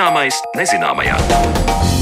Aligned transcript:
Zināmais 0.00 0.38
nezināmajā. 0.56 1.99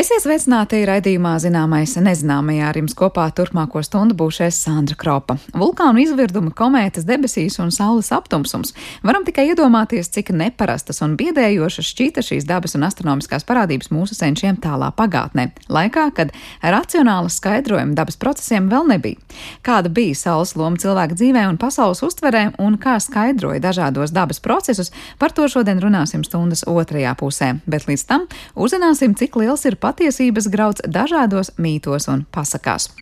Esiet 0.00 0.22
sveicināti 0.24 0.78
raidījumā 0.88 1.34
Zināmais 1.42 1.92
nezināmajā 2.00 2.68
ar 2.70 2.76
jums 2.78 2.94
kopā 2.96 3.26
turpmāko 3.36 3.82
stundu 3.84 4.14
būšu 4.16 4.46
es 4.46 4.56
Sandra 4.64 4.94
Kropa. 4.96 5.34
Vulkānu 5.52 6.00
izvirduma, 6.00 6.54
komētas 6.56 7.04
debesīs 7.04 7.58
un 7.60 7.68
saules 7.74 8.08
aptumsums. 8.16 8.72
Varam 9.04 9.26
tikai 9.26 9.50
iedomāties, 9.50 10.08
cik 10.14 10.30
neparastas 10.32 11.02
un 11.04 11.18
biedējošas 11.20 11.90
šķita 11.90 12.24
šīs 12.24 12.46
dabas 12.48 12.78
un 12.78 12.86
astronomiskās 12.88 13.44
parādības 13.44 13.90
mūsu 13.92 14.16
senčiem 14.16 14.56
tālā 14.64 14.88
pagātnē, 14.96 15.50
laikā, 15.68 16.06
kad 16.16 16.32
racionāla 16.64 17.28
skaidrojuma 17.28 17.98
dabas 17.98 18.16
procesiem 18.16 18.72
vēl 18.72 18.88
nebija. 18.94 19.20
Kāda 19.68 19.92
bija 19.92 20.16
saules 20.16 20.54
loma 20.56 20.80
cilvēka 20.80 21.20
dzīvē 21.20 21.44
un 21.50 21.60
pasaules 21.60 22.00
uztverē 22.08 22.46
un 22.56 22.80
kā 22.80 22.96
skaidroja 23.04 23.60
dažādos 23.68 24.16
dabas 24.16 24.40
procesus, 24.40 24.94
par 25.20 25.36
to 25.36 25.44
šodien 25.44 25.84
runāsim 25.84 26.24
stundas 26.24 26.64
otrajā 26.64 27.12
pusē, 27.20 27.52
bet 27.68 27.84
līdz 27.90 28.08
tam 28.08 28.26
uzzināsim, 28.56 29.12
cik 29.20 29.36
liels 29.44 29.68
ir 29.68 29.76
patiesības 29.90 30.46
grauds 30.52 30.84
dažādos 30.86 31.50
mītos 31.58 32.06
un 32.12 32.22
pasakās. 32.30 32.92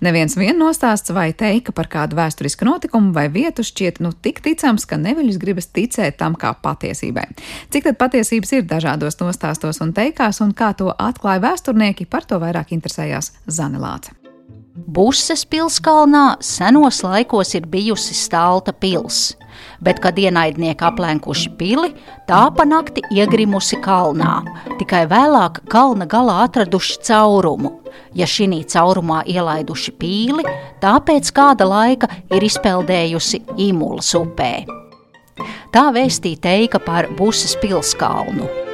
Neviens 0.00 0.32
vien 0.40 0.56
nostāsts 0.56 1.12
vai 1.12 1.26
teika 1.36 1.74
par 1.76 1.90
kādu 1.92 2.16
vēsturisku 2.16 2.64
notikumu 2.64 3.12
vai 3.12 3.26
vietu 3.28 3.60
šķiet 3.66 3.98
nu 4.00 4.14
tik 4.24 4.40
ticams, 4.40 4.86
ka 4.88 4.96
neviļus 4.96 5.36
gribas 5.42 5.68
ticēt 5.68 6.16
tam 6.22 6.38
kā 6.40 6.54
patiesībai. 6.56 7.26
Cik 7.68 7.90
tad 7.90 7.98
patiesības 8.00 8.54
ir 8.56 8.64
dažādos 8.70 9.20
nostāstos 9.20 9.82
un 9.84 9.92
teikās, 9.92 10.40
un 10.40 10.54
kā 10.56 10.72
to 10.78 10.88
atklāja 10.96 11.44
vēsturnieki, 11.44 12.08
par 12.08 12.24
to 12.24 12.40
vairāk 12.40 12.72
interesējās 12.72 13.34
Zanelāce. 13.44 14.16
Buses 14.88 15.44
pilskalnā 15.44 16.38
senos 16.40 17.02
laikos 17.04 17.52
ir 17.58 17.68
bijusi 17.68 18.16
stālta 18.16 18.72
pils, 18.72 19.34
bet, 19.80 20.00
kad 20.00 20.18
ienaidnieki 20.18 20.84
aplenkuši 20.84 21.50
pili, 21.58 21.92
tā 22.28 22.42
pa 22.56 22.66
nakti 22.68 23.02
iegrimusi 23.10 23.80
kalnā. 23.84 24.40
Tikai 24.78 25.06
vēlāk 25.10 25.62
kalna 25.72 26.06
galā 26.06 26.44
atraduši 26.46 27.00
caurumu. 27.10 27.76
Ja 28.14 28.26
šī 28.26 28.62
caurumā 28.70 29.22
ielaiduši 29.26 29.92
pīli, 29.98 30.46
tā 30.82 30.96
pēc 31.02 31.32
kāda 31.34 31.66
laika 31.66 32.08
ir 32.30 32.42
izpeldējusi 32.46 33.44
Imulas 33.58 34.14
upē. 34.14 34.66
Tā 35.74 35.86
vēstīja 35.94 36.42
teika 36.42 36.82
par 36.82 37.08
Buses 37.18 37.56
pilskalnu. 37.60 38.69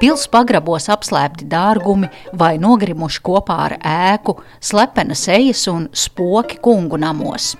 Pils 0.00 0.26
pagrabos 0.30 0.88
apslēpti 0.90 1.46
dārgumi 1.50 2.10
vai 2.38 2.56
nogrimuši 2.62 3.20
kopā 3.24 3.58
ar 3.68 3.76
ēku, 3.78 4.36
slepenas 4.60 5.26
ejas 5.30 5.66
un 5.70 5.86
spoki 5.94 6.58
kungu 6.62 6.98
namos. 7.00 7.54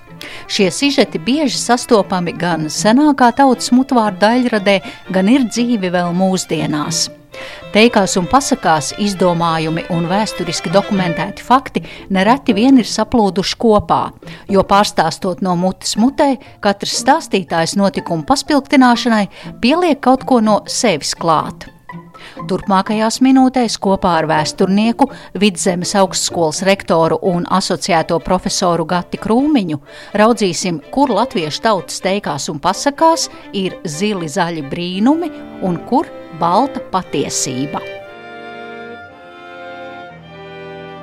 Šie 0.51 0.69
sižeti 0.71 1.19
bieži 1.19 1.59
sastopami 1.59 2.33
gan 2.35 2.67
senākā 2.71 3.31
tautas 3.35 3.71
mutvārdu 3.75 4.23
daļradē, 4.23 4.79
gan 5.15 5.29
ir 5.31 5.47
dzīvi 5.47 5.91
vēl 5.93 6.11
mūsdienās. 6.15 7.07
Teikās 7.75 8.15
un 8.15 8.27
pasakās 8.31 8.93
izdomājumi 9.03 9.83
un 9.91 10.07
vēsturiski 10.07 10.71
dokumentēti 10.71 11.43
fakti 11.43 11.83
nereti 12.15 12.55
vien 12.55 12.79
ir 12.79 12.87
saplūduši 12.87 13.59
kopā, 13.59 14.01
jo 14.51 14.63
pārstāstot 14.63 15.43
no 15.43 15.57
mutes 15.59 15.97
mutē, 15.99 16.35
katrs 16.63 17.01
stāstītājs 17.03 17.75
notikumu 17.79 18.23
paspilgtināšanai 18.27 19.25
pieliek 19.63 19.99
kaut 19.99 20.23
ko 20.23 20.39
no 20.39 20.61
sevis 20.71 21.15
klāt. 21.19 21.74
Turpmākajās 22.49 23.19
minūtēs 23.25 23.77
kopā 23.81 24.15
ar 24.21 24.29
vēsturnieku, 24.29 25.09
Vidzemes 25.41 25.95
augstskolas 25.99 26.63
rektoru 26.67 27.19
un 27.31 27.47
asociēto 27.49 28.19
profesoru 28.23 28.87
Gati 28.89 29.19
Krūmiņu 29.21 29.81
raudzīsim, 30.19 30.81
kur 30.93 31.13
latviešu 31.15 31.65
tautas 31.65 32.01
teikās 32.05 32.49
un 32.53 32.61
pasakās 32.63 33.29
ir 33.53 33.79
zili 33.85 34.29
zaļi 34.31 34.65
brīnumi 34.71 35.31
un 35.65 35.79
kur 35.89 36.09
balta 36.39 36.83
patiesība 36.91 38.04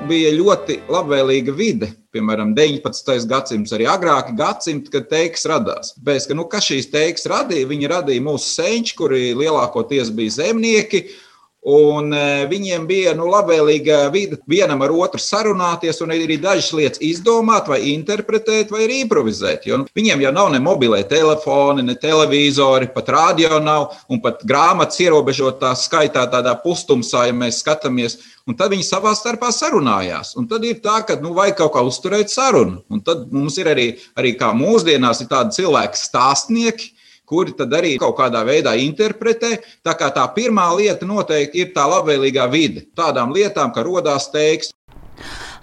bija 0.07 0.31
ļoti 0.35 0.79
labvēlīga 0.91 1.53
vide. 1.55 1.89
Piemēram, 2.13 2.51
19. 2.57 3.25
gadsimts, 3.29 3.73
arī 3.73 3.87
agrāki 3.89 4.35
gadsimti, 4.37 4.91
kad 4.93 5.07
teiks 5.09 5.47
radās. 5.49 5.93
Pēc, 6.05 6.27
ka, 6.29 6.37
nu, 6.37 6.45
kas 6.51 6.67
šīs 6.69 6.91
teiks 6.93 7.25
radīja? 7.29 7.69
Viņi 7.71 7.89
radīja 7.89 8.23
mūsu 8.25 8.51
senči, 8.51 8.93
kuri 8.99 9.31
lielākoties 9.37 10.11
bija 10.13 10.35
zemnieki, 10.37 11.07
Un 11.63 12.11
e, 12.11 12.43
viņiem 12.51 12.83
bija 12.89 13.13
nu, 13.15 13.29
labvēlīga 13.31 14.09
vide 14.11 14.35
vienam 14.51 14.81
ar 14.83 14.91
otru 14.91 15.21
sarunāties, 15.23 16.01
un 16.03 16.11
arī 16.11 16.35
dažas 16.41 16.73
lietas 16.75 16.99
izdomāt, 16.99 17.69
vai 17.71 17.79
interpretēt, 17.93 18.71
vai 18.73 18.81
arī 18.83 18.97
improvizēt. 19.05 19.63
Jo 19.69 19.79
nu, 19.79 19.87
viņiem 19.95 20.25
jau 20.25 20.33
nav 20.35 20.49
ne 20.51 20.59
mobilē 20.63 20.99
telefoni, 21.07 21.85
ne 21.87 21.95
televizori, 21.95 22.89
pat 22.91 23.11
radio 23.15 23.61
nav, 23.63 23.93
un 24.11 24.19
pat 24.23 24.43
grāmatas 24.43 24.99
ierobežotā 25.05 25.71
skaitā 25.79 26.25
tādā 26.33 26.57
pustumsā, 26.59 27.29
ja 27.29 27.37
mēs 27.37 27.61
skatāmies. 27.63 28.19
Un 28.43 28.57
tad 28.59 28.73
viņi 28.75 28.83
savā 28.83 29.13
starpā 29.15 29.53
sarunājās. 29.55 30.33
Un 30.35 30.49
tad 30.51 30.65
ir 30.67 30.81
tā, 30.83 30.97
ka 31.07 31.15
nu, 31.23 31.31
vajag 31.37 31.61
kaut 31.61 31.77
kā 31.77 31.85
uzturēt 31.87 32.33
sarunu. 32.33 32.81
Un 32.91 32.99
tad 33.07 33.29
mums 33.31 33.55
ir 33.61 33.71
arī, 33.71 33.87
arī 34.19 34.35
kā 34.35 34.51
mūsdienās, 34.51 35.23
ir 35.23 35.31
tādi 35.31 35.61
cilvēki 35.61 36.01
stāstnieki, 36.01 36.91
kuri 37.33 37.57
tad 37.57 37.73
arī 37.73 37.95
kaut 38.01 38.15
kādā 38.19 38.45
veidā 38.45 38.75
interpretē. 38.77 39.57
Tā 39.85 39.97
kā 39.97 40.11
tā 40.13 40.27
pirmā 40.37 40.69
lieta 40.77 41.09
noteikti 41.09 41.65
ir 41.65 41.73
tā 41.73 41.89
labvēlīgā 41.89 42.47
vide. 42.53 42.87
Tādām 42.97 43.33
lietām, 43.33 43.73
ka 43.73 43.85
rodās 43.85 44.29
teiks. 44.33 44.73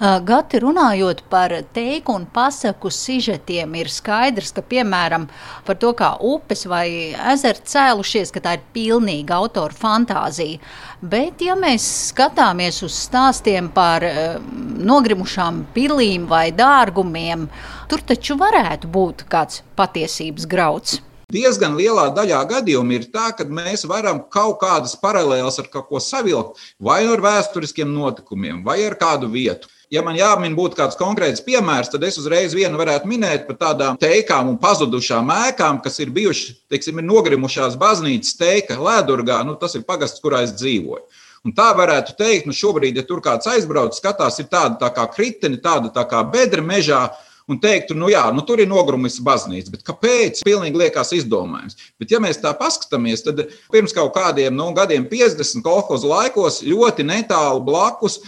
Gati 0.00 0.56
runājot 0.62 1.18
par 1.28 1.52
teiku 1.76 2.14
un 2.16 2.22
pasaku 2.32 2.88
sižetiem, 2.88 3.74
ir 3.82 3.90
skaidrs, 3.92 4.54
ka, 4.56 4.62
piemēram, 4.64 5.26
par 5.66 5.76
to, 5.82 5.90
kā 5.98 6.14
upes 6.24 6.64
vai 6.70 7.12
ezeri 7.34 7.66
cēlušies, 7.72 8.32
ka 8.32 8.40
tā 8.46 8.54
ir 8.56 8.62
pilnīga 8.72 9.36
autora 9.36 9.76
fantāzija. 9.76 10.62
Bet, 11.02 11.44
ja 11.44 11.58
mēs 11.58 11.84
skatāmies 12.14 12.80
uz 12.86 12.96
stāstiem 12.96 13.68
par 13.76 14.06
nogrimušām 14.80 15.66
pilīm 15.76 16.24
vai 16.32 16.46
dārgumiem, 16.56 17.50
tur 17.92 18.00
taču 18.00 18.40
varētu 18.40 18.88
būt 18.88 19.28
kāds 19.28 19.60
patiesības 19.76 20.48
grauds. 20.48 21.00
Diezgan 21.30 21.76
lielā 21.78 22.08
daļā 22.14 22.40
gadījumu 22.50 22.96
ir 22.96 23.04
tā, 23.14 23.28
ka 23.38 23.44
mēs 23.46 23.84
varam 23.86 24.24
kaut 24.34 24.58
kādas 24.62 24.96
paralēlas 24.98 25.60
ar 25.62 25.68
kaut 25.70 25.86
ko 25.90 26.00
savilkt, 26.02 26.58
vai 26.82 27.04
nu 27.06 27.14
ar 27.14 27.22
vēsturiskiem 27.22 27.92
notikumiem, 27.94 28.64
vai 28.66 28.80
ar 28.88 28.98
kādu 28.98 29.30
vietu. 29.30 29.70
Ja 29.90 30.02
man 30.06 30.14
jāmin 30.14 30.54
būtu 30.54 30.78
kāds 30.78 30.98
konkrēts 30.98 31.42
piemērs, 31.42 31.90
tad 31.90 32.04
es 32.06 32.18
uzreiz 32.18 32.54
vienu 32.54 32.78
varētu 32.78 33.10
minēt 33.10 33.46
par 33.48 33.56
tādām 33.62 33.96
teikām 33.98 34.52
un 34.52 34.58
pazudušām 34.62 35.30
ēkām, 35.34 35.80
kas 35.82 35.98
ir 36.02 36.12
bijušas, 36.14 36.60
teiksim, 36.70 36.98
ir 36.98 37.08
nogrimušās 37.08 37.78
baznīcas 37.78 38.38
teika 38.38 38.78
Lēdurgā, 38.78 39.40
nu 39.46 39.56
tas 39.58 39.74
ir 39.78 39.86
pagasts, 39.86 40.22
kurā 40.22 40.44
es 40.46 40.54
dzīvoju. 40.58 41.02
Un 41.46 41.54
tā 41.56 41.70
varētu 41.74 42.14
teikt, 42.18 42.46
nu 42.46 42.54
šobrīd, 42.54 42.98
ja 43.00 43.06
tur 43.06 43.22
kāds 43.24 43.48
aizbrauc, 43.48 43.94
skatās, 43.96 44.38
ir 44.42 44.50
tāda 44.52 44.76
tā 44.82 44.90
kā 44.94 45.06
kriteni, 45.14 45.58
tāda 45.62 45.90
tā 45.94 46.04
kā 46.06 46.20
bedra 46.28 46.62
mežā, 46.62 47.06
un 47.50 47.60
teiktu, 47.62 47.96
nu 47.98 48.10
jā, 48.12 48.22
nu 48.34 48.44
tur 48.46 48.62
ir 48.62 48.70
nogrumis 48.70 49.18
baznīca, 49.24 49.74
bet 49.74 49.84
kāpēc? 49.86 50.42
Pilnīgi 50.46 50.80
liekas 50.80 51.12
izdomājums. 51.16 51.78
Bet, 52.00 52.12
ja 52.14 52.20
mēs 52.22 52.40
tā 52.42 52.52
paskatāmies, 52.58 53.24
tad 53.26 53.46
pirms 53.74 53.94
kaut 53.96 54.14
kādiem 54.16 54.54
nu, 54.56 54.70
gadiem, 54.76 55.08
50 55.10 55.64
kolhozu 55.66 56.10
laikos, 56.10 56.62
ļoti 56.66 57.06
netālu 57.08 57.64
blakus 57.66 58.20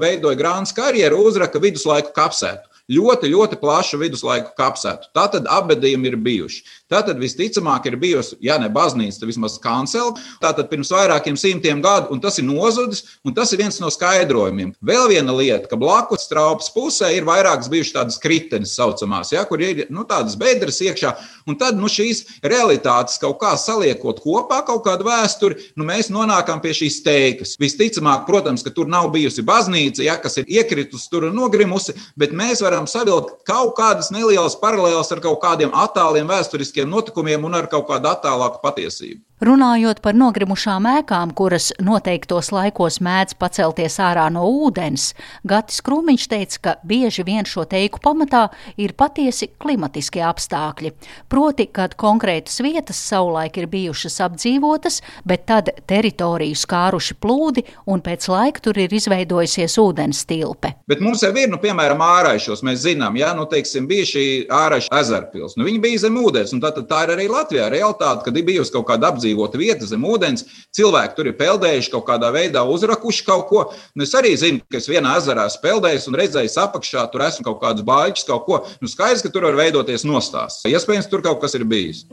veidoja 0.00 0.38
grāmatas 0.38 0.76
karjeru, 0.76 1.24
uzraka 1.30 1.62
viduslaiku 1.62 2.14
kapsētu 2.16 2.69
ļoti, 2.90 3.30
ļoti 3.30 3.58
plašu 3.60 4.00
viduslaiku 4.00 4.54
kapsētu. 4.58 5.10
Tā 5.16 5.26
tad 5.34 5.48
abadījumi 5.50 6.10
ir 6.10 6.18
bijuši. 6.20 6.62
Tā 6.90 7.04
tad 7.06 7.20
visticamāk 7.22 7.86
ir 7.86 7.96
bijusi, 8.00 8.34
ja 8.42 8.56
ne 8.58 8.66
baznīca, 8.72 9.20
tad 9.20 9.30
vismaz 9.30 9.58
kancela. 9.62 10.16
Tā 10.42 10.50
tad 10.56 10.66
pirms 10.72 10.90
vairākiem 10.90 11.36
simtiem 11.38 11.82
gadu, 11.84 12.10
un 12.14 12.22
tas 12.22 12.40
ir 12.40 12.46
nozudis, 12.48 13.04
un 13.22 13.34
tas 13.36 13.52
ir 13.54 13.60
viens 13.62 13.78
no 13.82 13.90
skaidrojumiem. 13.94 14.72
Vēl 14.82 15.06
viena 15.12 15.34
lieta, 15.36 15.68
ka 15.70 15.78
blakus 15.78 16.26
traupas 16.30 16.70
pusē 16.74 17.12
ir 17.14 17.26
vairākas 17.28 17.70
bijušas 17.70 17.94
tādas 17.94 18.18
kritenes, 18.22 18.74
saucamās, 18.74 19.30
ja, 19.34 19.44
kur 19.46 19.62
ir 19.62 19.84
nu, 19.92 20.02
tādas 20.08 20.34
bedres 20.40 20.80
iekšā, 20.82 21.12
un 21.46 21.58
tad 21.60 21.78
nu, 21.78 21.90
šīs 21.90 22.24
realitātes 22.42 23.20
kaut 23.22 23.38
kā 23.42 23.54
saliekot 23.60 24.22
kopā, 24.24 24.60
kaut 24.66 24.82
kādu 24.86 25.06
vēsturi, 25.06 25.70
nu, 25.78 25.86
mēs 25.86 26.10
nonākam 26.10 26.62
pie 26.62 26.74
šīs 26.76 27.00
teikas. 27.06 27.54
Visticamāk, 27.60 28.26
protams, 28.28 28.64
ka 28.66 28.74
tur 28.74 28.90
nav 28.90 29.10
bijusi 29.14 29.44
baznīca, 29.46 30.04
ja, 30.06 30.18
kas 30.20 30.40
ir 30.42 30.50
iekritusi 30.58 31.10
tur 31.12 31.28
un 31.30 31.38
nogrimusi, 31.38 31.94
bet 32.18 32.34
mēs 32.36 32.64
varam 32.64 32.79
varam 32.80 32.88
savilkt 32.88 33.44
kaut 33.44 33.74
kādas 33.76 34.10
nelielas 34.10 34.56
paralēlas 34.56 35.12
ar 35.12 35.20
kaut 35.20 35.40
kādiem 35.42 35.72
attāliem 35.74 36.28
vēsturiskiem 36.28 36.88
notikumiem 36.88 37.44
un 37.44 37.54
ar 37.54 37.68
kaut 37.68 37.86
kādu 37.88 38.08
attālāku 38.08 38.60
patiesību. 38.62 39.20
Runājot 39.40 40.02
par 40.04 40.12
nogrimušām 40.20 40.84
ēkām, 40.84 41.30
kuras 41.32 41.70
noteiktos 41.80 42.50
laikos 42.52 42.98
mēdz 43.00 43.38
pacelties 43.40 43.94
ārā 44.04 44.26
no 44.28 44.42
ūdens, 44.44 45.14
Gatis 45.48 45.78
Krūmiņš 45.86 46.26
teica, 46.28 46.58
ka 46.60 46.74
bieži 46.84 47.24
vien 47.24 47.48
šo 47.48 47.64
teiku 47.64 48.02
pamatā 48.04 48.42
ir 48.76 48.92
patiesi 48.92 49.48
klimatiskie 49.56 50.20
apstākļi. 50.28 50.90
Proti, 51.32 51.70
kad 51.72 51.94
konkrētas 51.96 52.60
vietas 52.60 53.00
savulaik 53.00 53.56
ir 53.62 53.70
bijušas 53.72 54.18
apdzīvotas, 54.26 55.00
bet 55.24 55.46
tad 55.48 55.72
teritoriju 55.88 56.60
skāruši 56.60 57.16
plūdi 57.24 57.64
un 57.88 58.04
pēc 58.04 58.28
laika 58.28 58.60
tur 58.68 58.82
ir 58.84 58.92
izveidojusies 58.92 59.78
ūdens 59.80 60.20
tilpe. 60.28 60.74
Bet 60.84 61.00
mums 61.00 61.24
jau 61.24 61.32
ir, 61.32 61.48
nu, 61.48 61.62
piemēram, 61.64 62.04
āraišos, 62.04 62.60
mēs 62.68 62.84
zinām, 62.84 63.16
ja, 63.16 63.32
nu, 63.32 63.48
teiksim, 63.48 63.88
bija 63.88 64.04
šī 64.12 64.26
āraiša 64.52 65.00
ezerpils. 65.00 65.56
Nu, 65.56 65.64
viņi 65.64 65.82
bija 65.88 66.04
zem 66.04 66.20
ūdens, 66.26 66.52
un 66.52 66.60
tā, 66.60 66.76
tā 66.76 67.02
ir 67.08 67.16
arī 67.16 67.30
Latvijā 67.32 67.72
realitāte, 67.72 68.28
kad 68.28 68.36
ir 68.36 68.48
bijusi 68.52 68.76
kaut 68.76 68.90
kāda 68.92 69.14
apdzīvota 69.14 69.29
apdzīvota 69.30 69.58
vieta 69.58 69.86
zem 69.86 70.04
ūdens. 70.04 70.44
Cilvēki 70.74 71.16
tur 71.16 71.30
ir 71.30 71.36
peldējuši 71.38 71.92
kaut 71.92 72.06
kādā 72.08 72.30
veidā, 72.34 72.62
uzrakuši 72.64 73.24
kaut 73.26 73.48
ko. 73.48 73.64
Un 73.94 74.02
es 74.04 74.14
arī 74.14 74.34
zinu, 74.36 74.60
ka 74.70 74.78
es 74.78 74.88
vienā 74.88 75.16
ezerā 75.18 75.48
peldēju 75.62 76.10
un 76.10 76.18
redzēju, 76.20 76.50
apakšā 76.60 77.06
tur 77.12 77.24
esmu 77.26 77.44
kaut 77.44 77.60
kādus 77.62 77.86
bāļus, 77.86 78.26
kaut 78.26 78.44
ko. 78.46 78.64
Nu, 78.80 78.88
skaidrs, 78.88 79.22
ka 79.22 79.30
tur 79.30 79.46
var 79.48 79.58
veidoties 79.58 80.04
nostāsts. 80.04 80.66
Iespējams, 80.66 81.10
tur 81.10 81.22
kaut 81.22 81.40
kas 81.40 81.54
ir 81.54 81.64
bijis. 81.64 82.06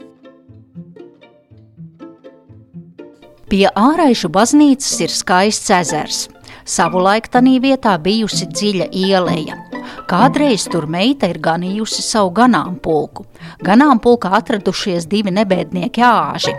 Pie 3.47 3.69
āraišu 3.71 4.27
baznīcas 4.27 4.97
ir 5.05 5.13
skaists 5.13 5.71
ezers. 5.71 6.25
Savulaik 6.67 7.29
tajā 7.31 7.61
vietā 7.63 7.95
bijusi 7.95 8.49
dziļa 8.51 8.91
ieleja. 8.91 9.66
Kādreiz 10.07 10.67
tur 10.71 10.87
meita 10.87 11.27
ir 11.31 11.41
ganījusi 11.43 12.05
savu 12.05 12.31
ganāmpulku. 12.37 13.27
Ganāmpulkā 13.65 14.31
atradušies 14.39 15.07
divi 15.11 15.33
nebēdnieki 15.35 16.03
āži. 16.03 16.55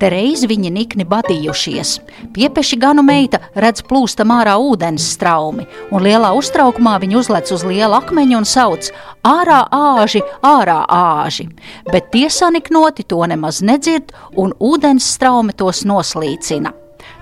Te 0.00 0.10
reiz 0.12 0.42
viņi 0.48 0.70
nikni 0.74 1.06
badījušies. 1.08 1.92
Piepeši 2.34 2.78
ganu 2.80 3.04
meita 3.06 3.40
redz 3.64 3.84
plūstam 3.88 4.32
ārā 4.34 4.56
ūdens 4.60 5.06
straumi, 5.14 5.66
un 5.90 6.04
lielā 6.04 6.32
uztraukumā 6.36 6.98
viņa 7.02 7.18
uzlec 7.20 7.52
uz 7.54 7.64
liela 7.64 8.02
akmeņa 8.02 8.36
un 8.40 8.48
sauc: 8.48 8.90
Ārā 9.26 9.62
āži, 9.72 10.22
ārā 10.44 10.82
āži! 10.84 11.48
Bet 11.90 12.12
tie 12.12 12.28
saniknoti 12.28 13.08
to 13.08 13.24
nemaz 13.24 13.62
nedzird, 13.64 14.12
un 14.36 14.52
ūdens 14.60 15.08
straumi 15.16 15.56
tos 15.56 15.84
noslīcina. 15.88 16.76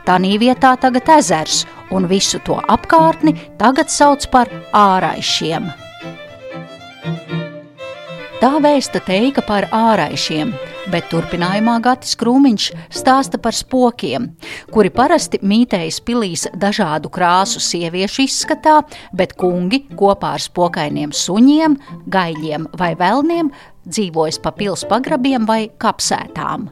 Tanī 0.08 0.38
vietā 0.40 0.70
tagad 0.80 1.04
ezers, 1.18 1.66
un 1.92 2.06
visu 2.08 2.38
to 2.40 2.54
apkārtni 2.72 3.34
tagad 3.60 3.92
sauc 3.92 4.24
par 4.32 4.48
āraišiem. 4.72 5.68
Tā 8.38 8.50
vēsta 8.64 9.02
teika 9.04 9.44
par 9.44 9.66
āraišiem, 9.74 10.54
bet 10.88 11.10
turpinājumā 11.12 11.76
Gatis 11.84 12.16
Krūmiņš 12.16 12.70
stāsta 13.02 13.36
par 13.42 13.52
spokiem, 13.52 14.30
kuri 14.72 14.94
parasti 14.94 15.42
mītējas 15.44 16.00
pilīs 16.06 16.48
dažādu 16.56 17.12
krāsu 17.12 17.60
sieviešu 17.60 18.24
izskatā, 18.24 18.80
bet 19.12 19.36
kungi 19.36 19.84
kopā 19.92 20.38
ar 20.38 20.48
spokainiem 20.48 21.12
suņiem, 21.12 21.76
gaļiem 22.08 22.70
vai 22.80 22.94
velniem 22.96 23.52
dzīvojas 23.84 24.40
pa 24.40 24.56
pils 24.56 24.88
pagrabiem 24.88 25.44
vai 25.44 25.66
kapsētām. 25.76 26.70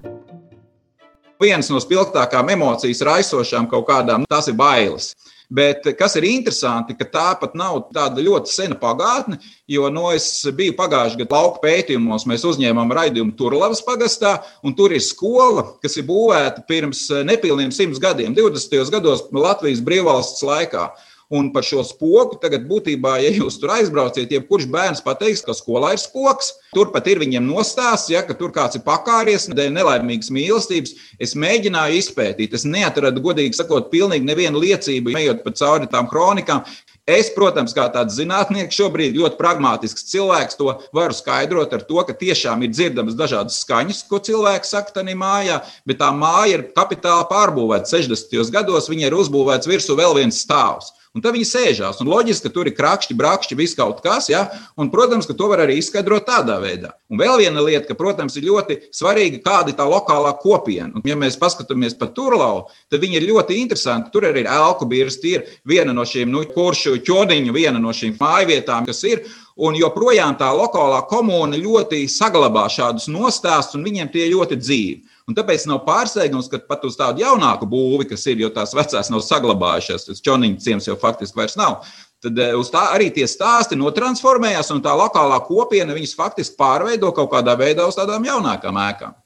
Viens 1.43 1.69
no 1.69 1.81
spilgtākām 1.83 2.49
emocijas 2.55 3.03
raisošām 3.05 3.69
kaut 3.69 3.88
kādām, 3.91 4.25
tas 4.31 4.49
ir 4.49 4.56
bailes. 4.56 5.12
Bet 5.47 5.85
kas 5.99 6.17
ir 6.19 6.25
interesanti, 6.27 6.97
ka 6.99 7.06
tā 7.06 7.27
pat 7.38 7.53
nav 7.55 7.85
tāda 7.94 8.23
ļoti 8.25 8.50
sena 8.50 8.75
pagātne, 8.81 9.38
jo 9.71 9.87
no 9.94 10.09
es 10.11 10.27
biju 10.59 10.75
pagājušajā 10.79 11.21
gadā 11.21 11.37
lauka 11.37 11.62
pētījumos, 11.62 12.27
mēs 12.27 12.47
uzņēmām 12.50 12.91
raidījumu 12.99 13.37
Turlavas 13.38 13.85
pagastā, 13.87 14.41
un 14.67 14.75
tur 14.75 14.97
ir 14.97 15.05
skola, 15.05 15.69
kas 15.83 15.94
ir 16.00 16.09
būvēta 16.09 16.65
pirms 16.67 17.05
nepilniem 17.29 17.71
simts 17.71 18.03
gadiem, 18.03 18.35
20. 18.35 18.91
gados 18.97 19.29
Latvijas 19.31 19.85
brīvvalsts 19.87 20.43
laikā. 20.47 20.89
Un 21.34 21.49
par 21.50 21.64
šo 21.67 21.82
spoku 21.82 22.37
tagad 22.38 22.69
būtībā, 22.70 23.17
ja 23.25 23.32
jūs 23.34 23.56
tur 23.58 23.73
aizbrauciet, 23.75 24.31
jebkurš 24.31 24.69
bērns 24.70 25.02
pateiks, 25.02 25.43
ka 25.43 25.56
skolā 25.58 25.96
ir 25.96 25.99
spoks. 25.99 26.52
Turpat 26.70 27.08
ir 27.11 27.19
viņiem 27.19 27.49
nostāsts, 27.49 28.12
ja, 28.12 28.23
tur 28.31 28.52
kāds 28.55 28.78
ir 28.78 28.84
pakāries, 28.87 29.49
dēļ 29.50 29.73
nelaimīgas 29.75 30.31
mīlestības. 30.31 30.94
Es 31.19 31.34
mēģināju 31.34 31.99
izpētīt, 31.99 32.55
es 32.55 32.67
neatradu, 32.69 33.25
godīgi 33.25 33.58
sakot, 33.58 33.90
pilnīgi 33.90 34.28
nevienu 34.28 34.62
liecību, 34.62 35.17
ejot 35.19 35.43
pa 35.43 35.55
cauri 35.58 35.90
tām 35.90 36.06
kronikām. 36.12 36.62
Es, 37.06 37.29
protams, 37.31 37.70
kā 37.70 37.84
tāds 37.94 38.17
zinātnieks, 38.19 38.75
šobrīd 38.75 39.14
ļoti 39.14 39.38
pragmatisks 39.38 40.08
cilvēks, 40.11 40.56
to 40.58 40.72
varu 40.94 41.14
skaidrot 41.14 41.75
ar 41.75 41.84
to, 41.87 42.00
ka 42.02 42.14
tiešām 42.19 42.64
ir 42.67 42.72
dzirdamas 42.75 43.14
dažādas 43.19 43.61
skaņas, 43.62 44.00
ko 44.11 44.19
cilvēks 44.26 44.75
saka 44.75 44.96
tajā 44.96 45.14
mājā, 45.19 45.61
bet 45.87 46.00
tā 46.02 46.11
māja 46.11 46.58
ir 46.58 46.64
kapitāli 46.75 47.29
pārbūvēta. 47.31 47.87
60. 47.94 48.50
gados 48.50 48.90
viņai 48.90 49.06
ir 49.12 49.19
uzbūvēts 49.22 49.70
virsū 49.70 49.94
vēl 49.99 50.19
viens 50.19 50.43
stāvs. 50.43 50.90
Un 51.17 51.25
tad 51.25 51.33
viņi 51.33 51.47
sēžās. 51.49 52.03
Un 52.05 52.11
loģiski, 52.13 52.45
ka 52.45 52.53
tur 52.53 52.69
ir 52.69 52.75
krakšķi, 52.77 53.17
brakšķi, 53.17 53.57
viss 53.57 53.77
kaut 53.79 54.03
kas. 54.05 54.29
Ja? 54.29 54.43
Un, 54.77 54.91
protams, 54.93 55.25
ka 55.25 55.33
to 55.39 55.49
var 55.49 55.63
arī 55.65 55.79
izskaidrot 55.81 56.27
tādā 56.29 56.59
veidā. 56.61 56.93
Un 57.09 57.23
vēl 57.23 57.41
viena 57.41 57.65
lieta, 57.65 57.87
ka, 57.89 57.97
protams, 57.97 58.37
ir 58.37 58.45
ļoti 58.51 58.77
svarīga, 58.95 59.41
kāda 59.47 59.73
ir 59.73 59.79
tā 59.79 59.87
lokālā 59.89 60.35
kopiena. 60.43 60.93
Un, 60.93 61.07
ja 61.09 61.17
mēs 61.17 61.39
paskatāmies 61.41 61.97
pa 61.97 62.11
turlau, 62.13 62.67
tad 62.93 63.01
viņi 63.01 63.21
ir 63.23 63.29
ļoti 63.31 63.57
interesanti. 63.63 64.13
Tur 64.13 64.29
arī 64.29 64.45
ir 64.45 64.53
elku 64.53 64.91
tie 64.93 65.33
ir 65.39 65.49
viena 65.65 65.97
no 65.97 66.05
šīm 66.05 66.31
nu, 66.31 66.45
kuršu 66.53 66.99
ķodiņu, 67.07 67.57
viena 67.57 67.81
no 67.81 67.97
šīm 67.97 68.19
mājvietām, 68.21 68.87
kas 68.87 69.03
ir. 69.09 69.25
Un 69.57 69.73
joprojām 69.73 70.37
tā 70.37 70.51
lokālā 70.53 71.01
komūna 71.09 71.57
ļoti 71.57 72.03
saglabā 72.13 72.67
šādus 72.69 73.09
nostāstus, 73.09 73.79
un 73.79 73.87
viņiem 73.89 74.13
tie 74.13 74.29
ļoti 74.29 74.59
dzīvi. 74.61 75.16
Un 75.26 75.34
tāpēc 75.34 75.64
nav 75.67 75.81
pārsteigums, 75.82 76.46
ka 76.46 76.61
pat 76.62 76.84
uz 76.87 76.94
tādu 76.94 77.25
jaunāku 77.25 77.67
būvi, 77.67 78.05
kas 78.12 78.23
ir, 78.31 78.38
jo 78.44 78.50
tās 78.55 78.76
vecās 78.78 79.11
nav 79.11 79.25
saglabājušās, 79.26 80.06
tas 80.06 80.23
čoniņa 80.23 80.62
ciems 80.62 80.87
jau 80.87 80.94
faktiski 81.02 81.40
vairs 81.40 81.58
nav. 81.58 81.81
Tad 82.23 82.38
eh, 82.38 82.55
uz 82.55 82.70
tā 82.70 82.84
arī 82.94 83.11
tie 83.14 83.26
stāsti 83.26 83.78
notransformējās, 83.81 84.70
un 84.75 84.84
tā 84.84 84.94
lokālā 84.94 85.40
kopiena 85.49 85.96
viņas 85.96 86.14
faktiski 86.19 86.55
pārveido 86.61 87.11
kaut 87.17 87.32
kādā 87.34 87.56
veidā 87.58 87.88
uz 87.90 87.99
tādām 87.99 88.25
jaunākām 88.28 88.78
ēkām. 88.87 89.19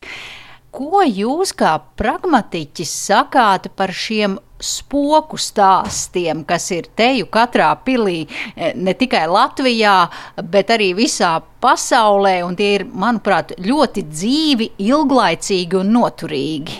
Ko 0.70 1.02
jūs 1.02 1.50
kā 1.58 1.72
pragmatiķis 1.98 2.90
sakāt 3.08 3.70
par 3.74 3.90
šiem 3.90 4.36
spoku 4.60 5.38
stāstiem, 5.40 6.44
kas 6.46 6.68
ir 6.76 6.86
teju 6.96 7.26
katrā 7.32 7.72
pilī, 7.84 8.28
e, 8.54 8.72
ne 8.76 8.94
tikai 8.94 9.24
Latvijā, 9.26 9.96
bet 10.52 10.70
arī 10.70 10.92
visā 10.94 11.32
pasaulē, 11.64 12.36
un 12.46 12.54
tie 12.60 12.74
ir, 12.78 12.86
manuprāt, 12.86 13.56
ļoti 13.58 14.06
dzīvi, 14.12 14.70
ilglaicīgi 14.86 15.80
un 15.80 15.92
noturīgi. 15.96 16.78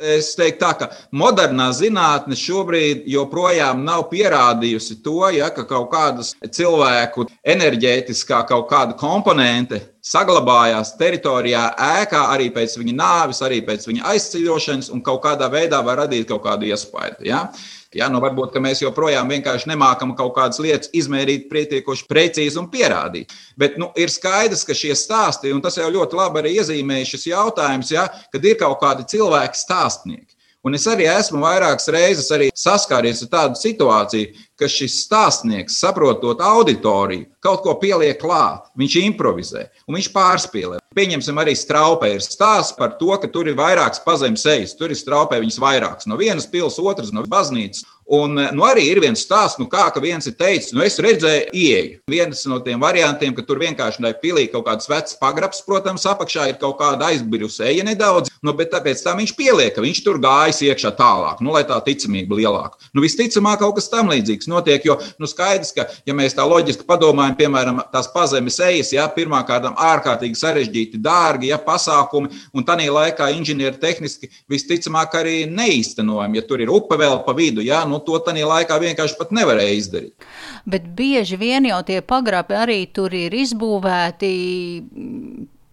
Es 0.00 0.30
teiktu, 0.32 0.62
tā, 0.62 0.70
ka 0.80 0.86
modernā 1.12 1.66
zinātne 1.76 2.36
šobrīd 2.38 3.02
joprojām 3.10 3.82
nav 3.84 4.06
pierādījusi 4.08 4.96
to, 5.04 5.26
ja, 5.36 5.50
ka 5.52 5.66
kaut 5.68 5.90
kādas 5.92 6.32
cilvēku 6.40 7.26
enerģētiskā 7.44 8.40
kaut 8.48 8.70
kāda 8.70 8.96
komponente 8.96 9.82
saglabājās 10.00 10.94
teritorijā, 10.96 11.66
ēkā 12.00 12.22
arī 12.32 12.48
pēc 12.54 12.78
viņa 12.80 12.94
nāves, 12.96 13.42
arī 13.44 13.60
pēc 13.66 13.84
viņa 13.90 14.06
aizceļošanas, 14.14 14.88
un 14.94 15.04
kaut 15.04 15.20
kādā 15.26 15.50
veidā 15.52 15.82
var 15.84 16.00
radīt 16.06 16.30
kaut 16.32 16.46
kādu 16.48 16.70
iespaidu. 16.72 17.28
Ja. 17.28 17.50
Ja, 17.94 18.06
nu 18.06 18.20
varbūt 18.22 18.54
mēs 18.62 18.84
joprojām 18.84 19.32
vienkārši 19.32 19.66
nemākam 19.72 20.12
kaut 20.18 20.36
kādas 20.36 20.60
lietas 20.62 20.92
izmērīt 20.94 21.48
pietiekoši 21.50 22.06
precīzi 22.06 22.60
un 22.60 22.68
pierādīt. 22.70 23.34
Bet 23.58 23.80
nu, 23.82 23.88
ir 23.98 24.12
skaidrs, 24.14 24.62
ka 24.66 24.76
šie 24.78 24.94
stāsti, 24.94 25.50
un 25.50 25.62
tas 25.64 25.78
jau 25.80 25.88
ļoti 25.90 26.18
labi 26.18 26.38
arī 26.38 26.52
iezīmēja 26.60 27.08
šis 27.10 27.26
jautājums, 27.32 27.90
ja, 27.90 28.06
kad 28.30 28.46
ir 28.46 28.60
kaut 28.60 28.78
kādi 28.84 29.08
cilvēki 29.10 29.58
stāstnieki. 29.58 30.39
Un 30.60 30.76
es 30.76 30.84
arī 30.84 31.06
esmu 31.08 31.40
vairākas 31.40 31.88
reizes 31.88 32.28
saskāries 32.60 33.22
ar 33.24 33.30
tādu 33.32 33.56
situāciju, 33.56 34.34
ka 34.60 34.68
šis 34.68 34.98
stāstnieks, 35.06 35.78
saprotot 35.80 36.42
auditoriju, 36.44 37.30
kaut 37.40 37.62
ko 37.64 37.78
pieliek 37.80 38.18
klāt, 38.20 38.68
viņš 38.76 38.96
improvizē 39.00 39.62
un 39.88 39.96
viņš 39.96 40.10
pārspīlē. 40.12 40.82
Pieņemsim, 40.92 41.40
arī 41.40 41.54
straupē 41.56 42.10
ir 42.12 42.20
stāsts 42.24 42.76
par 42.76 42.98
to, 43.00 43.14
ka 43.22 43.30
tur 43.32 43.48
ir 43.48 43.56
vairākas 43.56 44.02
pazemes 44.04 44.44
ejas. 44.52 44.76
Tur 44.76 44.92
ir 44.92 44.98
straupē 45.00 45.38
viņas 45.40 45.60
vairākas 45.62 46.08
no 46.10 46.20
vienas 46.20 46.48
pilsētas, 46.50 46.84
otras 46.92 47.12
no 47.14 47.24
baznīcas. 47.24 47.86
Un 48.10 48.34
nu, 48.34 48.64
arī 48.66 48.88
ir 48.90 48.98
viens 48.98 49.20
stāsts, 49.22 49.60
nu, 49.60 49.68
kā 49.70 49.86
viens 50.02 50.26
ir 50.26 50.34
teicis, 50.34 50.72
nu, 50.74 50.82
es 50.82 50.98
redzēju, 50.98 51.52
ieeju. 51.54 52.00
Viens 52.10 52.40
no 52.50 52.58
tiem 52.64 52.80
variantiem, 52.82 53.30
ka 53.36 53.44
tur 53.46 53.60
vienkārši 53.62 54.02
ir 54.02 54.16
pilī 54.18 54.48
kaut 54.50 54.66
kāds 54.66 54.90
vecs 54.90 55.14
pagrabs, 55.20 55.62
protams, 55.62 56.06
apakšā 56.10 56.48
ir 56.50 56.56
kaut 56.58 56.80
kāda 56.80 57.06
aizbirusi 57.12 57.62
eja 57.68 57.84
nedaudz, 57.86 58.32
nu, 58.42 58.54
bet 58.58 58.72
tāpēc 58.74 59.04
tam 59.04 59.20
viņš 59.22 59.34
pieliek, 59.38 59.70
ka 59.76 59.84
viņš 59.84 60.00
tur 60.02 60.18
gājis 60.22 60.58
iekšā 60.66 60.90
tālāk, 60.98 61.38
nu, 61.44 61.52
lai 61.54 61.62
tā 61.68 61.78
ticamība 61.86 62.34
lielāka. 62.40 62.80
Nu, 62.90 63.04
visticamāk, 63.04 63.60
kaut 63.62 63.76
kas 63.78 63.86
tam 63.92 64.10
līdzīgs 64.10 64.50
notiek. 64.50 64.82
Jo 64.88 64.98
nu, 65.22 65.30
skaidrs, 65.30 65.70
ka, 65.76 65.86
ja 66.08 66.16
mēs 66.16 66.34
tā 66.34 66.42
loģiski 66.50 66.88
padomājam, 66.88 67.38
piemēram, 67.38 67.78
tās 67.94 68.10
pazemes 68.10 68.58
ejas, 68.66 68.90
ja 68.96 69.06
pirmkārt 69.14 69.70
ārkārtīgi 69.70 70.40
sarežģīti, 70.40 70.98
dārgi 71.04 71.52
ja, 71.52 71.60
pasākumi, 71.62 72.32
un 72.56 72.66
tādā 72.66 72.90
laikā 72.90 73.30
inženieri 73.36 73.78
tehniski 73.78 74.32
visticamāk 74.50 75.14
arī 75.20 75.36
neīstenojami. 75.46 76.40
Ja 76.40 76.46
tur 76.48 76.64
ir 76.64 76.74
upe 76.74 76.98
vēl 76.98 77.20
pa 77.26 77.36
vidu, 77.36 77.62
ja, 77.62 77.84
nu, 77.86 77.99
to 78.06 78.18
tādā 78.26 78.46
laikā 78.48 78.78
vienkārši 78.82 79.18
pat 79.18 79.32
nevarēja 79.36 79.76
izdarīt. 79.78 80.28
Bet 80.68 80.88
bieži 80.96 81.38
vien 81.40 81.68
jau 81.70 81.80
tie 81.86 82.00
pagrabi 82.04 82.56
arī 82.58 82.80
tur 82.94 83.14
ir 83.16 83.34
izbūvēti 83.36 84.32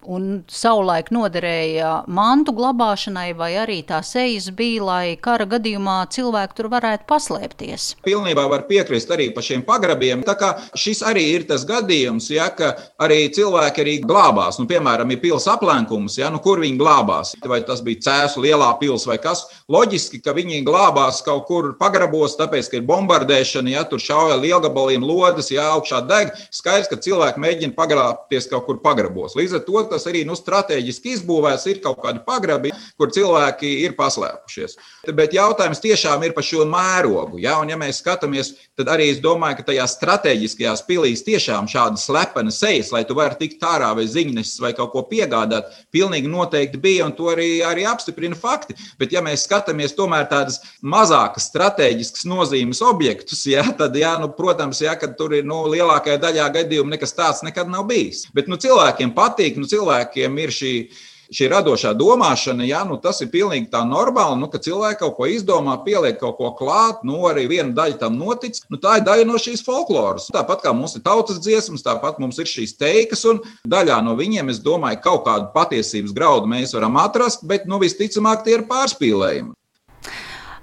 un 0.08 0.42
savulaik 0.52 1.10
noderēja 1.14 2.04
mantu 2.08 2.54
glabāšanai, 2.58 3.32
vai 3.38 3.52
arī 3.60 3.82
tā 3.88 4.00
sejas 4.06 4.50
bija, 4.56 4.84
lai 4.88 5.06
kara 5.22 5.48
gadījumā 5.50 6.00
cilvēki 6.14 6.58
tur 6.58 6.70
varētu 6.72 7.08
paslēpties. 7.10 7.88
Pilnībā 8.08 8.48
var 8.50 8.66
piekrist 8.70 9.12
arī 9.14 9.30
par 9.36 9.46
šiem 9.46 9.64
pagrabiem. 9.68 10.24
Tā 10.28 10.38
kā 10.40 10.54
šis 10.78 11.04
arī 11.08 11.26
ir 11.36 11.48
tas 11.50 11.66
gadījums, 11.68 12.30
ja, 12.34 12.48
ka 12.56 12.74
arī 13.04 13.28
cilvēki 13.36 13.84
arī 13.84 13.96
glābās. 14.06 14.62
Nu, 14.62 14.68
piemēram, 14.70 15.12
ir 15.14 15.22
pils 15.24 15.48
aplenkums, 15.52 16.18
ja, 16.22 16.32
nu, 16.34 16.42
kur 16.44 16.62
viņi 16.64 16.80
glābās. 16.80 17.36
Vai 17.48 17.62
tas 17.68 17.84
bija 17.86 18.06
cēsu 18.08 18.44
lielā 18.46 18.72
pils 18.82 19.08
vai 19.10 19.20
kas. 19.22 19.46
Loģiski, 19.72 20.22
ka 20.24 20.36
viņi 20.38 20.64
glābās 20.68 21.20
kaut 21.26 21.46
kur 21.50 21.74
pagrabos, 21.80 22.38
tāpēc, 22.40 22.72
ka 22.72 22.80
ir 22.80 22.88
bombardēšana, 22.88 23.76
ja 23.76 23.84
tur 23.88 24.02
šauja 24.04 24.40
lielgabaliem 24.40 25.04
lodes, 25.04 25.52
ja 25.52 25.70
augšā 25.76 26.04
deg. 26.08 26.32
Skaidrs, 26.56 26.90
ka 26.92 27.00
cilvēki 27.04 27.44
mēģina 27.44 27.76
pagrābties 27.78 28.50
kaut 28.52 28.68
kur 28.70 28.82
pagrabos. 28.84 29.36
Līdz 29.38 29.60
ar 29.60 29.66
to 29.68 29.84
tas 29.98 30.08
arī 30.10 30.24
nu, 30.28 30.38
strateģiski 30.38 31.18
izbūvēts, 31.18 31.68
ir 31.72 31.82
kaut 31.84 32.00
kādi 32.04 32.22
pagrabi, 32.26 32.72
kur 32.98 33.12
cilvēki 33.14 33.74
ir 33.84 33.98
paslēpušies. 33.98 34.78
Bet 35.18 35.36
jautājums 35.36 35.82
tiešām 35.84 36.24
ir 36.28 36.36
par 36.38 36.46
šo 36.46 36.66
mērogu. 36.70 37.42
Ja? 37.44 37.58
Un, 37.62 37.72
ja 37.72 37.78
mēs 37.80 38.02
skatāmies, 38.04 38.54
tad 38.78 38.92
arī 38.94 39.10
es 39.12 39.22
domāju, 39.24 39.60
ka 39.60 39.68
tajā 39.72 39.88
strateģiskajās 39.92 40.84
pilīs 40.88 41.26
tiešām 41.28 41.70
šāda 41.72 42.00
slepena 42.02 42.54
sejas, 42.54 42.92
lai 42.94 43.04
tu 43.08 43.18
varētu 43.18 43.42
tikt 43.44 43.66
ārā 43.68 43.94
vai 43.98 44.08
ziņnesis 44.10 44.62
vai 44.64 44.74
kaut 44.78 44.94
ko 44.94 45.04
piegādāt, 45.10 45.72
pilnīgi 45.94 46.30
noteikti 46.32 46.82
bija, 46.82 47.08
un 47.08 47.16
to 47.18 47.32
arī, 47.34 47.50
arī 47.66 47.88
apstiprina 47.90 48.38
fakti. 48.38 48.78
Bet, 49.00 49.14
ja 49.16 49.24
mēs 49.26 49.48
skatāmies 49.48 49.96
tomēr 49.98 50.28
tādas 50.30 50.60
mazākas 50.82 51.50
strateģiskas 51.52 52.28
nozīmes 52.30 52.82
objektus, 52.86 53.46
ja, 53.50 53.66
tad, 53.78 53.96
ja, 53.98 54.16
nu, 54.22 54.30
protams, 54.38 54.82
ja, 54.84 54.96
tur 55.18 55.36
ir 55.38 55.48
nu, 55.48 55.64
lielākajā 55.72 56.20
daļā 56.22 56.48
gadījumu 56.60 56.94
nekas 56.94 57.16
tāds 57.18 57.44
nekad 57.46 57.72
nav 57.72 57.88
bijis. 57.90 58.26
Bet 58.36 58.50
nu, 58.52 58.60
cilvēkiem 58.62 59.14
patīk, 59.18 59.58
nu, 59.58 59.68
cilvēkiem 59.70 59.87
ir 59.88 60.58
šī 60.62 60.74
šī 61.34 61.50
radošā 61.52 61.94
domāšana, 61.98 62.66
ja, 62.68 62.84
nu, 62.88 62.98
tas 63.02 63.20
ir 63.24 63.32
pilnīgi 63.32 63.70
tā 63.72 63.84
normāli, 63.88 64.40
nu, 64.42 64.50
ka 64.52 64.62
cilvēki 64.64 65.02
kaut 65.02 65.18
ko 65.18 65.28
izdomā, 65.32 65.78
pieliek 65.86 66.20
kaut 66.22 66.38
ko 66.40 66.54
klāt, 66.58 67.04
nu, 67.08 67.20
arī 67.30 67.48
viena 67.52 67.74
daļa 67.76 68.00
tam 68.04 68.18
notic. 68.20 68.60
Nu, 68.72 68.80
tā 68.82 69.00
ir 69.00 69.08
daļa 69.08 69.28
no 69.28 69.42
šīs 69.42 69.66
folkloras. 69.68 70.30
Tāpat 70.34 70.64
kā 70.66 70.74
mums 70.76 70.98
ir 70.98 71.04
tautas 71.06 71.42
dziesmas, 71.44 71.86
tāpat 71.86 72.22
mums 72.24 72.40
ir 72.42 72.50
šīs 72.50 72.78
teikas, 72.80 73.26
un 73.30 73.44
daļā 73.68 74.00
no 74.06 74.16
viņiem, 74.20 74.52
es 74.54 74.64
domāju, 74.64 75.04
kaut 75.04 75.26
kādu 75.28 75.52
patiesības 75.56 76.16
graudu 76.16 76.52
mēs 76.52 76.76
varam 76.78 77.00
atrast, 77.04 77.46
bet, 77.48 77.68
nu, 77.68 77.82
visticamāk, 77.84 78.46
tie 78.48 78.60
ir 78.60 78.68
pārspīlējumi. 78.72 79.56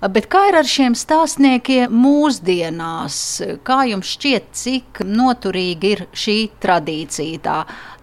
Bet 0.05 0.27
kā 0.29 0.43
ir 0.51 0.59
ar 0.59 0.67
šiem 0.69 0.93
stāstniekiem 0.99 1.93
mūsdienās? 1.97 3.17
Kā 3.65 3.79
jums 3.89 4.11
šķiet, 4.19 4.51
cik 4.53 5.01
noturīga 5.09 5.93
ir 5.95 6.03
šī 6.13 6.37
tradīcija? 6.61 7.41
Tā 7.41 7.57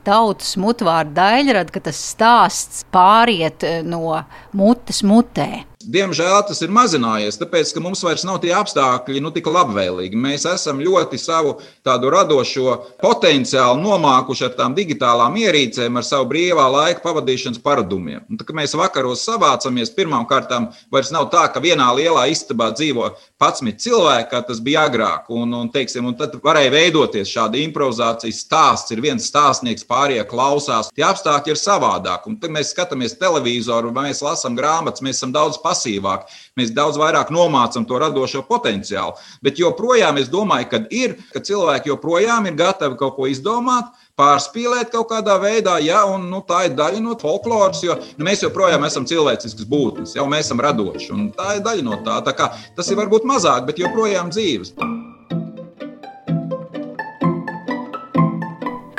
tautas 0.07 0.55
mutvārdu 0.59 1.15
daļrada, 1.17 1.71
ka 1.73 1.83
tas 1.87 1.99
stāsts 2.11 2.85
pāriet 2.93 3.65
eh, 3.67 3.81
no 3.83 4.17
mutes 4.57 5.03
mutē. 5.07 5.65
Diemžēl 5.87 6.37
tas 6.47 6.61
ir 6.61 6.71
mazinājies, 6.73 7.39
tāpēc, 7.41 7.71
ka 7.73 7.81
mums 7.83 8.03
vairs 8.05 8.25
nav 8.27 8.39
tie 8.43 8.51
apstākļi 8.55 9.21
nu, 9.23 9.31
tik 9.33 9.49
labvēlīgi. 9.49 10.17
Mēs 10.19 10.45
esam 10.49 10.81
ļoti 10.83 11.19
savu 11.21 11.57
tādu 11.85 12.11
radošo 12.13 12.75
potenciālu 13.01 13.81
nomākuši 13.81 14.47
ar 14.47 14.55
tām 14.59 14.75
digitālām 14.77 15.37
ierīcēm, 15.41 15.97
ar 15.97 16.07
savu 16.07 16.29
brīvā 16.31 16.67
laika 16.71 17.03
pavadīšanas 17.05 17.61
paradumiem. 17.63 18.23
Un, 18.29 18.39
tā, 18.39 18.47
mēs 18.57 18.75
vakaros 18.77 19.25
savācamies, 19.27 19.93
pirmām 19.95 20.27
kārtām 20.29 20.69
vairs 20.93 21.11
nav 21.15 21.29
tā, 21.33 21.47
ka 21.53 21.63
vienā 21.63 21.89
lielā 21.97 22.27
istabā 22.31 22.71
dzīvo 22.75 23.11
11 23.41 23.81
cilvēki, 23.81 24.29
kā 24.31 24.43
tas 24.45 24.61
bija 24.63 24.85
agrāk. 24.89 25.29
Un, 25.33 25.53
un, 25.57 25.69
teiksim, 25.73 26.05
un 26.09 26.17
tad 26.17 26.35
varēja 26.43 26.73
veidoties 26.73 27.31
šāda 27.31 27.59
improvizācijas 27.61 28.43
stāsts. 28.45 28.93
Ir 28.93 29.01
viens 29.03 29.25
stāstnieks, 29.31 29.87
pārējie 29.87 30.25
klausās. 30.29 30.91
Tie 30.95 31.05
apstākļi 31.07 31.55
ir 31.55 31.61
savādāk. 31.61 32.27
Un 32.29 32.37
tad 32.41 32.53
mēs 32.53 32.73
skatāmies 32.75 33.17
televizoru, 33.19 33.93
mēs 33.95 34.21
lasām 34.25 34.57
grāmatas, 34.57 35.03
mēs 35.05 35.19
esam 35.19 35.33
daudz 35.35 35.59
pasīvāk. 35.71 36.27
Mēs 36.59 36.75
daudz 36.75 36.99
vairāk 37.01 37.31
nomācam 37.33 37.87
to 37.87 37.97
radošo 38.03 38.43
potenciālu. 38.47 39.17
Bet 39.41 39.59
joprojām 39.61 40.19
es 40.21 40.29
domāju, 40.31 40.69
ka 40.71 40.83
ir, 40.91 41.17
ka 41.33 41.41
cilvēki 41.43 41.93
joprojām 41.93 42.51
ir 42.51 42.59
gatavi 42.59 42.99
kaut 42.99 43.17
ko 43.17 43.29
izdomāt, 43.31 43.91
pārspīlēt 44.19 44.91
kaut 44.93 45.09
kādā 45.11 45.37
veidā, 45.41 45.77
ja, 45.83 46.03
nu, 46.21 46.43
tā 46.47 46.65
ir 46.67 46.75
daļa 46.77 47.01
no 47.03 47.17
folkloras, 47.21 47.81
jo 47.85 47.97
nu, 48.17 48.25
mēs 48.27 48.45
joprojām 48.45 48.85
esam 48.87 49.07
cilvēciskas 49.09 49.69
būtnes, 49.71 50.17
jau 50.19 50.27
mēs 50.29 50.49
esam 50.49 50.61
radoši, 50.63 51.21
tā 51.37 51.55
ir 51.57 51.65
daļa 51.65 51.87
no 51.87 52.01
tā. 52.05 52.19
tā 52.27 52.35
kā, 52.37 52.51
tas 52.77 52.91
ir 52.91 53.01
varbūt 53.01 53.27
mazāk, 53.29 53.65
bet 53.69 53.81
joprojām 53.81 54.33
dzīves. 54.33 54.75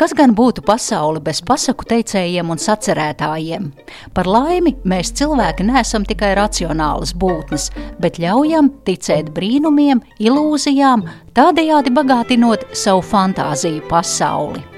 Kas 0.03 0.17
gan 0.19 0.33
būtu 0.35 0.65
pasaule 0.67 1.21
bez 1.23 1.39
pasaku 1.47 1.87
teicējiem 1.87 2.49
un 2.51 2.59
sacerētājiem? 2.59 3.69
Par 4.17 4.27
laimi, 4.27 4.73
mēs 4.83 5.13
cilvēki 5.21 5.69
neesam 5.69 6.03
tikai 6.09 6.33
racionālas 6.35 7.13
būtnes, 7.15 7.69
bet 8.03 8.19
ļaujam 8.19 8.73
ticēt 8.83 9.31
brīnumiem, 9.37 10.03
ilūzijām, 10.19 11.07
tādējādi 11.39 11.95
bagātinot 11.95 12.67
savu 12.75 13.07
fantāziju 13.13 13.87
pasauli. 13.95 14.72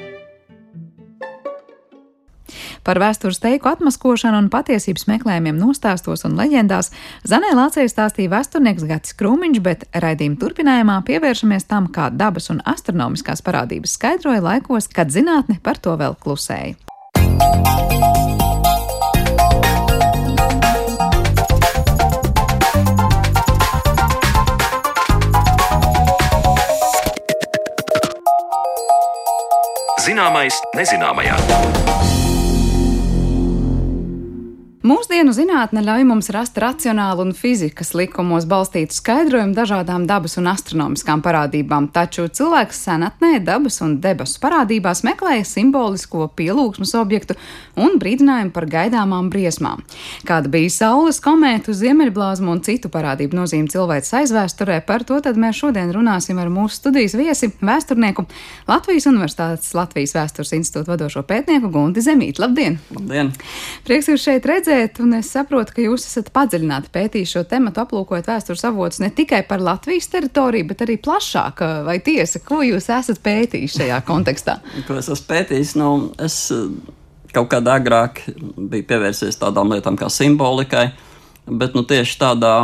Par 2.85 3.01
vēstures 3.01 3.41
teiku 3.41 3.71
atmaskošanu 3.73 4.43
un 4.45 4.51
patiesības 4.53 5.07
meklējumiem 5.09 5.57
nostāstos 5.57 6.27
un 6.29 6.37
leģendās 6.37 6.93
Zanē 7.25 7.55
Lācei 7.57 7.89
stāstīja 7.89 8.35
vēsturnieks 8.37 8.85
Gatis 8.89 9.17
Krūmiņš, 9.17 9.61
bet 9.65 9.87
raidījuma 10.05 10.37
turpinājumā 10.43 11.01
pievēršamies 11.09 11.65
tam, 11.71 11.89
kā 11.89 12.11
dabas 12.13 12.51
un 12.53 12.61
astronomiskās 12.69 13.41
parādības 13.45 13.97
skaidroja 13.97 14.45
laikos, 14.45 14.91
kad 14.93 15.09
zinātne 15.09 15.61
par 15.65 15.81
to 15.81 15.97
vēl 15.97 16.19
klusēja. 16.21 16.77
Zināmais 30.05 30.61
nezināmajā. 30.77 32.24
Mūsdienu 34.85 35.33
zinātne 35.33 35.81
ļauj 35.81 36.03
mums 36.05 36.27
rast 36.35 36.59
racionālu 36.61 37.23
un 37.25 37.31
fizikas 37.33 37.95
likumos 37.97 38.45
balstītu 38.45 38.93
skaidrojumu 38.93 39.55
dažādām 39.57 40.03
dabas 40.05 40.35
un 40.37 40.51
astronomiskām 40.51 41.23
parādībām, 41.25 41.87
taču 41.89 42.27
cilvēks 42.29 42.83
senatnē 42.85 43.39
dabas 43.41 43.81
un 43.81 43.95
debesu 44.05 44.37
parādībās 44.43 45.01
meklēja 45.09 45.47
simbolisko 45.49 46.27
pielūgsmas 46.37 46.93
objektu 47.01 47.33
un 47.81 47.97
brīdinājumu 48.03 48.53
par 48.53 48.67
gaidāmām 48.75 49.31
briesmām. 49.33 49.81
Kāda 50.29 50.53
bija 50.53 50.75
Saules, 50.77 51.23
komētu, 51.25 51.73
ziemeļblāzmu 51.81 52.53
un 52.53 52.61
citu 52.69 52.93
parādību 52.93 53.41
nozīme 53.41 53.73
cilvēces 53.73 54.13
aizvēsturē, 54.21 54.83
par 54.85 55.09
to 55.09 55.17
tad 55.25 55.41
mēs 55.41 55.63
šodien 55.63 55.97
runāsim 55.97 56.37
ar 56.45 56.53
mūsu 56.53 56.83
studijas 56.83 57.17
viesi, 57.17 57.49
vēsturnieku 57.65 58.27
Latvijas 58.69 59.09
Universitātes 59.09 59.73
Latvijas 59.81 60.13
vēstures 60.21 60.53
institūta 60.61 60.93
vadošo 60.93 61.25
pētnieku 61.25 61.73
Gunti 61.73 62.05
Zemīti. 62.05 62.45
Labdien! 62.45 62.77
Labdien! 62.93 63.33
Prieks 63.89 64.13
jūs 64.13 64.29
šeit 64.29 64.53
redzēt! 64.53 64.74
Redzēt, 64.75 65.01
un 65.03 65.15
es 65.19 65.31
saprotu, 65.31 65.75
ka 65.77 65.85
jūs 65.85 66.07
esat 66.09 66.31
padziļināti 66.35 66.91
pētījis 66.95 67.35
šo 67.37 67.45
tematu, 67.49 67.83
aplūkojot 67.85 68.27
vēstures 68.29 68.65
avotus 68.67 69.01
ne 69.03 69.11
tikai 69.11 69.45
par 69.47 69.63
Latvijas 69.63 70.09
teritoriju, 70.11 70.69
bet 70.71 70.83
arī 70.83 70.99
plašāk. 70.99 71.63
Vai 71.87 71.99
tiesa, 72.05 72.43
ko 72.45 72.63
jūs 72.65 72.91
esat 72.91 73.23
pētījis 73.25 73.79
šajā 73.79 74.03
kontekstā? 74.07 74.59
ko 74.89 74.99
es 74.99 75.09
esmu 75.09 75.31
pētījis? 75.31 75.75
Nu, 75.79 75.91
es 76.19 76.39
eh, 76.55 76.69
kaut 77.35 77.51
kādā 77.53 77.79
agrāk 77.81 78.25
biju 78.57 78.87
pievērsies 78.89 79.39
tādām 79.41 79.75
lietām 79.75 79.99
kā 80.01 80.11
simbolikai. 80.11 80.91
Bet 81.45 81.75
nu, 81.77 81.83
tieši 81.85 82.15
tādā 82.23 82.55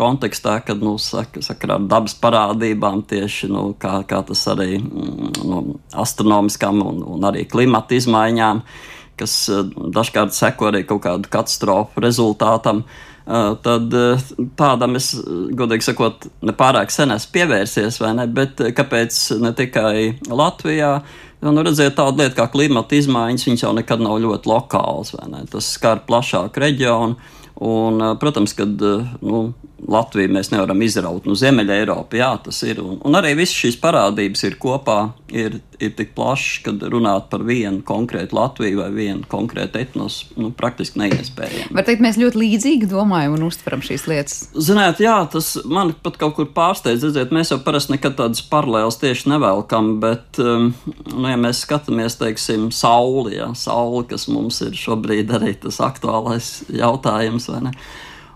kontekstā, 0.00 0.56
kad 0.64 0.80
nu, 0.80 0.94
sak, 0.96 1.36
sakarā 1.44 1.76
ar 1.76 1.84
dabas 1.90 2.14
parādībām, 2.16 3.02
tieši 3.04 3.50
nu, 3.52 3.66
kā, 3.76 3.98
kā 4.08 4.22
tas 4.24 4.46
arī 4.48 4.78
mm, 4.80 5.44
nu, 5.44 5.58
astronomiskām 5.92 6.80
un, 6.80 7.02
un 7.18 7.28
arī 7.28 7.44
klimata 7.44 7.98
izmaiņām, 7.98 8.62
uh, 8.64 8.94
kas 9.20 9.34
eh, 9.52 9.64
dažkārt 9.94 10.34
seko 10.36 10.70
arī 10.70 10.84
kaut 10.88 11.04
kādu 11.06 11.30
katastrofu 11.32 12.02
rezultātam. 12.04 12.84
Eh, 13.24 13.50
tad 13.64 13.94
eh, 13.98 14.24
tādam 14.58 14.98
es, 15.00 15.12
godīgi 15.58 15.88
sakot, 15.88 16.28
nepārāk 16.44 16.92
sen 16.94 17.14
esmu 17.14 17.34
pievērsies, 17.36 18.00
vai 18.02 18.14
ne? 18.18 18.26
Bet 18.40 18.60
kāpēc 18.76 19.20
ne 19.42 19.54
tikai 19.56 19.94
Latvijā? 20.30 20.96
Nu, 21.44 21.60
redziet, 21.60 21.92
tāda 21.98 22.22
lieta 22.22 22.38
kā 22.38 22.46
klimata 22.48 22.96
izmaiņas, 22.96 23.42
viņas 23.50 23.64
jau 23.66 23.72
nekad 23.76 24.00
nav 24.00 24.16
ļoti 24.22 24.48
lokālas, 24.48 25.12
vai 25.18 25.28
ne? 25.32 25.42
Tas 25.52 25.74
skar 25.76 26.00
plašāku 26.08 26.62
reģionu. 26.62 27.18
Un, 27.64 28.00
protams, 28.18 28.50
kad 28.58 28.80
nu, 29.22 29.42
Latviju 29.90 30.32
mēs 30.32 30.48
nevaram 30.52 30.80
izraut 30.84 31.26
no 31.28 31.36
Ziemeļa 31.36 31.76
Eiropas. 31.82 32.18
Jā, 32.18 32.30
tas 32.46 32.60
ir. 32.64 32.80
Un, 32.80 32.96
un 33.04 33.18
arī 33.18 33.34
visas 33.36 33.56
šīs 33.58 33.76
parādības 33.82 34.44
ir 34.48 34.56
kopā, 34.60 34.98
ir, 35.34 35.58
ir 35.82 35.92
tik 35.98 36.14
plašas, 36.16 36.62
ka 36.64 36.72
runāt 36.92 37.28
par 37.32 37.44
vienu 37.44 37.82
konkrētu 37.86 38.36
Latviju 38.38 38.80
vai 38.80 38.88
vienu 38.94 39.28
konkrētu 39.28 39.82
etnosu 39.82 40.30
nu, 40.40 40.50
praktiski 40.56 41.02
neiespējami. 41.02 41.74
Var 41.76 41.86
teikt, 41.88 42.04
mēs 42.04 42.20
ļoti 42.20 42.40
līdzīgi 42.40 42.88
domājam 42.90 43.36
un 43.36 43.44
uztveram 43.48 43.84
šīs 43.84 44.06
lietas. 44.10 44.38
Ziniet, 44.54 45.02
jā, 45.04 45.18
tas 45.32 45.52
man 45.68 45.92
pat 46.04 46.16
kaut 46.22 46.38
kur 46.38 46.48
pārsteidz. 46.56 47.04
Redziet, 47.08 47.34
mēs 47.34 47.52
jau 47.52 47.60
parasti 47.64 47.96
nekad 47.96 48.16
tādas 48.22 48.40
paralēlas 48.48 49.00
tieši 49.02 49.34
nevelkam, 49.34 49.98
bet, 50.04 50.40
um, 50.40 50.70
nu, 51.12 51.28
ja 51.28 51.36
mēs 51.40 51.64
skatāmies, 51.66 52.16
teiksim, 52.20 52.70
sauli, 52.74 53.36
jā, 53.36 53.50
sauli, 53.58 54.06
kas 54.14 54.28
mums 54.32 54.62
ir 54.64 54.72
šobrīd 54.78 55.36
arī 55.36 55.54
tas 55.60 55.82
aktuālais 55.84 56.56
jautājums, 56.72 57.52
vai 57.52 57.66
ne? 57.68 57.76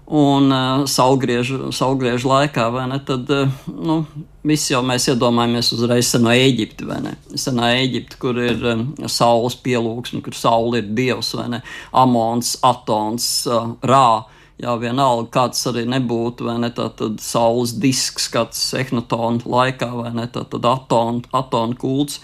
Un 0.08 0.48
uh, 0.48 0.86
saulgriežu, 0.88 1.68
saulgriežu 1.74 2.30
laikā, 2.30 2.70
vai 2.72 2.86
ne, 2.88 2.96
tad, 3.04 3.28
uh, 3.28 3.50
nu, 3.68 3.98
visi 4.48 4.72
jau 4.72 4.80
mēs 4.86 5.10
iedomājamies 5.12 5.68
uzreiz 5.76 6.08
seno 6.08 6.32
Eģipti, 6.32 6.86
vai 6.88 7.02
ne? 7.04 7.12
Senā 7.36 7.74
Eģipte, 7.82 8.16
kur 8.22 8.40
ir 8.40 8.64
um, 8.72 8.86
saules 9.04 9.58
pielūgsme, 9.60 10.22
kur 10.24 10.36
saule 10.36 10.80
ir 10.80 10.88
dievs, 10.96 11.34
vai 11.36 11.50
ne? 11.52 11.60
Amons, 11.92 12.54
Atons, 12.64 13.28
uh, 13.52 13.74
Rā. 13.84 14.08
Jā, 14.58 14.72
vienalga, 14.80 15.28
kāds 15.36 15.60
arī 15.70 15.84
nebūtu, 15.86 16.48
vai 16.48 16.56
ne? 16.64 16.72
Tā 16.74 16.88
tad 16.96 17.20
saules 17.22 17.76
disks, 17.78 18.30
kāds 18.32 18.64
ehnotona 18.80 19.44
laikā, 19.44 19.92
vai 19.92 20.14
ne? 20.16 20.24
Tā 20.32 20.48
tad 20.48 20.72
atonu, 20.72 21.28
atonu 21.36 21.76
kults. 21.78 22.22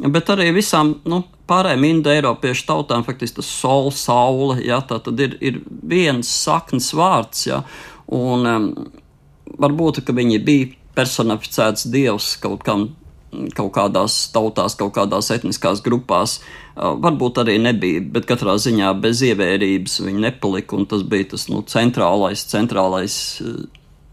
Bet 0.00 0.30
arī 0.32 0.48
visām, 0.56 0.94
nu, 1.08 1.20
pārējām 1.50 1.84
indoeiropiešu 1.88 2.64
tautām 2.68 3.04
faktiski 3.04 3.40
tas 3.40 3.50
sol, 3.52 3.90
saule, 3.92 4.56
ja, 4.64 4.78
tā 4.80 5.00
tad 5.04 5.20
ir, 5.20 5.36
ir 5.44 5.58
viens 5.68 6.28
saknes 6.30 6.92
vārds, 6.96 7.44
ja, 7.50 7.60
un 8.08 8.48
um, 8.48 8.70
varbūt, 9.60 10.00
ka 10.06 10.14
viņi 10.16 10.40
bija 10.46 10.70
personificēts 10.96 11.84
dievs 11.92 12.32
kaut 12.40 12.64
kam, 12.64 12.86
kaut 13.56 13.74
kādās 13.76 14.22
tautās, 14.32 14.78
kaut 14.78 14.94
kādās 14.96 15.28
etniskās 15.34 15.82
grupās, 15.84 16.38
uh, 16.40 16.94
varbūt 16.96 17.42
arī 17.44 17.58
nebija, 17.60 18.00
bet 18.14 18.28
katrā 18.30 18.56
ziņā 18.56 18.94
bez 19.02 19.20
ievērības 19.28 20.00
viņi 20.06 20.24
nepalika, 20.30 20.80
tas 20.88 21.04
bija 21.04 21.34
tas, 21.34 21.50
nu, 21.52 21.60
centrālais, 21.68 22.46
centrālais 22.54 23.20
uh, 23.44 23.60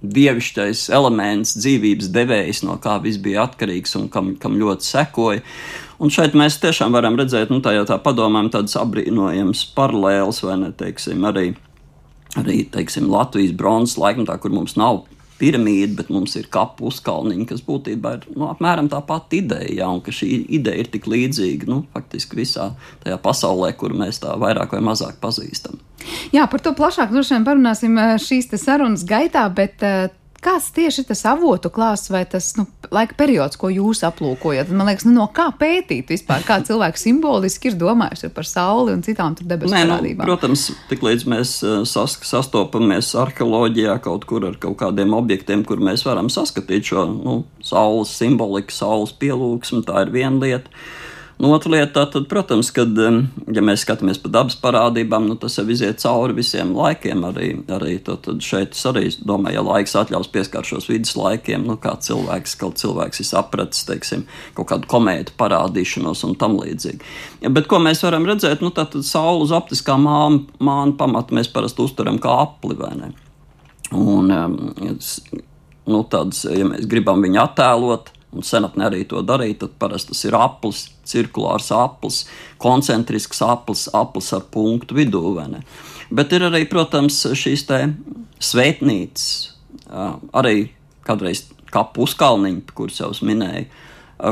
dievišķais 0.01 0.88
elements, 0.94 1.56
dzīvības 1.58 2.12
devējs, 2.13 2.62
no 2.68 2.77
kā 2.82 2.98
viss 3.01 3.22
bija 3.22 3.48
atkarīgs 3.48 3.98
un 3.98 4.08
kam, 4.13 4.36
kam 4.42 4.58
ļoti 4.60 4.86
sekoja. 4.86 5.44
Un 5.98 6.13
šeit 6.13 6.38
mēs 6.38 6.60
tiešām 6.62 6.94
varam 6.94 7.18
redzēt, 7.18 7.50
nu, 7.50 7.58
tā 7.66 7.74
jau 7.74 7.88
tā 7.89 7.98
padomājam, 8.01 8.51
tādas 8.54 8.77
apbrīnojamas 8.77 9.63
paralēles, 9.77 10.44
vai 10.46 10.60
ne, 10.62 10.72
teiksim, 10.77 11.25
arī, 11.25 11.48
arī 12.38 12.62
teiksim, 12.74 13.10
Latvijas 13.10 13.56
bronzas 13.58 13.98
laikmetā, 13.98 14.38
kur 14.42 14.54
mums 14.54 14.77
nav 14.77 15.08
piramīda, 15.39 15.96
bet 16.00 16.12
mums 16.13 16.36
ir 16.39 16.50
kapu 16.53 16.89
uzkalniņi, 16.91 17.48
kas 17.50 17.63
būtībā 17.65 18.13
ir 18.17 18.27
nu, 18.36 18.48
apmēram 18.51 18.89
tā 18.91 19.01
pati 19.06 19.41
ideja, 19.44 19.70
ja, 19.84 19.89
un 19.94 20.01
ka 20.06 20.13
šī 20.15 20.29
ideja 20.60 20.84
ir 20.84 20.91
tik 20.94 21.10
līdzīga 21.10 21.70
nu, 21.70 21.82
faktiski 21.96 22.39
visā 22.41 22.72
tajā 23.03 23.20
pasaulē, 23.24 23.74
kur 23.77 23.96
mēs 23.98 24.22
tā 24.24 24.36
vairāk 24.39 24.75
vai 24.77 24.84
mazāk 24.89 25.22
pazīstam. 25.24 25.79
Jā, 26.32 26.46
par 26.50 26.62
to 26.63 26.74
plašāk 26.77 27.12
droši 27.12 27.36
vien 27.36 27.48
parunāsim 27.48 27.98
eh, 28.00 28.15
šīs 28.22 28.50
sarunas 28.62 29.03
gaitā, 29.08 29.48
bet 29.53 29.84
uh, 29.86 30.08
Kāds 30.48 30.70
tieši 30.72 31.04
tas 31.10 31.25
avotu 31.27 31.68
klāsts 31.74 32.08
vai 32.08 32.22
tas 32.30 32.54
nu, 32.56 32.63
laika 32.94 33.18
periods, 33.20 33.58
ko 33.60 33.68
jūs 33.68 34.00
aplūkojat? 34.08 34.70
Man 34.72 34.88
liekas, 34.88 35.04
nu, 35.04 35.12
no 35.18 35.25
kā 35.36 35.50
pētīt 35.60 36.13
vispār, 36.13 36.46
kā 36.48 36.62
cilvēks 36.63 37.04
simboliski 37.04 37.74
ir 37.74 37.75
domājis 37.82 38.30
par 38.36 38.48
sauli 38.48 38.94
un 38.96 39.04
citām 39.04 39.36
debesu 39.42 39.74
Nē, 39.74 39.82
parādībām? 39.84 40.24
Nu, 40.24 40.30
protams, 40.30 40.70
tiklīdz 40.88 41.27
mēs 41.27 41.58
eh, 41.68 41.82
sas, 41.89 42.16
sastopamies 42.30 43.12
arheoloģijā 43.20 43.98
kaut 44.06 44.24
kur 44.30 44.48
ar 44.48 44.56
kaut 44.62 44.77
kādiem 44.80 45.18
objektiem, 45.18 45.66
kur 45.68 45.84
mēs 45.84 46.06
varam 46.08 46.32
saskatīt 46.32 46.94
šo 46.94 47.04
nu, 47.12 47.36
saules 47.68 48.16
simboliku, 48.16 48.72
saules 48.72 49.12
pielūgsmu, 49.20 49.84
tā 49.89 50.06
ir 50.06 50.16
viena 50.16 50.39
lieta. 50.46 50.72
Nu, 51.38 51.51
otra 51.53 51.72
lieta, 51.72 52.06
tad, 52.06 52.24
protams, 52.25 52.72
kad, 52.74 52.98
ja 53.53 53.62
mēs 53.62 53.84
skatāmies 53.86 54.17
pa 54.17 54.29
dabas 54.34 54.56
parādībām, 54.58 55.27
nu, 55.29 55.36
tas 55.38 55.60
jau 55.60 55.67
iziet 55.70 56.00
cauri 56.01 56.34
visiem 56.39 56.72
laikiem. 56.74 57.22
Arī, 57.29 57.50
arī 57.75 58.00
tad, 58.01 58.24
tad 58.25 58.41
šeit 58.41 58.74
es 58.74 58.82
arī 58.89 59.03
domāju, 59.22 59.60
ja 59.60 59.65
laiks 59.67 59.94
atļaus 60.01 60.32
pieskaršos 60.34 60.89
vidus 60.89 61.13
laikiem, 61.17 61.67
nu, 61.70 61.75
kā 61.82 61.94
cilvēks, 62.01 62.58
kaut 62.58 62.82
cilvēks 62.82 63.22
ir 63.22 63.29
sapratis, 63.29 63.86
teiksim, 63.86 64.25
kaut 64.58 64.72
kādu 64.74 64.89
komētu 64.89 65.38
parādīšanos 65.38 66.25
un 66.25 66.34
tam 66.41 66.58
līdzīgi. 66.58 67.13
Ja, 67.46 67.53
bet 67.53 67.70
ko 67.70 67.84
mēs 67.86 68.01
varam 68.08 68.25
redzēt, 68.25 68.65
nu, 68.65 68.74
tad 68.74 68.98
saule 69.06 69.46
uz 69.46 69.53
optiskā 69.53 70.00
māna, 70.01 70.41
māna 70.58 70.98
pamata 70.98 71.38
mēs 71.38 71.53
parasti 71.53 71.86
uztveram 71.86 72.17
kā 72.24 72.34
apli, 72.48 72.82
vai 72.82 72.96
ne? 72.98 73.13
Un, 73.94 74.34
um, 74.34 74.58
nu, 75.86 76.03
tāds, 76.10 76.48
ja 76.50 76.65
mēs 76.65 76.89
gribam 76.89 77.22
viņu 77.22 77.46
attēlot, 77.46 78.16
un 78.38 78.46
senatnē 78.46 78.88
arī 78.89 79.03
to 79.10 79.24
darīja, 79.25 79.63
tad 79.65 79.75
parasti 79.82 80.13
tas 80.13 80.24
ir 80.29 80.38
aplis, 80.38 80.86
cirkulārs 81.08 81.72
aplis, 81.75 82.24
koncentrisks 82.62 83.41
aplis, 83.46 83.88
aplis 83.98 84.32
ar 84.38 84.46
punktu 84.53 84.98
vidū. 84.98 85.24
Bet 86.13 86.32
ir 86.36 86.48
arī, 86.48 86.63
protams, 86.70 87.20
šīs 87.36 87.65
svētnīcas, 88.38 89.27
arī 90.38 90.70
kādreiz 91.07 91.48
kapu 91.74 92.05
uzkalniņi, 92.07 92.64
kurus 92.77 93.01
jau 93.01 93.11
minēju. 93.27 93.68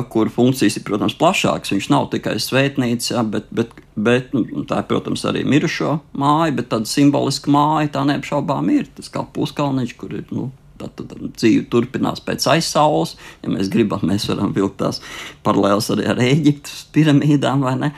Kur 0.10 0.32
funkcijas 0.34 0.80
ir, 0.80 0.84
protams, 0.88 1.14
plašākas. 1.20 1.76
Viņš 1.76 1.88
nav 1.94 2.08
tikai 2.10 2.40
svētnīca, 2.42 3.22
bet, 3.30 3.52
bet, 3.54 3.76
bet 3.94 4.32
nu, 4.34 4.64
tā 4.66 4.80
ir, 4.82 4.88
protams, 4.90 5.22
arī 5.30 5.44
mirušo 5.46 6.00
māja, 6.18 6.56
bet 6.58 6.72
tāda 6.72 6.90
simboliska 6.90 7.54
māja, 7.54 7.92
tā 7.94 8.02
neapšaubām 8.10 8.72
ir. 8.74 8.88
Tas 8.98 9.12
kā 9.14 9.22
puskalniņš, 9.36 9.94
kur 10.00 10.16
ir 10.18 10.26
nu, 10.34 10.48
Tad 10.80 11.06
dzīve 11.38 11.68
turpinās 11.72 12.22
pēc 12.26 12.48
aizsaules. 12.56 13.16
Ja 13.44 13.52
mēs 13.54 13.70
gribam, 13.72 14.04
mēs 14.08 14.28
varam 14.28 14.52
vilkt 14.56 14.80
tās 14.82 15.02
paralēlas 15.46 15.92
arī 15.96 16.10
ar 16.12 16.20
Eģiptes 16.24 16.88
piramīdām, 16.96 17.64
vai 17.64 17.78
ne? 17.80 17.92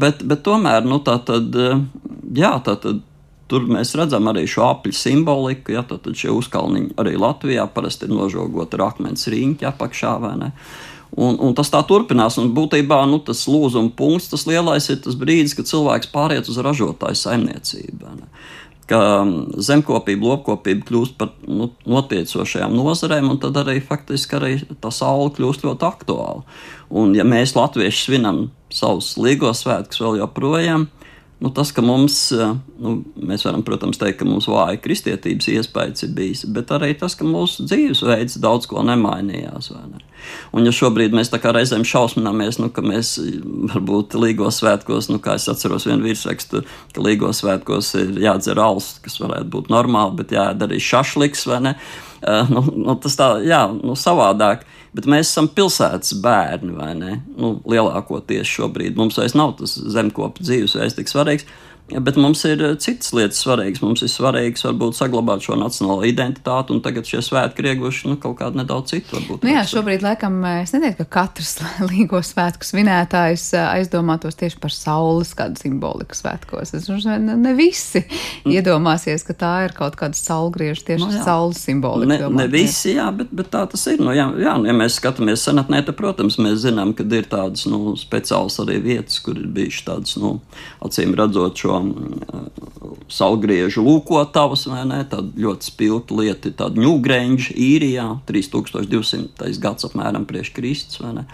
Bet, 0.00 0.20
bet 0.28 0.44
tomēr, 0.44 0.84
nu, 0.84 1.00
tā 1.04 1.16
tad, 1.26 1.56
jā, 2.36 2.52
tā 2.64 2.76
tad. 2.76 3.08
Tur 3.52 3.66
mēs 3.68 3.90
redzam 3.98 4.30
arī 4.30 4.46
šo 4.48 4.62
apli 4.64 4.94
simboliku. 4.96 5.74
Ja, 5.74 5.82
tad 5.84 6.06
šie 6.16 6.30
uzkalniņi 6.32 6.94
arī 7.02 7.18
Latvijā 7.20 7.66
parasti 7.68 8.06
ir 8.06 8.14
nožogoti 8.14 8.78
ar 8.78 8.86
akmens 8.86 9.26
riņķi 9.28 9.66
apakšā. 9.68 10.12
Un, 11.12 11.36
un 11.36 11.52
tas 11.52 11.68
tā 11.68 11.82
turpinās. 11.84 12.38
Un 12.40 12.54
būtībā 12.56 13.02
nu, 13.10 13.18
tas 13.20 13.42
lūzuma 13.52 13.92
punkts, 13.96 14.30
tas 14.32 14.46
lielais 14.48 14.88
ir 14.88 15.02
tas 15.04 15.18
brīdis, 15.20 15.52
kad 15.58 15.68
cilvēks 15.68 16.08
pāriet 16.14 16.48
uz 16.48 16.56
ražotāju 16.64 17.18
saimniecību 17.26 18.14
ka 18.92 19.00
zemkopība, 19.64 20.34
lopkopība 20.34 20.86
kļūst 20.88 21.16
par 21.20 21.32
nu, 21.48 21.70
notiecošajām 21.88 22.74
nozarēm, 22.76 23.30
un 23.32 23.40
tad 23.42 23.56
arī 23.62 23.78
faktiski 23.84 24.38
arī 24.38 24.52
tā 24.84 24.92
saule 24.92 25.32
kļūst 25.36 25.64
ļoti 25.66 25.88
aktuāla. 25.88 26.44
Un, 26.92 27.14
ja 27.16 27.24
mēs 27.24 27.56
latvieši 27.56 28.04
svinam 28.06 28.42
savus 28.72 29.14
līgos 29.20 29.64
svētkus 29.64 30.02
vēl 30.04 30.20
joprojām, 30.20 30.88
Nu, 31.42 31.50
tas, 31.50 31.72
ka 31.74 31.82
mums, 31.82 32.16
eh, 32.30 32.52
nu, 32.78 32.92
mēs 33.18 33.42
varam, 33.42 33.64
protams, 33.66 33.98
teikt, 33.98 34.20
ka 34.20 34.26
mums 34.28 34.46
vāja 34.46 34.78
kristietības 34.78 35.48
iespējas 35.50 36.04
ir 36.06 36.12
bijis, 36.14 36.44
bet 36.46 36.70
arī 36.70 36.92
tas, 36.98 37.16
ka 37.18 37.26
mūsu 37.26 37.64
dzīvesveids 37.66 38.38
daudz 38.44 38.68
ko 38.70 38.84
nemainījās. 38.86 39.72
Ne? 39.90 39.98
Un, 40.54 40.62
ja 40.68 40.74
šobrīd 40.76 41.16
mēs 41.18 41.32
tā 41.32 41.40
kā 41.42 41.50
reizēm 41.56 41.82
šausminamies, 41.88 42.60
nu, 42.62 42.68
ka 42.70 42.84
mēs 42.86 43.16
varbūt 43.72 44.14
līgos 44.22 44.60
svētkos, 44.62 45.10
nu, 45.10 45.18
kā 45.24 45.34
es 45.40 45.48
atceros 45.50 45.88
vienu 45.90 46.06
virsrakstu, 46.06 46.62
ka 46.94 47.02
līgos 47.02 47.42
svētkos 47.42 47.90
ir 47.98 48.22
jādzer 48.22 48.62
alus, 48.62 48.92
kas 49.02 49.18
varētu 49.24 49.50
būt 49.56 49.72
normāli, 49.74 50.20
bet 50.22 50.36
jādara 50.38 50.70
arī 50.70 50.78
šašliks, 50.78 51.48
vai 51.50 51.58
ne? 51.66 51.74
Uh, 52.22 52.46
nu, 52.54 52.62
nu, 52.84 52.94
tas 53.02 53.18
tā, 53.18 53.32
jā, 53.42 53.64
nu, 53.82 53.98
savādāk. 53.98 54.62
Uh, 54.62 54.81
Bet 54.92 55.06
mēs 55.08 55.30
esam 55.30 55.48
pilsētas 55.48 56.12
bērni, 56.20 56.74
vai 56.76 56.90
ne? 56.98 57.14
Nu, 57.38 57.54
lielākoties 57.68 58.48
šobrīd 58.48 58.98
mums 58.98 59.16
vairs 59.16 59.36
nav 59.38 59.54
tas 59.60 59.78
zemkopības 59.94 60.48
dzīvesveids 60.50 60.98
tik 60.98 61.08
svarīgs. 61.08 61.46
Bet 61.90 62.16
mums 62.16 62.44
ir 62.48 62.62
eh, 62.62 62.74
citas 62.80 63.10
lietas 63.12 63.42
svarīgas. 63.42 63.82
Mums 63.82 64.02
ir 64.04 64.10
svarīgs 64.10 64.64
varbūt 64.64 64.96
saglabāt 64.96 65.44
šo 65.44 65.56
nacionālo 65.60 66.06
identitāti, 66.08 66.72
un 66.72 66.80
tagad 66.84 67.08
šie 67.08 67.20
svētki 67.24 67.62
ir 67.62 67.72
ieguvuši 67.72 68.08
nu, 68.08 68.18
kaut 68.22 68.38
kādu 68.38 68.60
nedaudz 68.60 68.94
citu. 68.94 69.16
Varbūt, 69.16 69.44
nu 69.44 69.52
jā, 69.52 69.64
šobrīd 69.68 70.04
laikam 70.04 70.38
es 70.48 70.72
neteiktu, 70.72 71.04
ka 71.04 71.26
katrs 71.26 71.58
līgo 71.90 72.22
svētku 72.24 72.66
svinētājs 72.68 73.48
eh, 73.58 73.66
aizdomātos 73.80 74.38
tieši 74.40 74.60
par 74.62 74.74
saules 74.74 75.34
kādu 75.38 75.60
simboliku 75.60 76.16
svētkos. 76.16 76.72
Es 76.78 76.88
domāju, 76.88 77.18
ne, 77.26 77.36
ne 77.42 77.54
visi 77.58 78.04
mm. 78.04 78.54
iedomāsies, 78.54 79.26
ka 79.28 79.36
tā 79.42 79.52
ir 79.66 79.76
kaut 79.76 79.98
kāda 80.00 80.16
saulgrieža 80.18 80.86
tieši 80.92 81.04
no, 81.04 81.10
nu 81.12 81.18
jā. 81.18 81.26
saules 81.26 81.60
simbolika. 81.66 82.12
Ne, 82.14 82.20
domāt, 82.24 82.44
ne 82.44 82.48
visi, 82.54 82.94
jā, 82.96 83.08
bet, 83.16 83.34
bet 83.34 83.52
tā 83.52 83.66
tas 83.74 83.84
ir. 83.92 84.00
Nu, 84.00 84.14
jā, 84.16 84.30
jā, 84.40 84.56
ja 84.70 84.76
mēs 84.76 84.96
skatāmies 85.02 85.44
senatnē, 85.44 85.82
tad, 85.84 85.98
protams, 85.98 86.38
mēs 86.40 86.62
zinām, 86.64 86.94
ka 86.96 87.04
ir 87.10 87.28
tādas 87.28 87.66
nu, 87.68 87.96
speciālas 88.00 88.60
arī 88.64 88.80
vietas, 88.86 89.20
kur 89.24 89.36
ir 89.36 89.50
bijušas 89.52 89.88
tādas, 89.90 90.16
nu, 90.22 90.36
acīm 90.86 91.12
redzot, 91.18 91.58
šo 91.58 91.71
um, 91.76 91.90
saulgriežu 93.12 93.84
lūkotavas, 93.86 94.66
vai 94.70 94.84
ne? 94.88 95.02
Tāda 95.08 95.44
ļoti 95.44 95.68
spilgta 95.72 96.18
lieta 96.20 96.50
ir 96.50 96.58
tāda 96.60 96.82
ņūgrēņģa 96.82 97.56
īrijā, 97.66 98.06
3200. 98.28 99.50
gads 99.62 99.88
apmēram 99.88 100.28
priekš 100.28 100.54
Kristus, 100.56 101.02
vai 101.02 101.16
ne? 101.20 101.26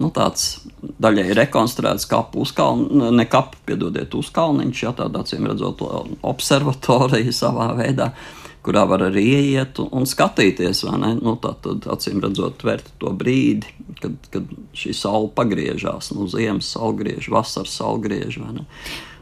nu, 0.00 0.10
tāds 0.14 0.66
daļai 1.02 1.30
rekonstruēts 1.36 2.08
kapu 2.10 2.44
uzkalniņš, 2.44 3.08
ne 3.16 3.26
kapu, 3.28 3.60
piedodiet, 3.68 4.14
uzkalniņš, 4.16 4.84
ja 4.86 4.92
tādā 4.96 5.24
acīm 5.24 5.48
redzot, 5.50 5.82
observatorija 6.26 7.34
savā 7.36 7.72
veidā. 7.78 8.12
Kurā 8.60 8.82
var 8.84 9.06
arī 9.06 9.22
ieiet 9.38 9.78
un 9.80 10.04
skatīties? 10.04 10.82
Nu, 11.00 11.32
tā 11.40 11.54
tad, 11.64 11.86
acīm 11.88 12.20
redzot, 12.20 12.58
tvērt 12.60 12.90
to 13.00 13.12
brīdi, 13.16 13.70
kad, 14.02 14.18
kad 14.32 14.50
šī 14.76 14.92
saule 14.96 15.30
pagriežās. 15.36 16.10
Nu, 16.12 16.28
ziemas 16.28 16.68
saule 16.74 16.98
griež, 16.98 17.30
vasaras 17.32 17.78
saule 17.80 18.04
griež, 18.04 18.36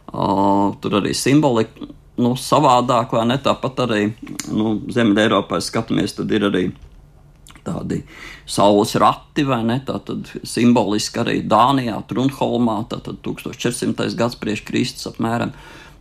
Uh, 0.08 0.74
tur 0.80 1.00
arī 1.02 1.12
simbolika 1.16 1.88
nu, 2.18 2.34
savādāk, 2.38 3.12
vai 3.14 3.24
ne? 3.28 3.38
Tāpat 3.42 3.82
arī 3.86 4.02
nu, 4.50 4.78
Ziemeļā 4.90 5.28
Eiropā 5.28 5.60
skatāmies, 5.62 6.16
tad 6.16 6.32
ir 6.34 6.48
arī 6.48 6.64
tādi 7.68 8.00
saules 8.48 8.94
rati, 9.00 9.44
vai 9.46 9.60
ne? 9.66 9.78
Tā 9.86 9.98
tad 10.04 10.30
simboliski 10.48 11.22
arī 11.22 11.36
Dānijā, 11.48 12.00
Trunholmā, 12.08 12.80
tātad 12.90 13.20
1400. 13.26 14.08
gads 14.18 14.38
priekš 14.40 14.64
Kristus 14.68 15.10
apmēram, 15.12 15.52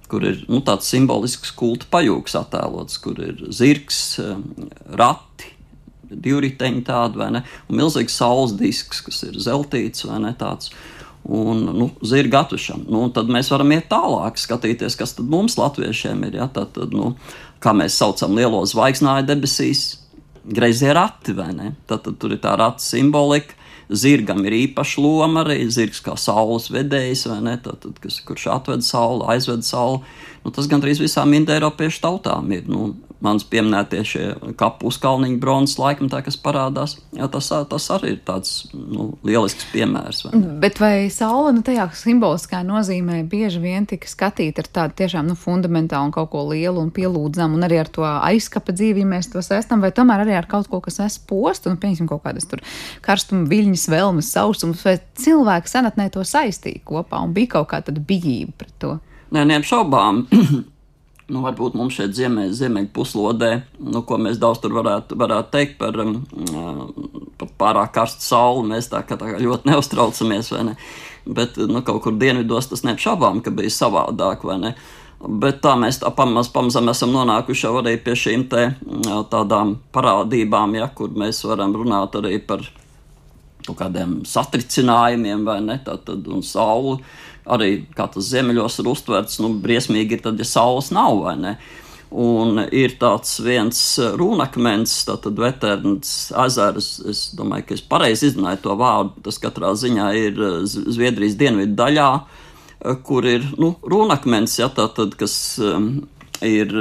kur 0.07 0.23
ir 0.25 0.43
nu, 0.47 0.61
tāds 0.65 0.89
simbolisks 0.89 1.51
kulta 1.57 1.89
pajūgs 1.91 2.37
attēlots, 2.39 2.99
kur 3.03 3.19
ir 3.21 3.43
zirgs, 3.53 4.01
rati, 4.97 5.53
divriteņi 6.07 6.85
tādi, 6.87 7.19
vai 7.19 7.31
ne? 7.35 7.43
Un 7.67 7.81
milzīgs 7.81 8.15
saules 8.15 8.55
disks, 8.57 9.03
kas 9.03 9.25
ir 9.27 9.39
zeltīts, 9.43 10.07
vai 10.07 10.21
ne? 10.23 10.31
Tāds. 10.39 10.71
Un, 11.27 11.65
nu, 11.75 11.89
zirga 12.07 12.45
atušana. 12.45 12.85
Nu, 12.87 13.01
tad 13.11 13.27
mēs 13.27 13.49
varam 13.51 13.73
iet 13.75 13.89
tālāk, 13.91 14.37
skatīties, 14.39 14.95
kas 14.95 15.11
mums, 15.19 15.57
latviešiem, 15.59 16.21
ir. 16.29 16.37
Ja? 16.39 16.47
Tad, 16.47 16.71
tad, 16.77 16.95
nu, 16.95 17.17
kā 17.63 17.73
mēs 17.75 17.97
saucam 17.99 18.37
lielo 18.37 18.61
zvaigznāju 18.63 19.27
debesīs, 19.27 19.81
greizie 20.47 20.93
rati, 20.95 21.35
vai 21.35 21.49
ne? 21.51 21.73
Tad, 21.89 22.05
tad 22.05 22.15
tur 22.21 22.37
ir 22.37 22.39
tā 22.43 22.55
rata 22.59 22.83
simbolika. 22.83 23.56
Zirgam 23.87 24.43
ir 24.45 24.55
īpaša 24.57 25.01
loma 25.03 25.43
arī. 25.45 25.61
Zirgs 25.71 26.01
kā 26.03 26.17
saules 26.19 26.67
vedējs, 26.73 27.27
vai 27.31 27.41
ne? 27.45 27.57
Tad, 27.63 27.79
tad, 27.85 27.99
kas, 28.03 28.19
kurš 28.27 28.49
atved 28.57 28.83
sauli, 28.85 29.27
aizved 29.33 29.63
sauli. 29.67 30.01
Nu, 30.43 30.53
tas 30.55 30.67
gandrīz 30.71 30.99
visām 31.03 31.33
indoeiropiešu 31.37 32.03
tautām 32.03 32.51
ir. 32.55 32.67
Nu, 32.71 32.93
mans 33.23 33.45
pieminētie 33.49 34.01
šie 34.05 34.25
kapu 34.59 34.91
uzkalniņu 34.91 35.39
bronzas 35.41 35.77
laikmetā, 35.81 36.21
kas 36.25 36.37
parādās. 36.41 36.97
Jā, 37.17 37.27
tas, 37.33 37.49
tas 37.69 37.87
arī 37.95 38.13
ir 38.13 38.19
tāds 38.27 38.67
nu, 38.73 39.09
lielisks 39.25 39.69
piemērs. 39.71 40.23
Vai 40.27 40.41
Bet 40.61 40.81
vai 40.81 40.93
saule 41.13 41.55
nu, 41.57 41.63
tajā 41.65 41.87
simboliskā 41.97 42.61
nozīmē 42.67 43.23
bieži 43.29 43.61
vien 43.63 43.87
tika 43.89 44.09
skatīta 44.09 44.63
ar 44.63 44.69
tādu 44.79 44.97
tiešām 45.01 45.31
nu, 45.31 45.37
fundamentālu 45.39 46.09
un 46.09 46.13
kaut 46.15 46.29
ko 46.33 46.43
lielu 46.51 46.81
un 46.81 46.91
pielūdzamu, 46.93 47.57
un 47.57 47.67
arī 47.67 47.81
ar 47.81 47.91
to 47.93 48.05
aizskapa 48.05 48.75
dzīvi, 48.75 49.05
mēs 49.07 49.31
to 49.33 49.41
saistām, 49.45 49.81
vai 49.83 49.91
tomēr 49.95 50.25
arī 50.25 50.37
ar 50.37 50.49
kaut 50.49 50.69
ko, 50.69 50.81
kas 50.85 51.01
nes 51.01 51.17
postu, 51.29 51.71
un 51.73 51.81
pieņemsim 51.81 52.09
kaut 52.09 52.23
kādas 52.25 52.47
tur 52.49 52.61
karstuma, 53.05 53.47
viļņas, 53.77 53.89
vēlmes, 53.91 54.31
sausums, 54.33 54.83
vai 54.85 54.97
cilvēki 55.17 55.69
senatnē 55.69 56.09
to 56.11 56.23
saistīja 56.23 56.81
kopā 56.85 57.21
un 57.23 57.33
bija 57.33 57.57
kaut 57.57 57.69
kā 57.69 57.81
tāda 57.81 58.01
bijība 58.01 58.53
pret 58.57 58.73
to? 58.79 58.97
Nē, 59.31 59.45
neapšaubām. 59.45 60.25
Nu, 61.27 61.41
varbūt 61.43 61.73
mums 61.75 61.91
šeit 61.91 62.13
ziemē, 62.15 62.45
ziemeļu 62.55 62.87
puslodē, 62.95 63.49
nu, 63.83 63.99
ko 64.07 64.15
mēs 64.15 64.37
daudz 64.39 64.61
tur 64.63 64.71
varētu, 64.77 65.17
varētu 65.19 65.51
teikt 65.51 65.73
par, 65.75 65.97
um, 65.99 66.21
par 67.35 67.49
pārāk 67.59 67.91
karstu 67.97 68.23
sauli. 68.23 68.63
Mēs 68.69 68.87
tā 68.87 69.01
kā, 69.03 69.17
tā 69.19 69.33
kā 69.33 69.41
ļoti 69.43 69.67
neuztraucamies, 69.67 70.53
vai 70.53 70.61
ne? 70.69 70.77
Bet 71.27 71.59
nu, 71.59 71.81
kaut 71.83 71.99
kur 72.05 72.15
dienvidos 72.15 72.71
tas 72.71 72.85
neapšaubām, 72.87 73.43
ka 73.43 73.51
bija 73.51 73.75
savādāk, 73.75 74.47
vai 74.47 74.55
ne? 74.61 74.73
Bet 75.19 75.59
tā 75.67 75.75
mēs 75.75 75.99
tā 75.99 76.13
pamaz, 76.15 76.47
pamazām 76.55 76.87
esam 76.95 77.11
nonākuši 77.11 77.73
arī 77.75 77.97
pie 78.07 78.15
šīm 78.23 78.47
te, 78.47 78.69
tādām 79.27 79.81
parādībām, 79.91 80.79
ja, 80.79 80.87
kur 80.95 81.11
mēs 81.11 81.43
varam 81.43 81.75
runāt 81.75 82.15
arī 82.23 82.37
par 82.39 82.63
kaut 83.67 83.81
kādiem 83.81 84.19
satricinājumiem, 84.27 85.43
vai 85.47 85.59
ne? 85.65 85.79
Tātad, 85.85 86.27
un 86.31 86.45
sauli 86.45 87.01
arī 87.47 87.71
kā 87.95 88.07
tas 88.11 88.29
ziemeļos 88.31 88.81
ir 88.81 88.89
uztverts, 88.91 89.41
nu, 89.43 89.53
briesmīgi 89.63 90.17
ir 90.17 90.23
tad, 90.25 90.39
ja 90.39 90.47
saules 90.47 90.91
nav 90.95 91.21
vai 91.23 91.35
ne. 91.39 91.57
Un 92.07 92.61
ir 92.71 92.93
tāds 93.01 93.33
viens 93.43 93.79
runakmens, 94.15 94.93
tātad 95.09 95.39
veterāns 95.43 96.11
ezers. 96.45 96.91
Es 97.03 97.23
domāju, 97.35 97.65
ka 97.67 97.75
es 97.75 97.83
pareizi 97.83 98.29
izrunāju 98.29 98.61
to 98.63 98.75
vārdu. 98.79 99.25
Tas 99.25 99.41
katrā 99.43 99.73
ziņā 99.75 100.07
ir 100.15 100.39
Zviedrijas 100.71 101.35
dienvidu 101.39 101.75
daļā, 101.75 102.11
kur 103.03 103.27
ir 103.27 103.43
nu, 103.59 103.73
runakmens, 103.83 104.55
ja, 104.61 104.69
tātad, 104.71 105.17
kas 105.19 105.35
um, 105.59 105.89
ir 106.45 106.71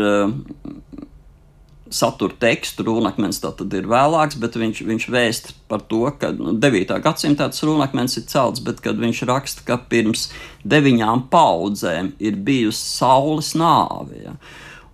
satura 1.93 2.35
tekstu. 2.41 2.85
Rūnakmens 2.87 3.41
tad 3.43 3.63
ir 3.77 3.89
vēlāks, 3.91 4.39
bet 4.43 4.59
viņš, 4.59 4.83
viņš 4.89 5.09
vēst 5.13 5.53
par 5.71 5.85
to, 5.91 6.05
ka 6.21 6.33
nu, 6.37 6.55
9. 6.63 6.95
gadsimtā 7.05 7.49
tas 7.53 7.65
rūnakmens 7.67 8.19
ir 8.21 8.27
celts, 8.31 8.63
bet 8.65 8.83
kad 8.85 9.01
viņš 9.01 9.25
raksta, 9.31 9.67
ka 9.67 9.79
pirms 9.91 10.29
deviņām 10.67 11.27
paudzēm 11.33 12.15
ir 12.19 12.39
bijusi 12.47 12.83
saules 12.99 13.55
nāve. 13.59 14.23
Ja. 14.25 14.37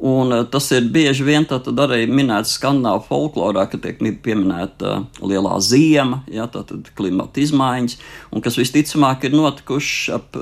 Un 0.03 0.33
eh, 0.35 0.43
tas 0.51 0.67
ir 0.75 0.89
bieži 0.91 1.23
vien 1.23 1.45
arī 1.47 2.09
minēts 2.11 2.57
skandināvu 2.57 3.05
folklorā, 3.07 3.69
ka 3.71 3.79
tiek 3.79 4.01
pieminēta 4.23 4.97
uh, 4.99 5.05
lielā 5.23 5.55
ziema, 5.63 6.25
ja, 6.27 6.49
tātad 6.51 6.89
klimata 6.99 7.39
izmaiņas, 7.39 7.95
un 8.35 8.43
kas 8.43 8.59
visticamāk 8.59 9.29
ir 9.29 9.37
notikuši 9.37 10.15
ap, 10.17 10.39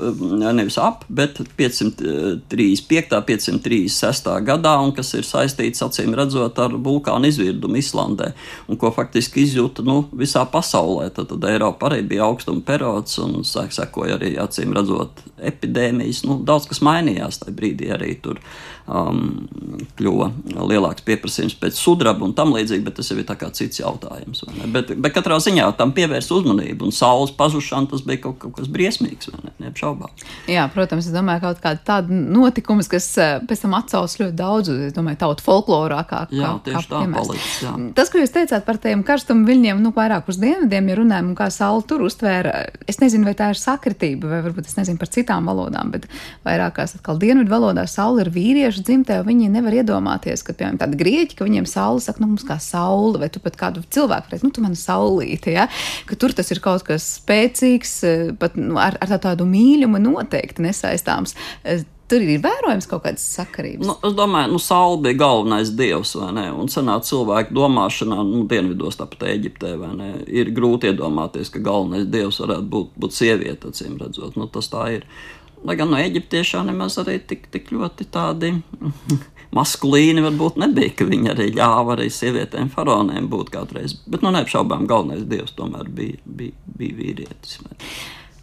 nevis 0.57 0.79
ap, 0.81 1.05
bet 1.09 1.37
535. 1.59 3.21
536. 3.27 4.31
gadā, 4.47 4.73
un 4.81 4.95
kas 4.97 5.13
ir 5.19 5.29
saistīts, 5.29 5.83
acīm 5.85 6.17
redzot, 6.17 6.57
ar 6.57 6.73
vulkānu 6.73 7.29
izvirdumu 7.29 7.77
Islandē, 7.83 8.31
un 8.65 8.81
ko 8.81 8.89
faktiski 8.95 9.45
izjūta 9.45 9.85
nu, 9.85 9.99
visā 10.17 10.41
pasaulē. 10.49 11.11
Tad, 11.13 11.29
tad 11.35 11.49
Eiropa 11.51 11.91
arī 11.91 12.01
bija 12.09 12.25
augstuma 12.25 12.65
periods, 12.65 13.19
un 13.21 13.45
sekoja 13.45 14.17
arī, 14.17 14.33
acīm 14.41 14.73
redzot, 14.73 15.21
epidēmijas. 15.37 16.25
Nu, 16.25 16.41
daudz 16.45 16.65
kas 16.71 16.81
mainījās 16.85 17.43
tajā 17.43 17.57
brīdī 17.61 17.93
arī 17.93 18.15
tur 18.25 18.41
um, 18.87 19.50
kļuva 19.99 20.29
lielāks 20.69 21.03
pieprasījums 21.05 21.57
pēc 21.59 21.77
sudraba 21.77 22.23
un 22.25 22.33
tam 22.37 22.53
līdzīgi, 22.55 22.83
bet 22.85 22.97
tas 22.99 23.09
jau 23.11 23.17
ir 23.19 23.27
cits 23.57 23.81
jautājums. 23.81 24.43
Bet, 24.71 24.93
bet 24.95 25.15
katrā 25.15 25.37
ziņā 25.43 25.67
tam 25.79 25.91
pievērst 25.95 26.31
uzmanību, 26.31 26.87
un 26.87 26.95
saules 26.95 27.33
pazušana 27.35 27.91
tas 27.91 28.03
bija 28.07 28.23
kaut, 28.25 28.37
kaut 28.41 28.55
kas 28.59 28.69
briesmīgs, 28.71 29.31
ne, 29.35 29.53
neapšaubām. 29.65 30.13
Jā, 30.51 30.67
protams, 30.73 31.09
es 31.09 31.15
domāju, 31.15 31.43
kaut 31.45 31.61
kāda 31.63 31.83
tāda 31.87 32.15
notikums, 32.15 32.89
kas 32.91 33.09
eh, 33.19 33.33
pēc 33.47 33.65
tam 33.65 33.75
atsauc 33.77 34.15
ļoti 34.21 34.37
daudz, 34.39 34.71
es 34.87 34.95
domāju, 34.95 35.19
tautu 35.25 35.45
folklorā 35.45 36.01
kā, 36.09 36.23
jā, 36.31 36.53
kā, 36.65 36.75
kā 36.77 36.83
tā 36.87 37.03
palicis, 37.15 37.57
jā. 37.65 37.75
Tas, 37.97 38.11
ko 38.11 38.21
jūs 38.21 38.35
teicāt 38.35 38.65
par 38.67 38.79
tiem 38.81 39.03
karstumu 39.07 39.45
viļņiem, 39.49 39.83
nu, 39.83 39.93
vairāk 39.95 40.31
uz 40.31 40.39
dienvidiem, 40.41 40.91
ja 40.91 40.99
runājam, 41.01 41.33
un 41.33 41.37
kā 41.39 41.49
saule 41.53 41.83
tur 41.87 42.05
uztvēra, 42.07 42.55
es 42.89 43.01
nezinu, 43.03 43.27
vai 43.27 43.35
tā 43.37 43.51
ir 43.51 43.59
sakritība, 43.59 44.31
vai 44.31 44.41
varbūt 44.47 44.71
es 44.71 44.77
nezinu 44.79 45.01
par 45.01 45.11
citām 45.11 45.49
valodām, 45.51 45.91
bet 45.93 46.07
vairākās 46.47 46.97
atkal 46.99 47.19
dienvidu 47.21 47.51
valodās 47.51 47.97
saule 47.97 48.25
ir 48.25 48.31
vīriešu 48.33 48.85
dzimtē, 48.87 49.21
viņi 49.27 49.40
nevar 49.49 49.73
iedomāties, 49.79 50.43
ka, 50.45 50.53
piemēram, 50.57 50.79
tādi 50.81 50.99
grieķi, 50.99 51.37
ka 51.39 51.47
viņiem 51.47 51.65
saule 51.69 52.03
saka, 52.03 52.21
nu, 52.21 52.29
mums 52.33 52.45
kā 52.47 52.59
saule, 52.61 53.17
vai 53.21 53.31
tu 53.33 53.41
pat 53.43 53.57
kādu 53.59 53.83
cilvēku 53.89 54.33
redz, 54.33 54.45
nu, 54.45 54.51
tu 54.53 54.63
man 54.63 54.77
saulīte, 54.77 55.55
ja? 55.55 55.65
ka 56.05 56.17
tur 56.19 56.35
tas 56.37 56.51
ir 56.53 56.61
kaut 56.63 56.85
kas 56.87 57.07
spēcīgs, 57.21 57.95
pat 58.41 58.59
nu, 58.59 58.77
ar, 58.81 58.99
ar 59.01 59.17
tādu 59.21 59.47
mīļumu 59.49 60.01
noteikti 60.03 60.67
nesaistāms. 60.67 61.35
Tur 62.11 62.25
ir 62.27 62.41
vērojams 62.43 62.89
kaut 62.91 63.05
kādas 63.05 63.23
sakarības. 63.37 63.87
Nu, 63.87 63.93
es 64.03 64.15
domāju, 64.17 64.57
ka 64.57 64.63
saule 64.65 64.97
bija 65.05 65.21
galvenais 65.21 65.69
dievs, 65.79 66.11
vai 66.19 66.33
ne? 66.35 66.49
Un 66.51 66.67
senā 66.71 66.97
cilvēka 67.07 67.55
domāšanā, 67.55 68.17
nu, 68.27 68.41
dienvidos, 68.51 68.97
tāpat 68.99 69.29
Eģiptē, 69.31 69.77
ne? 69.95 70.09
Ir 70.27 70.51
grūti 70.51 70.91
iedomāties, 70.91 71.53
ka 71.53 71.63
galvenais 71.63 72.09
dievs 72.11 72.41
varētu 72.43 72.67
būt, 72.73 72.89
būt 72.99 73.15
sieviete, 73.15 73.71
acīm 73.71 73.95
redzot. 74.01 74.35
Nu, 74.35 74.49
tas 74.51 74.67
tā 74.73 74.89
ir. 74.97 75.07
Lai 75.67 75.75
gan 75.77 75.91
no 75.93 75.99
eģiptiešiem 76.01 76.71
nemaz 76.71 76.97
arī 77.01 77.19
tik, 77.27 77.45
tik 77.53 77.69
ļoti 77.73 78.07
tādi 78.13 78.53
maskulīni 79.57 80.23
varbūt 80.25 80.57
nebija, 80.61 80.93
ka 80.97 81.05
viņi 81.09 81.33
arī 81.33 81.49
ļāva 81.57 81.97
arī 81.97 82.07
sievietēm, 82.13 82.71
faraoniem 82.73 83.27
būt 83.31 83.51
kādreiz. 83.53 83.97
Bet, 84.07 84.23
nu, 84.25 84.33
neapšaubām, 84.33 84.87
galvenais 84.89 85.27
dievs 85.29 85.53
tomēr 85.57 85.91
bija, 85.91 86.17
bija, 86.25 86.57
bija 86.79 86.97
vīrietis. 87.01 87.59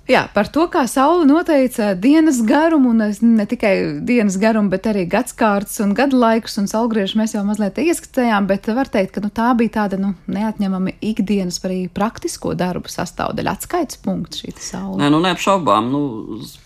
Jā, 0.08 0.22
par 0.32 0.48
to, 0.48 0.62
kā 0.72 0.86
saule 0.88 1.26
noteica 1.28 1.90
dienas 1.92 2.38
garumu, 2.48 2.94
un 2.94 3.34
ne 3.36 3.44
tikai 3.48 3.72
dienas 4.08 4.38
garumu, 4.40 4.70
bet 4.72 4.86
arī 4.88 5.02
gadsimts 5.04 5.82
un 5.84 5.92
gadu 5.96 6.16
laikus 6.16 6.56
un 6.62 6.68
saulgriežu 6.70 7.18
mēs 7.20 7.34
jau 7.36 7.42
mazliet 7.44 7.76
ieskatījām, 7.82 8.46
bet 8.48 8.70
var 8.72 8.88
teikt, 8.88 9.12
ka 9.18 9.22
nu, 9.24 9.28
tā 9.28 9.50
bija 9.58 9.74
tāda 9.82 9.98
nu, 10.00 10.14
neatņemama 10.32 10.96
ikdienas 11.04 11.60
arī 11.68 11.82
praktisko 11.92 12.54
darbu 12.56 12.88
sastāvdaļa, 12.88 13.52
atskaites 13.52 14.00
punkts 14.00 14.40
šī 14.40 14.54
saule. 14.56 14.96
Nē, 15.02 15.10
nu 15.12 15.20
neapšaubām, 15.26 15.92
nu, 15.92 16.02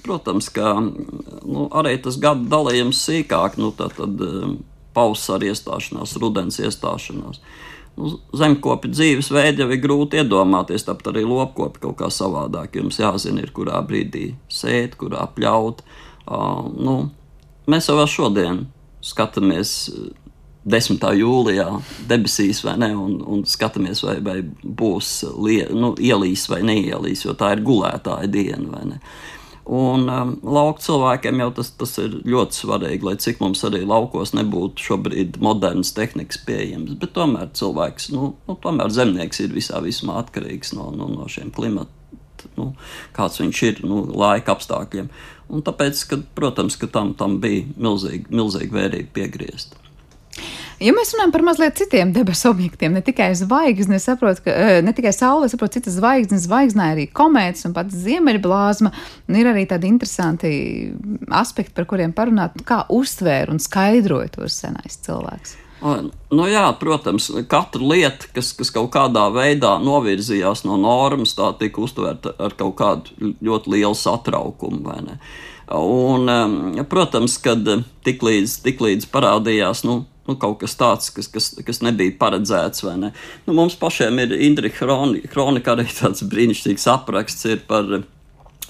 protams, 0.06 0.52
ka 0.54 0.76
nu, 0.78 1.66
arī 1.82 1.96
tas 2.04 2.20
gadu 2.22 2.46
dalījums 2.52 3.02
sīkāk, 3.08 3.58
nu, 3.58 3.74
tad, 3.74 3.98
tad 3.98 4.22
um, 4.22 4.56
pavasara 4.94 5.50
iestāšanās, 5.50 6.14
rudens 6.22 6.62
iestāšanās. 6.62 7.42
Nu, 7.42 7.71
zemkopi 8.38 8.90
dzīvesveidu 8.92 9.64
jau 9.64 9.72
ir 9.72 9.80
grūti 9.82 10.20
iedomāties, 10.22 10.86
tāpat 10.86 11.12
arī 11.12 11.24
lopkopi 11.28 11.82
kaut 11.84 11.98
kā 12.00 12.08
savādāk. 12.12 12.78
Jums 12.80 13.00
jāzina, 13.02 13.44
ir, 13.44 13.52
kurā 13.54 13.82
brīdī 13.86 14.32
sēt, 14.52 14.96
kurā 15.00 15.26
pļaut. 15.36 15.82
Uh, 16.22 16.64
nu, 16.72 16.96
mēs 17.70 17.90
jau 17.90 18.06
šodien 18.08 18.64
skatāmies 19.02 19.90
10. 20.64 21.02
jūlijā 21.18 21.66
debesīs 22.08 22.62
vai 22.64 22.76
ne, 22.78 22.92
un, 22.94 23.16
un 23.26 23.42
skatāmies, 23.48 24.04
vai, 24.06 24.16
vai 24.22 24.38
būs 24.62 25.14
lie, 25.42 25.64
nu, 25.74 25.92
ielīs 25.98 26.46
vai 26.50 26.62
neielīs, 26.66 27.24
jo 27.26 27.34
tā 27.38 27.52
ir 27.56 27.64
gulētāja 27.66 28.30
diena. 28.30 28.84
Un 29.62 30.08
um, 30.10 30.32
lauku 30.42 30.82
cilvēkiem 30.82 31.38
jau 31.38 31.48
tas, 31.54 31.68
tas 31.78 31.92
ir 32.02 32.16
ļoti 32.26 32.56
svarīgi, 32.64 33.06
lai 33.06 33.14
cik 33.22 33.38
mums 33.42 33.62
arī 33.68 33.84
laukos 33.86 34.34
nebūtu 34.34 34.82
šobrīd 34.82 35.38
modernas 35.42 35.92
tehnikas 35.94 36.40
pieejamas. 36.46 36.96
Bet 36.98 37.14
tomēr 37.14 37.52
cilvēks, 37.54 38.08
nu, 38.14 38.32
nu 38.48 38.56
tomēr 38.64 38.90
zemnieks 38.90 39.44
ir 39.44 39.54
visā 39.54 39.78
vismā 39.84 40.18
atkarīgs 40.24 40.74
no, 40.74 40.88
no, 40.96 41.06
no 41.14 41.28
šiem 41.30 41.52
klimata, 41.54 41.94
nu, 42.58 42.72
kāds 43.14 43.38
viņš 43.38 43.62
ir, 43.68 43.84
nu, 43.86 44.02
laika 44.18 44.56
apstākļiem. 44.56 45.12
Un 45.52 45.62
tāpēc, 45.62 46.02
ka, 46.10 46.18
protams, 46.34 46.80
ka 46.80 46.90
tam, 46.90 47.14
tam 47.14 47.38
bija 47.42 47.68
milzīgi, 47.76 48.32
milzīgi 48.34 48.74
vērība 48.74 49.14
piegriezt. 49.14 49.78
Ja 50.82 50.90
mēs 50.94 51.12
runājam 51.14 51.32
par 51.34 51.44
mazliet 51.46 51.76
citiem 51.78 52.10
debesu 52.14 52.48
objektiem, 52.50 52.96
ne 52.96 53.02
tikai 53.04 53.30
zvaigzni, 53.38 54.00
saprotu, 54.02 54.42
ka 54.46 54.54
ne 54.82 54.94
tikai 54.96 55.12
Saule, 55.14 55.46
saprotu, 55.50 55.78
citas 55.78 55.94
zvaigznes, 56.00 56.46
zvaigznē 56.48 56.88
arī 56.96 57.06
komētas 57.14 57.68
un 57.68 57.76
pats 57.76 57.94
ziemeļblāzma, 58.02 58.90
un 59.30 59.38
ir 59.38 59.50
arī 59.52 59.66
tādi 59.70 59.90
interesanti 59.92 60.52
aspekti, 61.30 61.74
par 61.76 61.86
kuriem 61.90 62.14
parunāt, 62.16 62.58
kā 62.66 62.82
uztvēra 62.90 63.54
un 63.54 63.62
skaidroja 63.62 64.32
tos 64.34 64.58
senais 64.64 64.98
cilvēks. 65.06 65.58
Nu 65.82 66.44
jā, 66.46 66.64
protams, 66.78 67.26
katra 67.50 67.82
lieta, 67.82 68.28
kas, 68.34 68.52
kas 68.54 68.70
kaut 68.74 68.92
kādā 68.94 69.24
veidā 69.34 69.74
novirzījās 69.82 70.62
no 70.66 70.76
normas, 70.78 71.34
tā 71.34 71.50
tika 71.58 71.82
uztverta 71.82 72.36
ar 72.38 72.54
kaut 72.58 72.76
kādu 72.78 73.32
ļoti 73.42 73.74
lielu 73.74 73.98
satraukumu. 73.98 74.94
Un, 75.72 76.30
protams, 76.90 77.34
kad 77.42 77.66
tiklīdz, 78.06 78.60
tiklīdz 78.62 79.10
parādījās 79.10 79.82
nu, 79.88 80.04
nu, 80.28 80.36
kaut 80.38 80.60
kas 80.62 80.76
tāds, 80.78 81.10
kas, 81.14 81.28
kas, 81.32 81.50
kas 81.66 81.82
nebija 81.84 82.14
paredzēts. 82.20 82.86
Ne? 83.00 83.12
Nu, 83.46 83.56
mums 83.58 83.76
pašiem 83.80 84.22
ir 84.22 84.34
Indriča 84.48 84.86
kronika, 85.32 85.74
arī 85.74 85.88
tāds 85.90 86.24
brīnišķīgs 86.30 86.88
apraksts 86.92 87.48
par 87.68 88.02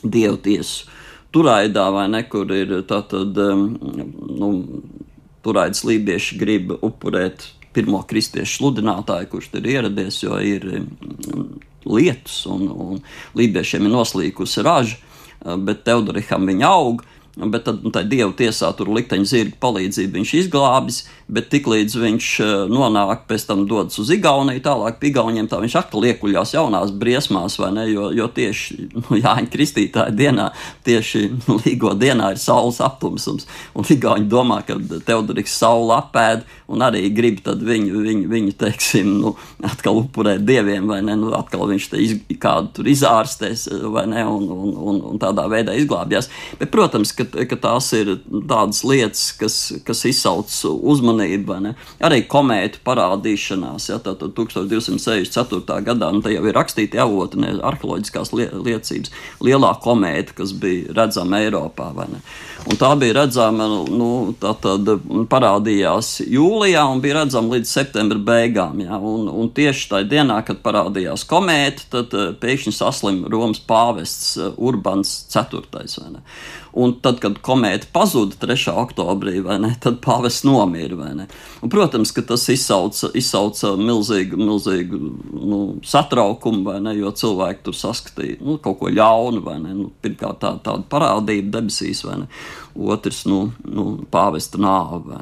dievu 0.02 0.40
tiesu. 0.42 0.90
Turaidā 1.32 1.86
vai 1.94 2.08
ne, 2.12 2.22
kur 2.28 2.50
ir 2.52 2.82
tātad, 2.88 3.38
nu, 3.38 4.50
turaidas 5.44 5.80
lībieši 5.88 6.38
grib 6.40 6.74
upurēt 6.76 7.46
pirmo 7.72 8.02
kristiešu 8.08 8.58
sludinātāju, 8.58 9.30
kurš 9.32 9.48
tur 9.54 9.68
ieradies, 9.68 10.20
jo 10.24 10.36
ir 10.44 10.66
lietus 11.88 12.42
un, 12.50 12.68
un 12.68 13.00
lībiešiem 13.38 13.88
ir 13.88 13.94
noslīkusi 13.94 14.64
raža, 14.66 15.00
bet 15.64 15.86
Teodoriham 15.86 16.46
viņa 16.48 16.68
aug. 16.68 17.02
Bet 17.32 17.62
tad 17.64 17.80
nu, 17.80 17.88
tā 17.88 18.02
dievu 18.04 18.34
tiesā 18.36 18.68
tur 18.76 18.90
likteņa 18.92 19.24
zirga 19.24 19.56
palīdzību 19.62 20.18
viņš 20.18 20.32
izglābis, 20.36 20.98
bet 21.32 21.48
tiklīdz 21.52 21.96
viņš 21.96 22.28
eh, 22.44 22.52
nonāk, 22.72 23.24
pēc 23.30 23.46
tam 23.48 23.64
dodas 23.70 23.98
uz 24.02 24.12
Igauniju, 24.12 24.62
tālāk 24.64 24.98
pie 25.00 25.12
Igauniem, 25.12 25.48
tā 25.50 25.60
viņš 25.62 25.78
atkal 25.80 26.06
iekuļās 26.10 26.54
jaunās 26.56 26.92
briesmās, 26.96 27.56
vai 27.60 27.72
ne? 27.76 27.86
Jo, 27.92 28.10
jo 28.16 28.28
tieši 28.32 28.78
nu, 28.98 29.04
Jāņa 29.22 29.48
Kristītāja 29.52 30.12
dienā, 30.16 30.50
tieši 30.86 31.24
nu, 31.46 31.58
Līgo 31.64 31.94
dienā 31.98 32.32
ir 32.34 32.42
saules 32.42 32.82
aptumsums, 32.84 33.48
un 33.78 33.88
Igauni 33.92 34.28
domā, 34.30 34.60
ka 34.66 34.76
Teodoriks 35.06 35.56
saule 35.62 35.96
apēd, 35.98 36.44
un 36.72 36.84
arī 36.84 37.06
grib 37.14 37.40
tad 37.44 37.62
viņu, 37.64 38.02
viņu, 38.04 38.28
viņu 38.32 38.54
teiksim, 38.60 39.16
nu, 39.22 39.34
atkal 39.66 40.02
upurēt 40.02 40.44
dieviem, 40.48 40.88
vai 40.90 41.00
ne? 41.04 41.16
Nu, 41.20 41.32
atkal 41.36 41.64
viņš 41.70 41.88
te 41.92 42.00
iz, 42.02 42.14
kādu 42.42 42.72
tur 42.78 42.88
izārstēs, 42.92 43.66
vai 43.92 44.06
ne? 44.10 44.24
Un, 44.28 44.48
un, 44.52 44.76
un, 44.76 45.00
un 45.12 45.22
tādā 45.22 45.46
veidā 45.52 45.76
izglābjās. 45.78 46.30
Bet, 46.60 46.72
protams, 46.74 47.14
ka, 47.16 47.26
ka 47.28 47.58
tās 47.60 47.92
ir 47.96 48.14
tādas 48.48 48.82
lietas, 48.88 49.28
kas, 49.38 49.58
kas 49.86 50.04
izsauc 50.08 50.52
uzmanību. 50.72 51.21
Arī 52.04 52.22
komētu 52.30 52.82
parādīšanās, 52.86 53.88
ja 53.90 53.98
tā 54.02 54.14
1264. 54.20 55.78
gadā, 55.86 56.10
nu, 56.14 56.22
tā 56.24 56.34
jau 56.34 56.44
ir 56.48 56.56
rakstīti 56.56 57.00
avoti, 57.02 57.40
ne 57.42 57.54
arheoloģiskās 57.62 58.32
liecības, 58.36 59.12
lielā 59.44 59.72
komēta, 59.84 60.36
kas 60.42 60.54
bija 60.58 60.94
redzama 60.98 61.42
Eiropā. 61.44 61.92
Un 62.62 62.78
tā 62.78 62.92
bija 62.94 63.16
redzama, 63.16 63.66
nu, 63.90 64.08
tā 64.38 64.52
tad 64.62 64.86
parādījās 65.30 66.20
jūlijā 66.30 66.84
un 66.92 67.00
bija 67.02 67.16
redzama 67.22 67.56
līdz 67.56 67.70
septembra 67.72 68.20
beigām. 68.22 68.78
Ja? 68.84 69.00
Un, 69.02 69.26
un 69.26 69.50
tieši 69.50 69.88
tajā 69.90 70.06
dienā, 70.12 70.38
kad 70.46 70.62
parādījās 70.62 71.26
komēta, 71.28 71.88
tad 71.90 72.14
eh, 72.14 72.30
pēkšņi 72.38 72.74
saslim 72.76 73.24
Romas 73.32 73.58
pāvests 73.66 74.36
eh, 74.38 74.52
Urbans 74.62 75.16
IV. 75.34 75.64
Un 76.72 76.94
tad, 77.04 77.18
kad 77.20 77.36
komēta 77.44 77.90
pazuda 77.92 78.38
3. 78.40 78.70
oktobrī, 78.80 79.42
ne, 79.60 79.74
tad 79.82 79.98
pāvests 80.04 80.46
nomira. 80.48 80.96
Un, 81.02 81.68
protams, 81.72 82.14
ka 82.14 82.24
tas 82.30 82.46
izsauca, 82.52 83.10
izsauca 83.18 83.74
milzīgu, 83.76 84.38
milzīgu 84.40 85.02
nu, 85.34 85.60
satraukumu, 85.84 86.78
ne, 86.86 86.94
jo 87.02 87.10
cilvēki 87.10 87.66
tur 87.66 87.76
saskatīja 87.76 88.40
nu, 88.40 88.56
kaut 88.62 88.78
ko 88.80 88.94
ļaunu. 88.94 89.44
Nu, 89.66 89.90
pirmkārt, 90.00 90.40
tā, 90.46 90.54
tāda 90.64 90.86
parādība 90.88 91.58
debesīs, 91.58 92.06
vai 92.06 92.22
ne? 92.22 92.30
Otrs, 92.72 93.24
nu, 93.28 93.42
nu 93.68 93.86
pāvesta 94.12 94.60
nāve. 94.62 95.18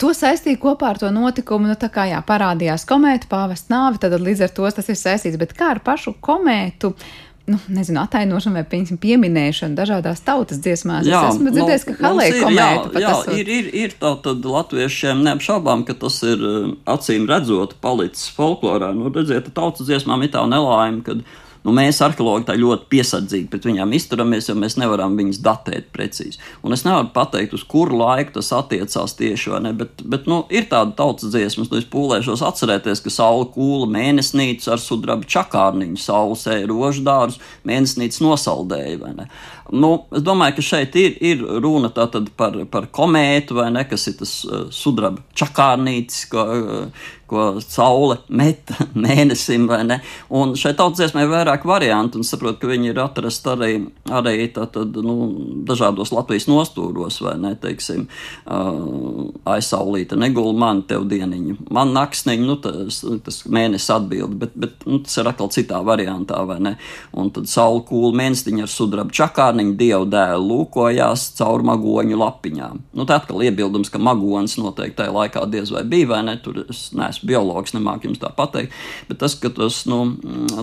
To 0.00 0.12
saistīja 0.16 0.60
kopā 0.60 0.92
ar 0.92 1.00
to 1.00 1.10
notikumu, 1.14 1.70
nu, 1.70 1.78
kā 1.94 2.10
jā, 2.10 2.20
parādījās 2.26 2.86
komēta, 2.88 3.30
pāvesta 3.30 3.74
nāve, 3.74 4.02
tad 4.02 4.18
līdz 4.20 4.46
ar 4.46 4.54
to 4.56 4.70
tas 4.76 4.92
ir 4.92 5.00
saistīts. 5.00 5.40
Bet 5.40 5.56
kā 5.58 5.74
ar 5.76 5.84
pašu 5.84 6.16
komētu? 6.20 6.94
nu, 7.50 7.58
nezinu, 7.66 8.00
atainošanu 8.04 8.60
vai 8.60 8.82
pieminēšanu 9.02 9.76
dažādās 9.78 10.22
tautas 10.24 10.60
dziesmās. 10.62 11.06
Jā, 11.08 11.22
es 11.26 11.36
esmu 11.36 11.52
dzirdējis, 11.54 11.86
nu, 11.88 11.96
ka 11.96 12.06
halēja 12.06 12.36
komēta. 12.44 12.92
Jā, 12.94 13.12
jā 13.12 13.38
ir, 13.40 13.52
ir, 13.56 13.70
ir 13.84 13.94
tā 14.00 14.12
tad 14.24 14.46
latviešiem 14.46 15.22
neapšaubām, 15.26 15.84
ka 15.88 15.96
tas 16.04 16.20
ir 16.26 16.44
eh, 16.50 16.72
acīm 16.94 17.26
redzot 17.30 17.76
palicis 17.82 18.30
folklorā. 18.36 18.92
Nu, 18.96 19.10
redziet, 19.14 19.50
tautas 19.56 19.88
dziesmām 19.88 20.26
ir 20.26 20.34
tā 20.36 20.44
nelaime, 20.50 21.02
kad 21.06 21.24
Nu, 21.60 21.74
mēs 21.76 21.98
arheologi 22.00 22.46
tā 22.48 22.54
ļoti 22.56 22.86
piesardzīgi 22.88 23.50
pret 23.52 23.66
viņām 23.68 23.90
izturamies, 23.92 24.48
jo 24.48 24.54
mēs 24.56 24.78
nevaram 24.80 25.16
viņas 25.18 25.42
datēt 25.44 25.90
precīzi. 25.92 26.40
Un 26.64 26.72
es 26.72 26.86
nevaru 26.86 27.10
pateikt, 27.12 27.52
uz 27.56 27.66
kuru 27.68 27.98
laiku 28.00 28.38
tas 28.38 28.48
attiecās 28.56 29.16
tieši, 29.18 29.52
vai 29.52 29.60
ne, 29.66 29.74
bet, 29.76 30.00
bet 30.00 30.28
nu, 30.30 30.40
ir 30.48 30.70
tāda 30.70 30.96
tautas 30.96 31.28
dziesmas, 31.34 31.68
nu 31.68 31.80
es 31.80 31.88
pūlēšos 31.92 32.44
atcerēties, 32.48 33.04
ka 33.04 33.12
saule 33.12 33.50
kūla 33.52 33.90
mēnesnīca 33.92 34.72
ar 34.76 34.80
sudraba 34.80 35.28
čakārniņu, 35.28 36.00
saule 36.00 36.38
sēja 36.40 36.64
rožu 36.70 37.04
dārus, 37.04 37.36
mēnesnīca 37.68 38.24
nosaldēja, 38.24 38.96
vai 39.04 39.12
ne. 39.18 39.28
Nu, 39.70 39.92
es 40.16 40.24
domāju, 40.26 40.56
ka 40.58 40.64
šeit 40.66 40.96
ir, 40.98 41.14
ir 41.22 41.42
runa 41.62 41.92
par, 41.94 42.56
par 42.70 42.88
komētu, 42.90 43.54
vai 43.60 43.68
ne, 43.70 43.84
kas 43.86 44.08
ir 44.10 44.16
tas 44.18 44.32
uh, 44.48 44.66
sudraba 44.74 45.22
čakārnītis, 45.38 46.24
ko, 46.32 46.46
uh, 46.58 47.10
ko 47.30 47.44
saule 47.62 48.16
met 48.34 48.72
mēnesim, 49.06 49.68
vai 49.70 49.84
ne. 49.86 50.00
Un 50.34 50.56
šeit 50.58 50.78
tautsdziesmē 50.80 51.22
ir 51.22 51.30
vairāk 51.30 51.66
variantu, 51.70 52.18
un 52.18 52.26
saprotu, 52.26 52.64
ka 52.64 52.70
viņi 52.72 52.90
ir 52.90 52.98
atrasti 53.02 53.52
arī, 53.52 53.70
arī 54.10 54.48
tātad, 54.56 54.98
nu, 55.06 55.14
dažādos 55.70 56.10
Latvijas 56.16 56.48
nostūros, 56.50 57.20
vai 57.22 57.36
ne, 57.38 57.54
teiksim, 57.62 58.08
uh, 58.50 59.30
aizsaulīta 59.54 60.18
negula 60.18 60.56
man 60.64 60.82
tev 60.90 61.06
dieniņu, 61.10 61.60
man 61.70 61.94
naksniņu, 61.94 62.50
nu, 62.50 62.58
tas, 62.66 63.04
tas 63.22 63.42
mēnesis 63.46 63.94
atbild, 63.94 64.34
bet, 64.42 64.58
bet 64.58 64.82
nu, 64.90 64.98
tas 65.06 65.14
ir 65.22 65.30
atkal 65.30 65.54
citā 65.54 65.78
variantā, 65.86 66.42
vai 66.48 66.58
ne. 66.66 66.76
Un 67.14 67.30
tad 67.34 67.46
saule 67.50 67.84
kūla 67.86 68.16
mēnestiņa 68.18 68.66
ar 68.66 68.74
sudraba 68.74 69.14
čakārnīti 69.14 69.59
bērniņu 69.60 69.76
dievu 69.78 70.06
dēlu 70.10 70.46
lūkojās 70.48 71.36
caur 71.38 71.62
magoņu 71.62 72.18
lapiņām. 72.18 72.80
Nu, 72.94 73.04
tā 73.06 73.20
atkal 73.20 73.42
iebildums, 73.44 73.90
ka 73.90 73.98
magonis 73.98 74.56
noteikti 74.58 74.96
tajā 75.02 75.12
laikā 75.12 75.44
diez 75.50 75.70
vai 75.70 75.84
bija, 75.84 76.08
vai 76.08 76.22
ne? 76.24 76.36
Tur 76.40 76.64
es 76.68 76.90
neesmu 76.92 77.28
biologs, 77.28 77.74
nemāku 77.74 78.08
jums 78.08 78.20
tā 78.20 78.30
pateikt. 78.34 78.72
Bet 79.08 79.20
tas, 79.20 79.34
ka 79.34 79.50
tas 79.50 79.84
nu, 79.86 80.16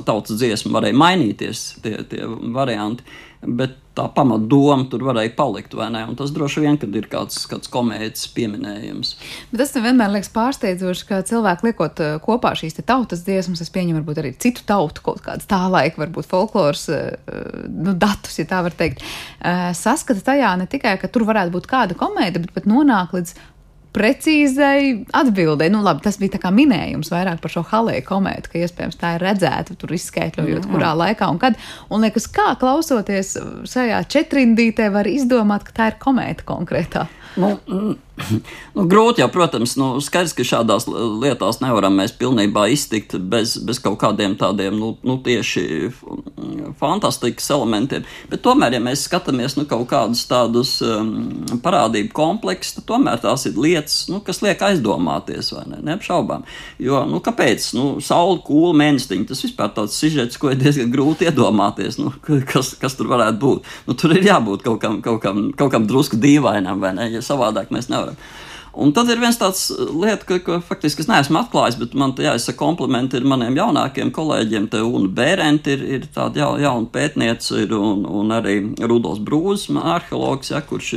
tautas 0.06 0.38
dziesma 0.38 0.74
varēja 0.80 0.98
mainīties, 0.98 1.82
tie, 1.84 1.98
tie 2.10 2.26
varianti 2.54 3.04
bet 3.42 3.76
tā 3.98 4.06
pamatdoma 4.14 4.86
tur 4.92 5.04
varēja 5.08 5.34
palikt, 5.38 5.74
vai 5.78 5.88
ne? 5.94 6.04
Un 6.10 6.18
tas 6.18 6.32
droši 6.34 6.64
vien, 6.64 6.78
kad 6.82 6.94
ir 6.98 7.08
kāds, 7.10 7.40
kāds 7.50 7.70
komēdijas 7.74 8.28
pieminējums. 8.36 9.14
Bet 9.52 9.62
tas 9.64 9.74
vienmēr 9.78 10.14
liekas 10.14 10.30
pārsteidzoši, 10.36 11.08
ka 11.10 11.22
cilvēki 11.28 11.70
liekot 11.70 12.02
eh, 12.06 12.16
kopā 12.24 12.54
šīs 12.58 12.78
tautas 12.84 13.26
dziesmas, 13.26 13.64
es 13.66 13.74
pieņemu 13.74 14.02
varbūt 14.02 14.22
arī 14.22 14.34
citu 14.42 14.66
tautu 14.70 15.06
kaut 15.06 15.24
kādas 15.26 15.50
tā 15.50 15.64
laika, 15.72 16.02
varbūt 16.04 16.30
folkloras 16.30 16.88
eh, 16.94 17.12
nu, 17.70 17.96
datus, 17.98 18.38
ja 18.42 18.48
tā 18.50 18.62
var 18.66 18.78
teikt, 18.78 19.06
eh, 19.42 19.70
saskata 19.78 20.26
tajā 20.32 20.54
ne 20.62 20.70
tikai, 20.70 20.98
ka 21.02 21.10
tur 21.12 21.26
varētu 21.30 21.56
būt 21.58 21.70
kāda 21.70 21.98
komēdija, 21.98 22.46
bet 22.46 22.58
pat 22.58 22.70
nonāk 22.70 23.18
līdz 23.18 23.38
precīzai 23.98 24.80
atbildēji. 25.18 25.74
Nu, 25.74 25.82
labi, 25.86 26.04
tas 26.06 26.20
bija 26.22 26.36
tā 26.38 26.42
kā 26.44 26.52
minējums 26.54 27.12
vairāk 27.14 27.42
par 27.44 27.54
šo 27.54 27.66
halēju 27.72 28.06
komētu, 28.08 28.54
ka 28.54 28.62
iespējams 28.62 29.00
tā 29.02 29.16
ir 29.18 29.26
redzēta, 29.26 29.78
tur 29.80 29.94
izskaidrojot, 29.98 30.66
mm. 30.66 30.74
kurā 30.74 30.94
laikā 30.98 31.30
un 31.34 31.42
kad. 31.42 31.58
Un 31.94 32.06
liekas, 32.06 32.30
kā 32.34 32.52
klausoties 32.62 33.36
šajā 33.70 34.04
četrindītē, 34.14 34.92
var 34.94 35.10
izdomāt, 35.10 35.66
ka 35.68 35.78
tā 35.80 35.92
ir 35.94 36.02
komēta 36.04 36.46
konkrētā. 36.48 37.08
Nu, 37.38 37.56
Nu, 38.78 38.86
grūti 38.90 39.22
jau, 39.24 39.30
protams, 39.34 39.74
nu, 39.80 39.88
skaidrs, 40.04 40.36
ka 40.38 40.46
šādās 40.46 40.86
lietās 40.88 41.62
nevaram 41.64 41.96
mēs 41.98 42.14
pilnībā 42.18 42.68
iztikt 42.74 43.16
bez, 43.32 43.56
bez 43.66 43.80
kaut 43.82 43.98
kādiem 44.02 44.36
tādiem 44.38 44.76
nu, 44.78 44.92
nu, 45.06 45.18
tieši 45.24 45.64
fantastikas 46.78 47.50
elementiem. 47.54 48.06
Bet 48.32 48.44
tomēr, 48.46 48.78
ja 48.78 48.82
mēs 48.84 49.06
skatāmies 49.08 49.58
nu, 49.58 49.66
kaut 49.70 49.88
kādus 49.90 50.24
tādus 50.30 50.76
um, 50.86 51.10
parādību 51.64 52.14
kompleksus, 52.18 52.78
tad 52.78 52.88
tomēr 52.92 53.22
tās 53.24 53.48
ir 53.50 53.58
lietas, 53.58 54.04
nu, 54.12 54.22
kas 54.26 54.44
liek 54.46 54.62
aizdomāties, 54.70 55.52
vai 55.56 55.66
ne? 55.72 55.82
Neapšaubām. 55.88 56.46
Jo, 56.84 57.04
nu, 57.10 57.22
kāpēc? 57.24 57.72
Nu, 57.78 57.88
Saula, 58.04 58.38
kūla, 58.46 58.76
mēnestiņa, 58.84 59.30
tas 59.32 59.44
vispār 59.46 59.74
tāds 59.76 59.98
sižets, 59.98 60.38
ko 60.42 60.52
ir 60.54 60.62
diezgan 60.62 60.94
grūti 60.94 61.30
iedomāties, 61.30 62.00
nu, 62.02 62.14
kas, 62.52 62.76
kas 62.82 62.98
tur 63.00 63.10
varētu 63.14 63.42
būt. 63.42 63.74
Nu, 63.90 63.98
tur 63.98 64.14
ir 64.18 64.26
jābūt 64.28 64.66
kaut 64.68 64.82
kam, 64.84 65.02
kaut 65.06 65.22
kam, 65.24 65.48
kaut 65.58 65.74
kam 65.74 65.90
drusku 65.90 66.20
dīvainam, 66.22 66.82
vai 66.84 66.94
ne? 66.98 67.10
Ja 67.18 67.24
savādāk 67.26 67.74
mēs 67.74 67.90
nevaram. 67.90 68.07
Un 68.78 68.92
tad 68.94 69.10
ir 69.10 69.18
viens 69.18 69.38
tāds 69.40 69.72
uh, 69.74 69.88
lieta, 70.04 70.22
ko, 70.28 70.38
ko 70.46 70.58
faktiski 70.62 71.02
es 71.02 71.08
neesmu 71.10 71.40
atklājis, 71.40 71.80
bet 71.82 71.96
man 71.98 72.12
te 72.14 72.26
jāizsaka 72.28 72.60
komplimenti 72.60 73.18
ir 73.18 73.26
maniem 73.26 73.56
jaunākiem 73.58 74.12
kolēģiem. 74.14 74.68
Te 74.70 74.84
un 74.86 75.08
Bērenti 75.18 75.74
ir, 75.74 75.86
ir 75.96 76.06
tāda 76.14 76.44
jau, 76.44 76.50
jauna 76.62 76.92
pētniece, 76.94 77.64
ir, 77.64 77.74
un, 77.74 78.04
un 78.06 78.36
arī 78.36 78.60
Rudolf 78.84 79.24
Brūzs, 79.26 79.72
arheologs, 79.82 80.52
ja, 80.54 80.62
kurš 80.62 80.94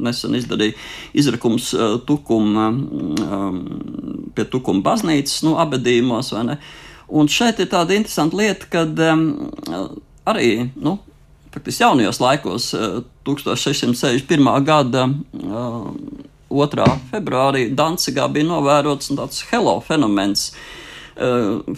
nesen 0.00 0.38
izdarīja 0.38 0.78
izrakums 1.20 1.74
uh, 1.76 1.98
tukuma, 2.08 2.70
um, 2.72 3.60
pie 4.36 4.48
tukuma 4.48 4.80
baznīcas, 4.88 5.42
nu, 5.44 5.58
abedījumos, 5.60 6.32
vai 6.38 6.46
ne? 6.54 6.58
Un 7.20 7.28
šeit 7.28 7.60
ir 7.60 7.68
tāda 7.68 7.98
interesanta 7.98 8.38
lieta, 8.38 8.70
kad 8.72 9.04
um, 9.10 9.28
arī, 10.30 10.70
nu, 10.80 10.96
faktiski 11.52 11.84
jaunajos 11.84 12.24
laikos, 12.24 12.72
1661. 13.28 14.40
Uh, 14.40 14.60
gada 14.64 15.08
uh, 15.10 16.28
2. 16.50 16.86
februārī 17.12 17.68
Dancigā 17.76 18.26
bija 18.32 18.48
novērots 18.50 19.12
tāds 19.14 19.44
hello 19.50 19.78
fenomens. 19.86 20.50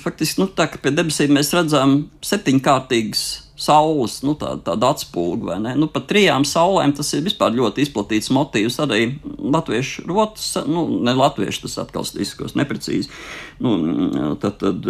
Faktiski, 0.02 0.42
nu, 0.42 0.48
tā 0.48 0.68
kā 0.70 0.78
pie 0.82 0.92
debesīm 0.94 1.32
mēs 1.35 1.50
redzam 1.56 2.04
septiņkārtīgas 2.24 3.24
saules, 3.62 4.20
nu, 4.26 4.35
tā, 4.38 4.54
tāda 4.64 4.92
atspūga, 4.94 5.52
vai 5.52 5.58
ne? 5.62 5.74
Nu, 5.78 5.88
pat 5.90 6.08
trijām 6.11 6.46
saulēm 6.48 6.94
tas 6.96 7.12
ir 7.14 7.24
vispār 7.26 7.54
ļoti 7.54 7.85
izplatīts 7.85 8.32
motīvs 8.35 8.78
arī 8.82 9.02
latviešu 9.38 10.06
rotas, 10.11 10.48
nu, 10.66 10.87
ne 11.04 11.14
latviešu, 11.18 11.66
tas 11.66 11.78
atkal 11.85 12.06
izskos 12.22 12.56
neprecīzi. 12.58 13.11
Nu, 13.62 13.76
tad, 14.42 14.58
tad 14.62 14.88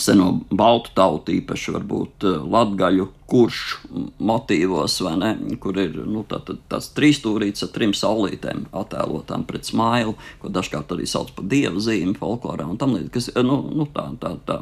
seno 0.00 0.40
baltu 0.50 0.92
tautu, 0.96 1.34
īpaši 1.36 1.74
varbūt 1.74 2.24
eh, 2.24 2.38
latgaļu 2.54 3.08
kuršu 3.32 4.00
motīvos, 4.20 4.98
ne, 5.20 5.30
kur 5.60 5.78
ir 5.80 5.94
nu, 6.04 6.24
tā, 6.28 6.40
tā, 6.44 6.56
tāds 6.68 6.90
trīsstūrīts 6.96 7.64
ar 7.64 7.70
trim 7.72 7.94
saulītēm 7.96 8.66
attēlotām 8.76 9.46
pret 9.48 9.68
smailu, 9.68 10.14
ko 10.42 10.52
dažkārt 10.52 10.92
arī 10.92 11.08
sauc 11.08 11.32
par 11.36 11.48
dievu 11.48 11.80
zīmi 11.80 12.16
folklorā 12.18 12.66
un 12.68 12.80
tam 12.80 12.92
līdzīgi, 12.96 13.12
kas, 13.14 13.30
nu, 13.44 13.58
nu, 13.72 13.88
tā, 13.92 14.08
tā, 14.20 14.34
tā, 14.48 14.58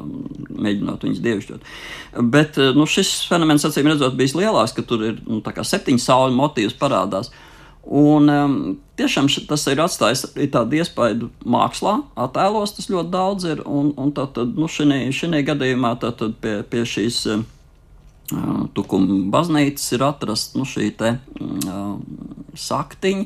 mēģinot 0.51 1.07
viņus 1.07 1.23
dievišķot. 1.27 1.71
Bet, 2.33 2.59
eh, 2.59 2.73
nu, 2.77 2.87
šis 2.89 3.13
fenomens, 3.31 3.67
acīm 3.67 3.91
redzot, 3.91 4.17
bijis 4.19 4.35
lielāks, 4.39 4.75
ka 4.75 4.87
tur 4.87 5.07
ir, 5.11 5.23
nu, 5.27 5.39
tā 5.45 5.55
kā 5.55 5.67
septiņu 5.67 6.03
sauļu 6.03 6.37
motīvs 6.39 6.77
parādās. 6.79 7.31
Un 7.81 8.29
um, 8.29 8.57
tiešām 8.99 9.25
tas 9.49 9.63
ir 9.71 9.79
atstājis 9.81 10.27
arī 10.29 10.45
tādu 10.53 10.77
iespaidu 10.77 11.31
mākslā, 11.49 11.97
attēlos 12.13 12.75
tas 12.77 12.91
ļoti 12.93 13.09
daudz 13.13 13.47
ir. 13.49 13.63
Un, 13.65 13.89
un 13.97 14.11
tad, 14.13 14.37
nu, 14.37 14.69
šī 14.69 15.41
gadījumā 15.47 15.95
tad, 16.03 16.21
pie, 16.43 16.59
pie 16.69 16.83
šīs 16.85 17.23
uh, 17.33 17.41
tukuma 18.77 19.17
baznīcas 19.33 19.87
ir 19.97 20.05
atrasta 20.05 20.61
nu, 20.61 20.67
šī 20.69 20.91
te, 20.99 21.15
uh, 21.41 21.97
saktiņa, 22.53 23.25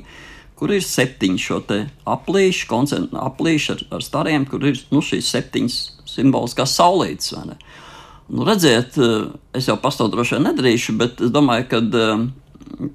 kur 0.55 0.71
ir 0.71 0.87
septiņi 0.87 1.43
šo 1.43 1.59
aplīšu, 2.07 2.79
aplīšu 3.19 3.75
ar, 3.75 3.85
ar 3.99 4.07
stariem, 4.07 4.47
kur 4.47 4.63
ir 4.63 4.79
nu, 4.95 5.03
šīs 5.03 5.33
septiņas 5.35 5.77
simboliskās 6.15 6.77
saulītes. 6.79 7.35
Nu, 8.31 8.47
redziet, 8.47 8.95
es 9.53 9.67
jau 9.67 9.75
pastāvu 9.83 10.15
droši 10.15 10.37
vien 10.37 10.47
nedarīšu, 10.47 10.95
bet 10.97 11.19
es 11.27 11.35
domāju, 11.35 11.67
ka 11.75 11.83
uh, 11.83 12.25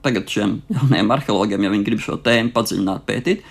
tagad 0.05 0.31
šiem 0.31 0.59
jauniem 0.73 1.13
arheologiem, 1.15 1.65
ja 1.65 1.73
viņi 1.73 1.87
grib 1.87 2.03
šo 2.05 2.19
tēmu 2.25 2.55
padziļināt, 2.57 3.07
pētīt, 3.09 3.45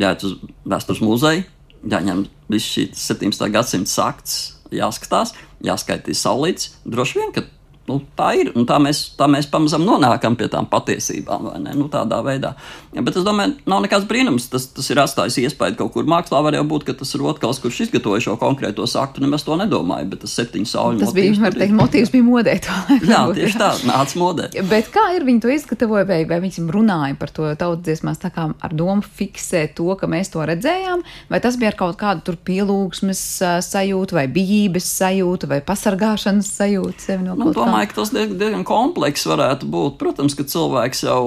jāiet 0.00 0.24
uz 0.26 0.36
vēstures 0.68 1.02
muzeju, 1.04 1.44
jāņem 1.90 2.24
viss 2.52 2.74
šīs 2.76 3.06
17. 3.12 3.48
gadsimta 3.54 3.90
sakts, 3.90 4.38
jāskatās, 4.74 5.34
jāskaitīs 5.64 6.22
saulītes. 6.24 6.72
Droši 6.88 7.20
vien, 7.20 7.34
ka 7.36 7.44
Nu, 7.84 7.98
tā 8.16 8.30
ir, 8.40 8.48
un 8.56 8.64
tā 8.64 8.78
mēs, 8.80 9.10
tā 9.18 9.26
mēs 9.28 9.44
pamazām 9.52 9.82
nonākam 9.84 10.38
pie 10.40 10.46
tām 10.48 10.64
patiesībām, 10.72 11.50
vai 11.50 11.58
ne? 11.60 11.74
Nu, 11.76 11.90
tādā 11.92 12.22
veidā. 12.24 12.54
Ja, 12.96 13.02
bet 13.04 13.18
es 13.20 13.26
domāju, 13.26 13.58
nav 13.68 13.82
nekāds 13.84 14.06
brīnums. 14.08 14.46
Tas, 14.48 14.70
tas 14.72 14.88
ir 14.88 15.00
atstājis 15.02 15.36
iespēju 15.42 15.76
kaut 15.82 15.92
kur 15.92 16.08
mākslā. 16.08 16.40
Var 16.46 16.56
jau 16.56 16.64
būt, 16.70 16.86
ka 16.88 16.94
tas 16.96 17.12
ir 17.12 17.20
Rotkals, 17.20 17.60
kurš 17.60 17.82
izgatavoja 17.84 18.24
šo 18.24 18.38
konkrēto 18.40 18.86
saktu, 18.88 19.20
nemaz 19.24 19.44
to 19.44 19.58
nedomāju. 19.60 20.08
Bet 20.14 20.22
tas 20.24 20.36
septiņu 20.38 20.70
sauļu 20.70 21.02
tas 21.02 21.12
bija, 21.16 21.34
var 21.42 21.58
teikt, 21.58 21.76
motīvs 21.76 22.12
bija 22.14 22.26
modē. 22.26 22.56
To, 22.64 22.78
jā, 23.04 23.20
tieši 23.36 23.60
tā, 23.60 23.70
nāca 23.90 24.20
modē. 24.22 24.48
Bet 24.70 24.88
kā 24.94 25.04
ir 25.18 25.28
viņi 25.28 25.44
to 25.44 25.52
izgatavoja, 25.52 26.08
vai, 26.08 26.20
vai 26.30 26.40
viņi 26.46 26.64
runāja 26.72 27.18
par 27.20 27.34
to 27.36 27.50
tautas 27.60 27.84
dziesmās, 27.84 28.22
tā 28.22 28.32
kā 28.32 28.46
ar 28.48 28.76
domu 28.76 29.04
fiksēt 29.04 29.76
to, 29.76 29.90
ka 30.00 30.08
mēs 30.08 30.32
to 30.32 30.44
redzējām, 30.48 31.04
vai 31.28 31.42
tas 31.44 31.60
bija 31.60 31.74
ar 31.74 31.78
kaut 31.82 32.00
kādu 32.00 32.24
tur 32.30 32.40
pielūgsmes 32.48 33.22
sajūtu, 33.68 34.16
vai 34.16 34.24
bijības 34.32 34.88
sajūtu, 35.02 35.50
vai 35.52 35.60
pasargāšanas 35.66 36.48
sajūtu 36.56 37.08
sevi 37.10 37.26
no 37.26 37.36
nu, 37.36 37.52
domāju, 37.74 37.90
ka 37.90 38.00
tas 38.00 38.12
diezgan 38.14 38.64
komplekss 38.64 39.26
varētu 39.26 39.66
būt. 39.66 39.98
Protams, 39.98 40.34
ka 40.34 40.44
cilvēks 40.44 41.04
jau 41.04 41.22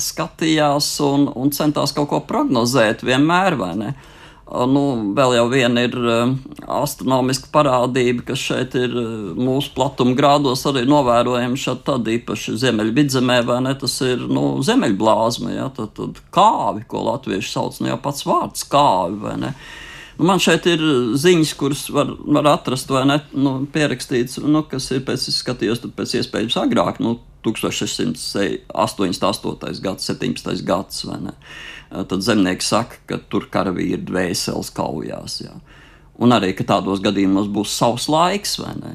skatījās 0.00 1.00
un, 1.00 1.30
un 1.34 1.52
centās 1.52 1.92
kaut 1.92 2.10
ko 2.10 2.20
prognozēt 2.20 3.02
vienmēr, 3.02 3.56
vai 3.56 3.74
ne? 3.76 3.94
Nu, 4.52 5.14
vēl 5.16 5.38
jau 5.38 5.46
viena 5.48 5.86
ir 5.86 5.94
uh, 5.96 6.34
astronomiska 6.68 7.48
parādība, 7.54 8.26
kas 8.26 8.42
šeit 8.42 8.74
ir 8.76 8.92
uh, 8.92 9.30
mūsu 9.38 9.70
platuma 9.72 10.12
grādos 10.18 10.66
arī 10.68 10.82
novērojama 10.84 11.56
šeit 11.56 11.80
tad 11.86 12.10
īpaši 12.12 12.58
Ziemeļvidzemē, 12.60 13.38
vai 13.48 13.62
ne? 13.64 13.72
Tas 13.80 13.94
ir, 14.04 14.26
nu, 14.28 14.58
Ziemeļblāzma, 14.60 15.54
ja, 15.54 15.70
tad, 15.72 15.94
tad 15.96 16.20
kāvi, 16.36 16.84
ko 16.84 17.06
latvieši 17.06 17.48
sauc, 17.54 17.80
nu 17.80 17.94
jau 17.94 17.96
pats 18.04 18.28
vārds 18.28 18.68
kāvi, 18.68 19.22
vai 19.24 19.38
ne? 19.46 19.54
Uh, 19.54 19.80
man 20.26 20.38
šeit 20.42 20.66
ir 20.70 20.80
ziņas, 21.18 21.52
kuras 21.58 21.90
var, 21.94 22.08
var 22.22 22.46
atrast, 22.54 22.90
vai 22.92 23.04
ne, 23.08 23.18
nu, 23.34 23.66
pierakstīts, 23.72 24.38
nu, 24.44 24.62
kas 24.68 24.90
ir 24.94 25.00
pēc, 25.06 25.20
skatījos, 25.34 25.80
pēc 25.96 26.10
iespējas 26.20 26.56
agrāk, 26.62 26.96
nu, 27.02 27.10
1688. 27.42 29.80
gads, 29.82 30.02
17. 30.10 30.66
gads, 30.66 31.04
vai 31.08 31.18
ne. 31.26 31.34
Tad 31.90 32.20
zemnieki 32.24 32.64
saka, 32.64 32.94
ka 33.10 33.16
tur 33.28 33.42
karavīri 33.52 34.06
dvēseles 34.08 34.70
kaujās, 34.76 35.32
jā. 35.42 35.54
Un 36.22 36.28
arī, 36.36 36.50
ka 36.54 36.64
tādos 36.68 37.00
gadījumos 37.02 37.48
būs 37.50 37.70
savs 37.74 38.06
laiks, 38.12 38.58
vai 38.62 38.74
ne 38.78 38.92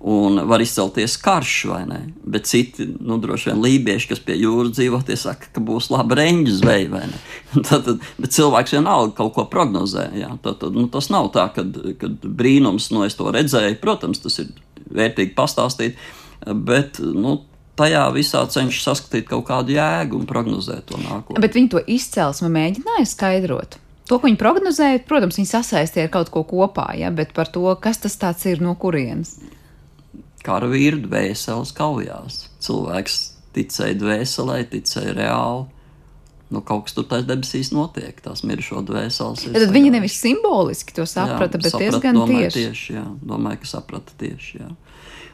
un 0.00 0.40
var 0.48 0.62
izcelties 0.64 1.16
karš, 1.20 1.54
vai 1.68 1.82
ne? 1.88 1.98
Bet 2.24 2.46
citi, 2.48 2.86
nu, 3.00 3.18
droši 3.20 3.50
vien 3.50 3.60
lībieši, 3.60 4.08
kas 4.08 4.22
pie 4.24 4.38
jūras 4.40 4.72
dzīvo, 4.78 5.02
tie 5.04 5.16
saka, 5.20 5.50
ka 5.52 5.60
būs 5.64 5.90
laba 5.92 6.16
reņģa 6.22 6.54
zveja, 6.56 6.88
vai 6.94 7.02
ne? 7.10 7.20
Tad, 7.68 7.84
tad, 7.84 8.06
bet 8.16 8.32
cilvēks 8.32 8.76
vienalga 8.78 9.12
kaut 9.18 9.34
ko 9.36 9.44
prognozē, 9.52 10.06
jā. 10.16 10.30
Tad, 10.40 10.60
tad, 10.62 10.78
nu, 10.78 10.86
tas 10.92 11.10
nav 11.12 11.28
tā, 11.34 11.50
ka 11.52 11.66
brīnums, 12.24 12.88
nu, 12.94 13.04
es 13.04 13.18
to 13.18 13.28
redzēju, 13.34 13.76
protams, 13.82 14.22
tas 14.24 14.40
ir 14.40 14.54
vērtīgi 14.88 15.34
pastāstīt, 15.36 16.00
bet, 16.46 17.02
nu, 17.02 17.40
tajā 17.80 18.06
visā 18.16 18.46
cenšas 18.48 18.88
saskatīt 18.88 19.28
kaut 19.28 19.46
kādu 19.50 19.76
jēgu 19.76 20.20
un 20.20 20.26
prognozēt 20.28 20.88
to 20.88 21.00
nākotnē. 21.00 21.44
Bet 21.44 21.56
viņi 21.56 21.72
to 21.74 21.84
izcelsmi 21.84 22.52
mēģināja 22.56 23.06
skaidrot. 23.08 23.80
To, 24.08 24.18
ko 24.18 24.26
viņi 24.26 24.40
prognozēja, 24.40 25.04
protams, 25.06 25.38
viņi 25.38 25.52
sasaistīja 25.52 26.08
ar 26.08 26.12
kaut 26.16 26.32
ko 26.34 26.42
kopā, 26.48 26.90
ja, 26.98 27.12
bet 27.14 27.34
par 27.36 27.50
to, 27.52 27.68
kas 27.82 28.00
tas 28.02 28.46
ir 28.48 28.62
no 28.64 28.74
kurienes 28.80 29.36
karavīru 30.46 31.02
dvēseles 31.04 31.74
kaujās. 31.76 32.46
Cilvēks 32.64 33.18
ticēja 33.56 33.98
dvēselē, 34.00 34.62
ticēja 34.70 35.14
reāli. 35.18 35.68
Nu, 36.50 36.64
kaut 36.66 36.88
kas 36.88 36.96
tur 36.96 37.06
tajā 37.06 37.28
debesīs 37.28 37.68
notiek, 37.70 38.16
tās 38.24 38.42
mirušo 38.42 38.82
dvēseles. 38.88 39.44
Ja, 39.46 39.60
tad 39.62 39.74
viņi 39.74 39.92
nevis 39.94 40.16
simboliski 40.18 40.96
to 40.96 41.04
saprata, 41.06 41.60
jā, 41.60 41.62
bet 41.62 41.70
saprata, 41.70 41.84
diezgan 41.84 42.18
tieši. 42.26 42.54
tieši. 42.56 42.96
Jā, 42.96 43.04
domāju, 43.22 43.60
ka 43.62 43.70
saprata 43.70 44.16
tieši. 44.18 44.62
Jā. 44.64 44.70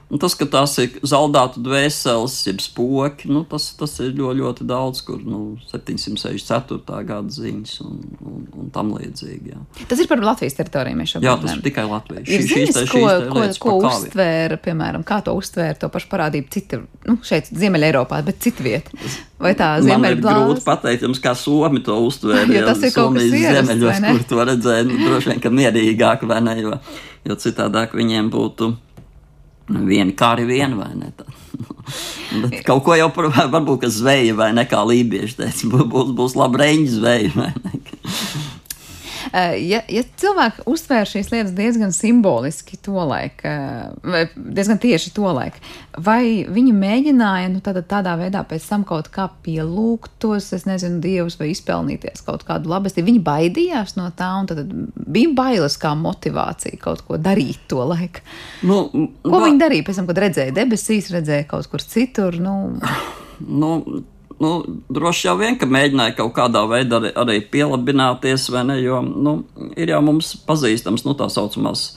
Un 0.07 0.21
tas, 0.23 0.37
ka 0.39 0.47
tās 0.47 0.77
ir 0.79 1.01
zaudēta 1.03 1.59
dvēseles, 1.59 2.35
jeb 2.47 2.61
spoki, 2.63 3.27
nu, 3.27 3.41
tas, 3.51 3.73
tas 3.75 3.97
ir 4.05 4.13
ļoti, 4.15 4.39
ļoti 4.39 4.67
daudz, 4.69 5.01
kur 5.03 5.19
nu, 5.27 5.41
764. 5.67 6.79
gada 7.09 7.35
ziņas 7.35 7.73
un, 7.83 7.97
un, 8.23 8.45
un 8.55 8.69
tam 8.75 8.93
līdzīgi. 8.95 9.51
Jā. 9.51 9.65
Tas 9.91 10.03
ir 10.05 10.07
par 10.07 10.23
Latvijas 10.23 10.55
teritoriju. 10.61 11.09
Jā, 11.25 11.35
tas 11.43 11.57
ir 11.57 11.65
tikai 11.65 11.89
Latvijas. 11.91 12.31
Ir 12.31 12.47
ziņas, 12.47 12.79
šīs, 12.79 12.93
ko, 12.93 13.03
šīs 13.43 13.59
ko, 13.65 13.75
ko, 13.83 13.91
uztvēra, 13.91 14.61
piemēram, 14.63 15.03
kā 15.07 15.19
to 15.27 15.35
uztvēra 15.35 15.75
to 15.83 15.91
pašu 15.91 16.11
parādību 16.15 16.55
citi, 16.55 16.81
nu, 17.11 17.19
šeit 17.27 17.51
Ziemeļa 17.51 17.91
Eiropā, 17.91 18.23
bet 18.31 18.39
citu 18.47 18.69
vietu. 18.69 18.95
Vai 19.43 19.57
tā 19.59 19.75
Ziemeļa 19.83 20.23
blāzma? 20.23 20.47
Grūti 20.47 20.67
pateikt 20.71 21.03
jums, 21.09 21.19
kā 21.27 21.35
Somi 21.35 21.83
to 21.83 21.99
uztvēra. 22.07 22.47
jo 22.55 22.65
tas 22.71 22.87
ir 22.87 22.95
kaut 22.95 23.19
kas 23.19 23.27
ziemeļos, 23.35 24.03
kur 24.07 24.25
to 24.31 24.49
redzēja, 24.55 24.87
nu, 24.87 25.03
droši 25.03 25.35
vien, 25.35 25.43
ka 25.43 25.57
mierīgāk, 25.59 26.27
vai 26.31 26.45
ne, 26.47 26.61
jo, 26.63 26.79
jo 27.27 27.43
citādāk 27.43 27.99
viņiem 27.99 28.31
būtu 28.31 28.77
viena 29.69 30.13
kari 30.17 30.47
vien 30.49 30.77
vai 30.79 30.93
ne. 30.99 31.13
Tā. 31.17 31.27
Kaut 32.69 32.85
ko 32.87 32.97
jau 32.99 33.09
par, 33.15 33.31
varbūt 33.53 33.87
zveja 33.93 34.35
vai 34.39 34.51
nekā 34.57 34.83
lībieši 34.89 35.39
teica, 35.41 35.71
būs, 35.73 36.13
būs 36.17 36.37
laba 36.39 36.65
reņģa 36.65 36.93
zveja. 36.99 37.51
Eh, 37.51 38.46
ja, 39.37 39.81
ja 39.91 40.03
cilvēki 40.21 40.65
uztvēr 40.71 41.09
šīs 41.09 41.29
lietas 41.33 41.53
diezgan 41.57 41.93
simboliski 41.93 42.79
tolaik, 42.85 43.43
eh, 43.45 43.91
vai 44.01 44.23
diezgan 44.35 44.81
tieši 44.81 45.13
tolaik, 45.17 45.59
vai 45.99 46.47
viņi 46.49 46.73
mēģināja 46.77 47.51
nu, 47.53 47.61
tādā, 47.65 47.83
tādā 47.87 48.15
veidā 48.21 48.43
pēc 48.49 48.69
tam 48.71 48.87
kaut 48.89 49.11
kā 49.13 49.29
pielūgt 49.45 50.17
tos, 50.23 50.49
es 50.57 50.67
nezinu, 50.69 51.03
dievus 51.05 51.39
vai 51.41 51.51
izpelnīties 51.53 52.25
kaut 52.27 52.47
kādu 52.49 52.73
labestību? 52.73 53.11
Viņi 53.11 53.25
baidījās 53.27 53.97
no 54.01 54.09
tā, 54.17 54.33
un 54.41 54.51
tad 54.51 54.65
bija 54.97 55.35
bailes 55.37 55.79
kā 55.81 55.93
motivācija 55.99 56.81
kaut 56.81 57.05
ko 57.07 57.21
darīt 57.21 57.69
to 57.71 57.85
laiku. 57.85 58.25
Nu, 58.67 58.87
ko 59.27 59.45
viņi 59.45 59.63
darīja 59.63 59.87
pēc 59.87 60.01
tam, 60.01 60.11
kad 60.11 60.25
redzēja 60.27 60.57
debesīs, 60.57 61.13
redzēja 61.15 61.49
kaut 61.51 61.69
kur 61.73 61.85
citur? 61.85 62.41
Nu... 62.41 62.57
Nu, 63.37 63.71
nu, 64.39 64.81
droši 64.93 65.29
jau 65.29 65.37
vien, 65.41 65.57
ka 65.59 65.69
mēģināja 65.69 66.17
kaut 66.19 66.35
kādā 66.37 66.63
veidā 66.69 67.01
arī, 67.01 67.13
arī 67.23 67.39
pielabināties, 67.53 68.51
vai 68.53 68.67
ne? 68.69 68.79
Jo 68.83 69.01
nu, 69.05 69.39
ir 69.79 69.93
jau 69.95 70.03
mums 70.05 70.35
pazīstams 70.49 71.07
nu, 71.07 71.17
tā 71.17 71.31
saucamās 71.33 71.95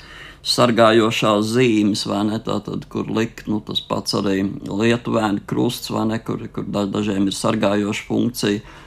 sargājošās 0.47 1.49
zīmes, 1.51 2.05
vai 2.07 2.23
ne? 2.29 2.39
Tātad, 2.43 2.85
kur 2.91 3.09
likt 3.11 3.49
nu, 3.51 3.59
tas 3.65 3.81
pats 3.83 4.15
arī 4.19 4.43
lietuvēni 4.63 5.43
krusts, 5.49 5.91
vai 5.91 6.05
ne? 6.13 6.21
Kur, 6.23 6.45
kur 6.53 6.69
dažiem 6.69 7.27
ir 7.27 7.35
sargājoša 7.35 8.07
funkcija. 8.07 8.77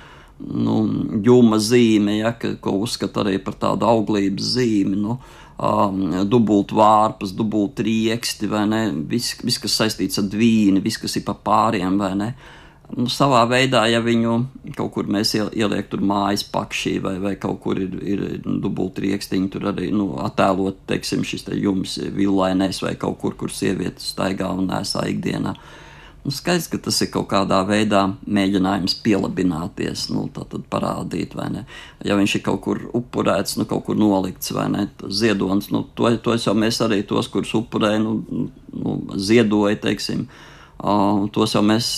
Nu, 0.42 0.80
jūma 1.22 1.60
zīme, 1.62 2.16
ja, 2.22 2.32
ka, 2.34 2.56
ko 2.58 2.80
uzskata 2.82 3.22
arī 3.22 3.36
par 3.44 3.54
tādu 3.60 3.86
auglības 3.86 4.48
zīmi. 4.56 4.96
Nu, 5.04 5.18
um, 5.60 6.00
dubult 6.26 6.72
vārpas, 6.74 7.36
dubult 7.36 7.84
rieksti, 7.84 8.48
vai 8.50 8.64
ne? 8.72 8.82
Viss, 9.12 9.36
vis, 9.44 9.60
kas 9.60 9.76
saistīts 9.82 10.18
ar 10.24 10.32
dvīni, 10.32 10.82
viss, 10.82 10.98
kas 11.04 11.20
ir 11.20 11.28
pa 11.28 11.36
pāriem, 11.36 12.00
vai 12.00 12.14
ne? 12.16 12.32
Uh, 12.32 12.58
nu, 12.96 13.08
savā 13.10 13.42
veidā, 13.50 13.82
ja 13.90 14.00
viņu 14.04 14.34
kaut 14.76 14.92
kur 14.96 15.08
mēs 15.10 15.34
ieliekam 15.36 15.90
tur 15.92 16.02
mājas 16.06 16.44
pakšī 16.52 16.96
vai, 17.04 17.14
vai 17.22 17.34
kaut 17.40 17.60
kur 17.64 17.80
ir, 17.80 17.94
ir 18.02 18.24
dubulti 18.44 19.06
rīkstiņi, 19.06 19.52
tur 19.52 19.70
arī 19.72 19.90
nu, 19.94 20.12
attēlot, 20.22 20.84
teiksim, 20.90 21.24
šis 21.26 21.48
te 21.48 21.58
jums 21.58 21.98
villainais 22.16 22.82
vai 22.84 22.94
kaut 23.00 23.20
kur, 23.22 23.36
kur 23.38 23.52
sieviete 23.52 24.02
staigā 24.04 24.50
un 24.52 24.68
nesā 24.70 25.06
ikdienā. 25.12 25.56
Nu, 26.22 26.30
skaidrs, 26.30 26.68
ka 26.70 26.78
tas 26.78 27.00
ir 27.02 27.08
kaut 27.10 27.26
kādā 27.32 27.58
veidā 27.66 28.04
mēģinājums 28.30 28.94
pielabināties, 29.02 30.04
nu, 30.14 30.28
tā 30.30 30.44
tad 30.52 30.68
parādīt, 30.70 31.34
vai 31.34 31.48
ne. 31.50 31.64
Ja 32.06 32.14
viņš 32.18 32.36
ir 32.38 32.44
kaut 32.46 32.60
kur 32.62 32.84
upurēts, 32.94 33.56
nu, 33.58 33.66
kaut 33.66 33.88
kur 33.88 33.98
nolikts, 33.98 34.52
vai 34.54 34.68
ne, 34.70 34.86
ziedonis, 35.10 35.72
nu, 35.74 35.82
to, 35.98 36.12
to 36.22 36.38
jau 36.38 36.54
mēs 36.54 36.78
arī 36.86 37.00
tos, 37.02 37.26
kurus 37.32 37.56
upurēja, 37.58 37.98
nu, 38.04 38.46
nu, 38.70 38.96
ziedoja, 39.18 39.80
teiksim, 39.82 40.28
uh, 40.78 41.26
tos 41.34 41.58
jau 41.58 41.66
mēs 41.66 41.90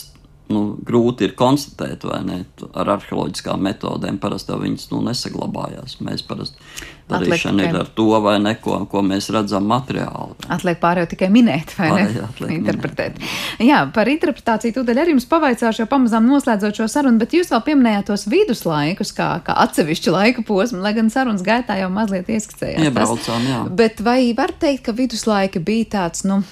nu, 0.53 0.65
grūti 0.85 1.25
ir 1.29 1.37
konstatēt, 1.39 2.05
vai 2.09 2.21
ne? 2.27 2.41
Ar 2.77 2.91
arheoloģiskām 2.99 3.63
metodēm 3.65 4.19
parasti 4.21 4.57
viņas 4.61 4.91
nu, 4.93 5.01
nesaglabājās. 5.07 5.97
Mēs 6.05 6.25
parasti 6.27 6.61
darīšana 7.09 7.69
ir 7.69 7.79
ar 7.81 7.89
to 7.97 8.07
vai 8.25 8.37
neko, 8.43 8.79
ko 8.91 9.03
mēs 9.05 9.31
redzam 9.33 9.67
materiāli. 9.69 10.37
Atliek 10.53 10.81
pārējo 10.81 11.09
tikai 11.15 11.31
minēt, 11.33 11.75
vai 11.79 11.91
ne? 11.93 12.05
Pārējā, 12.09 12.57
Interpretēt. 12.59 13.19
Minēt. 13.21 13.69
Jā, 13.69 13.81
par 13.95 14.09
interpretāciju 14.13 14.79
tūdaļ 14.79 15.03
arī 15.03 15.15
jums 15.17 15.29
pavaicāšu, 15.33 15.85
jo 15.85 15.89
pamazām 15.91 16.29
noslēdzot 16.29 16.81
šo 16.81 16.89
sarunu, 16.93 17.21
bet 17.21 17.37
jūs 17.37 17.53
vēl 17.53 17.65
pieminējāt 17.69 18.09
tos 18.13 18.27
viduslaikus 18.33 19.13
kā, 19.17 19.31
kā 19.45 19.57
atsevišķu 19.67 20.17
laika 20.17 20.45
posmu, 20.49 20.81
lai 20.85 20.95
gan 20.97 21.13
sarunas 21.13 21.45
gaitā 21.45 21.79
jau 21.81 21.91
mazliet 21.93 22.29
ieskicējāt. 22.33 22.85
Iebraucām, 22.89 23.49
jā. 23.49 23.63
Bet 23.81 24.05
vai 24.05 24.21
var 24.37 24.53
teikt, 24.61 24.87
ka 24.89 24.97
viduslaika 24.97 25.61
bija 25.65 25.93
tāds, 25.99 26.25
nu, 26.29 26.43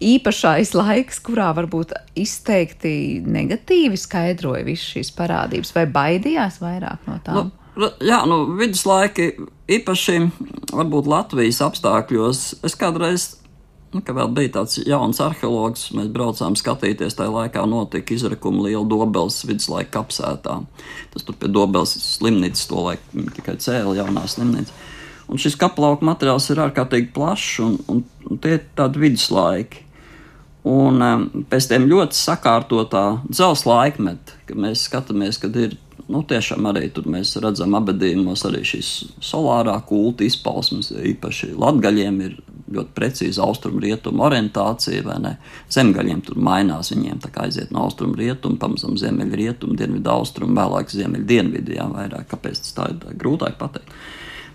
īpašais 0.00 0.72
laiks, 0.74 1.20
kurā 1.24 1.50
varbūt 1.56 1.94
izteikti 2.18 2.92
negatīvi 3.26 3.98
skaidroja 4.00 4.64
visas 4.66 4.94
šīs 4.94 5.12
parādības, 5.16 5.74
vai 5.76 5.86
baidījās 5.90 6.60
vairāk 6.62 7.08
no 7.08 7.18
tām? 7.24 7.50
Nu, 7.80 7.88
jā, 8.02 8.22
nu, 8.28 8.42
viduslaiki 8.58 9.30
īpaši 9.70 10.16
varbūt 10.74 11.08
Latvijas 11.08 11.60
apstākļos. 11.64 12.40
Es 12.66 12.74
kādreiz, 12.78 13.28
nu, 13.94 14.02
kad 14.02 14.16
vēl 14.18 14.32
bija 14.36 14.54
tāds 14.58 14.80
jauns 14.82 15.20
arheologs, 15.22 15.86
mēs 15.96 16.10
braucām 16.12 16.56
skatīties, 16.58 17.16
tajā 17.18 17.30
laikā 17.32 17.64
notika 17.70 18.16
izrakuma 18.16 18.66
liela 18.66 18.84
dobels 18.90 19.42
viduslaika 19.46 20.00
kapsētā. 20.00 20.58
Tas 21.14 21.26
tur 21.26 21.38
pie 21.40 21.52
dobels 21.52 21.94
slimnīcas 22.04 22.66
to 22.70 22.86
laiku 22.88 23.28
tikai 23.38 23.56
cēla 23.62 24.00
jaunā 24.02 24.26
slimnīca. 24.28 24.74
Un 25.30 25.38
šis 25.38 25.54
kaplauka 25.58 26.02
materiāls 26.08 26.48
ir 26.50 26.58
ārkārtīgi 26.64 27.12
plašs, 27.14 27.60
un, 27.62 27.78
un, 27.92 28.02
un 28.26 28.42
tie 28.42 28.56
ir 28.58 28.66
tādi 28.78 29.04
viduslaiki. 29.04 29.86
Un 30.68 31.00
pēc 31.48 31.70
tam 31.70 31.86
ļoti 31.88 32.18
sakārtotā 32.18 33.04
dzelzceļa 33.30 33.76
laikmeta, 33.76 34.40
kad 34.48 34.58
mēs 34.60 34.82
skatāmies, 34.90 35.38
kad 35.40 35.56
ir 35.56 35.78
nu, 36.10 36.20
tiešām 36.26 36.66
arī 36.68 36.90
tur 36.92 37.06
mēs 37.10 37.32
redzam 37.40 37.76
abadījumos 37.78 38.44
arī 38.48 38.60
šīs 38.66 38.90
solārā 39.24 39.76
kulta 39.88 40.26
izpausmes. 40.26 40.90
Īpaši 40.92 41.54
latgaļiem 41.60 42.20
ir 42.26 42.38
ļoti 42.70 42.94
precīza 42.94 43.42
austrumu-rietumu 43.46 44.22
orientācija, 44.28 45.02
vai 45.06 45.16
ne? 45.24 45.32
Zemgaļiem 45.72 46.22
tur 46.26 46.38
mainās, 46.38 46.92
viņiem 46.94 47.22
tā 47.24 47.32
kā 47.34 47.48
aiziet 47.48 47.72
no 47.74 47.86
austrumu-rietumu, 47.88 48.60
pamazām 48.62 48.98
ziemeļrietumu, 49.00 49.78
dienvidu-austrumu, 49.80 50.54
vēlāk 50.58 50.92
ziemeļdienvidu, 50.94 51.76
jā, 51.78 51.88
vairāk. 51.90 52.28
Kāpēc 52.30 52.62
tas 52.62 52.76
tā 52.76 52.90
ir 52.92 53.18
grūtāk 53.18 53.58
pateikt? 53.60 53.94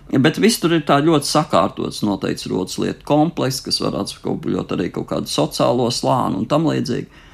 Bet 0.06 0.38
viss 0.38 0.60
tur 0.62 0.76
ir 0.76 0.84
ļoti 0.86 1.26
sakārtots, 1.26 2.04
noteikts 2.06 2.46
rotas 2.46 2.78
lietu 2.78 3.02
komplekss, 3.08 3.64
kas 3.64 3.80
var 3.82 3.96
atspoguļot 4.04 4.76
arī 4.76 4.90
kaut 4.94 5.08
kādu 5.10 5.30
sociālo 5.30 5.88
slāni 5.90 6.38
un 6.38 6.46
tam 6.46 6.68
līdzīgi. 6.70 7.24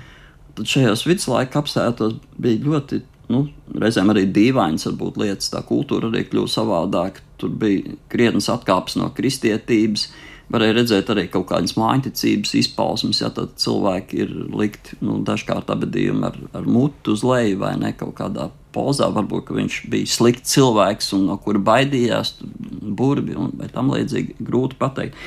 Tad 0.56 0.68
šajos 0.68 1.04
viduslaika 1.04 1.60
apstākļos 1.60 2.16
bija 2.40 2.64
ļoti, 2.64 3.02
nu, 3.32 3.44
reizēm 3.76 4.12
arī 4.12 4.24
dīvainas, 4.32 4.86
varbūt 4.88 5.20
lietas, 5.20 5.52
tā 5.52 5.60
kultūra 5.68 6.08
arī 6.08 6.24
kļuva 6.30 6.52
savādāka. 6.52 7.24
Tur 7.40 7.52
bija 7.60 7.96
krietnes 8.12 8.48
atkāpes 8.52 8.96
no 9.00 9.10
kristietības, 9.16 10.06
varēja 10.52 10.78
redzēt 10.78 11.12
arī 11.12 11.26
kaut 11.32 11.50
kādas 11.52 11.76
mājiņticības 11.76 12.56
izpausmes, 12.60 13.20
ja 13.20 13.28
tad 13.36 13.52
cilvēki 13.60 14.24
ir 14.24 14.34
likti, 14.48 14.96
nu, 15.04 15.20
dažkārt 15.28 15.72
abadījumi 15.72 16.28
ar, 16.28 16.40
ar 16.56 16.68
mutu 16.68 17.16
uz 17.16 17.24
leju 17.26 17.60
vai 17.64 17.76
ne 17.80 17.92
kaut 17.96 18.16
kādā 18.20 18.48
pozā. 18.74 19.08
Varbūt 19.12 19.52
viņš 19.54 19.78
bija 19.92 20.10
slikts 20.10 20.54
cilvēks 20.56 21.12
un 21.16 21.26
no 21.30 21.36
kura 21.42 21.60
baidījās, 21.62 22.34
burbi 22.42 23.36
un 23.38 23.52
tam 23.72 23.92
līdzīgi. 23.94 24.38
Grūti 24.42 24.78
pateikt. 24.80 25.18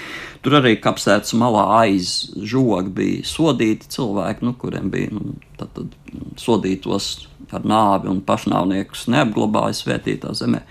Tur 0.46 0.60
arī 0.60 0.76
kapsētas 0.78 1.34
malā 1.38 1.64
aiz 1.80 2.32
žoga 2.38 2.90
bija 2.94 3.26
sodīti 3.26 3.90
cilvēki, 3.96 4.46
nu, 4.46 4.54
kuriem 4.62 4.92
bija 4.94 5.14
nu, 5.16 5.38
tad, 5.58 5.72
tad 5.74 5.94
sodītos 6.42 7.28
ar 7.56 7.66
nāvi 7.66 8.12
un 8.12 8.22
pašnāvniekus 8.26 9.08
neapglabāja 9.14 9.78
svētītā 9.80 10.34
zemē. 10.38 10.62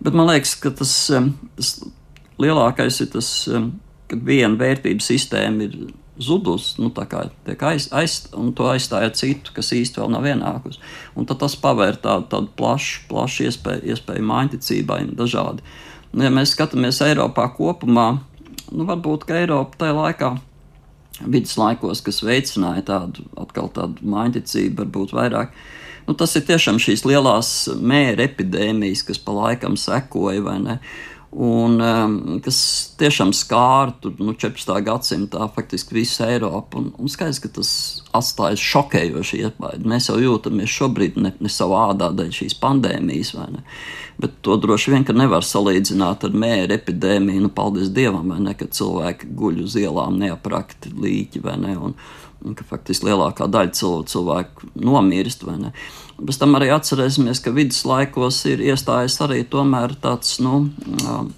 Bet 0.00 0.16
man 0.16 0.30
liekas, 0.30 0.54
ka 0.62 0.72
tas, 0.72 0.94
tas 1.58 1.72
lielākais 2.40 3.00
ir 3.04 3.10
tas, 3.12 3.32
ka 4.10 4.18
viena 4.30 4.56
vērtības 4.60 5.10
sistēma 5.12 5.66
ir 5.66 5.76
zudus, 6.20 6.74
nu, 6.80 6.90
tā 6.94 7.06
kā 7.10 7.24
tiek 7.46 7.62
aiz, 7.66 7.88
aiz, 7.96 8.16
un 8.36 8.52
to 8.56 8.68
aizstāja 8.70 9.10
citu, 9.16 9.54
kas 9.56 9.72
īsti 9.76 10.02
vēl 10.02 10.12
nav 10.12 10.28
ienākusi. 10.28 10.82
Un 11.18 11.28
tad 11.28 11.40
tas 11.42 11.56
pavēr 11.60 11.98
tādu, 12.02 12.28
tādu 12.32 12.52
plašu, 12.58 13.06
plašu 13.10 13.48
iespēju, 13.48 13.86
iespēju 13.94 14.26
mājiņticībai 14.30 15.00
dažādi. 15.18 15.64
Nu, 16.12 16.24
ja 16.26 16.30
mēs 16.34 16.54
skatāmies 16.56 17.00
Eiropā 17.06 17.48
kopumā, 17.56 18.08
nu, 18.70 18.86
varbūt, 18.88 19.26
ka 19.28 19.40
Eiropa 19.40 19.84
tajā 19.84 19.96
laikā 19.96 20.32
viduslaikos, 21.20 22.02
kas 22.04 22.22
veicināja 22.24 22.84
tādu, 22.92 23.26
atkal 23.40 23.70
tādu 23.74 24.08
mājiņticību, 24.08 24.76
varbūt 24.84 25.14
vairāk. 25.16 25.54
Nu, 26.08 26.16
tas 26.18 26.34
ir 26.36 26.46
tiešām 26.48 26.80
šīs 26.82 27.04
lielās 27.06 27.52
mēra 27.76 28.24
epidēmijas, 28.26 29.04
kas 29.06 29.20
pa 29.22 29.34
laikam 29.36 29.76
sekoja, 29.78 30.42
vai 30.46 30.58
ne? 30.64 30.78
Un, 31.30 31.76
um, 31.78 32.14
kas 32.42 32.56
tiešām 32.98 33.30
skāra 33.38 33.92
tur, 34.02 34.16
nu, 34.18 34.32
14. 34.34 34.72
gadsimtā 34.82 35.44
faktiski 35.54 35.94
visu 36.00 36.24
Eiropu. 36.26 36.80
Un, 36.80 36.88
un 36.98 37.10
skaidrs, 37.12 37.38
ka 37.44 37.50
tas 37.54 37.70
atstāja 38.18 38.58
šokējošu 38.58 39.38
iespaidu. 39.38 39.86
Mēs 39.92 40.08
jau 40.10 40.16
jūtamies 40.18 40.74
šobrīd 40.74 41.20
ne, 41.22 41.30
ne 41.38 41.52
savā 41.52 41.84
ādā 41.92 42.10
dēļ 42.18 42.32
šīs 42.34 42.58
pandēmijas, 42.58 43.30
vai 43.38 43.46
ne? 43.54 43.62
Bet 44.20 44.40
to 44.44 44.56
droši 44.60 44.96
vien 44.96 45.06
nevar 45.16 45.46
salīdzināt 45.46 46.26
ar 46.26 46.34
mēra 46.34 46.74
epidēmiju. 46.80 47.46
Nu, 47.46 47.52
paldies 47.54 47.94
Dievam, 47.94 48.34
vai 48.34 48.40
ne? 48.42 48.56
Kad 48.58 48.74
cilvēki 48.74 49.30
guļ 49.38 49.62
uz 49.68 49.78
ielām 49.78 50.18
neaprakti 50.18 50.90
līķi, 50.90 51.44
vai 51.46 51.54
ne? 51.62 51.76
Un, 51.78 51.94
un 52.42 52.58
ka 52.58 52.66
faktiski 52.66 53.06
lielākā 53.06 53.46
daļa 53.46 53.76
cilvēku, 53.78 54.10
cilvēku 54.16 54.74
nomirst. 54.82 55.46
Bez 56.20 56.36
tam 56.36 56.52
arī 56.58 56.68
atcerēsimies, 56.74 57.38
ka 57.40 57.52
viduslaikos 57.56 58.42
ir 58.50 58.60
iestājies 58.60 59.14
arī 59.24 59.40
tāds 59.48 60.34
nu, 60.44 60.68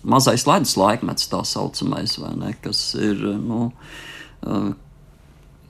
mazais 0.03 0.43
ledus 0.49 0.75
laikmets, 0.77 1.29
tā 1.31 1.45
saucamais, 1.47 2.19
ne, 2.19 2.51
kas 2.65 2.81
ir 2.99 3.21
nu, 3.39 3.71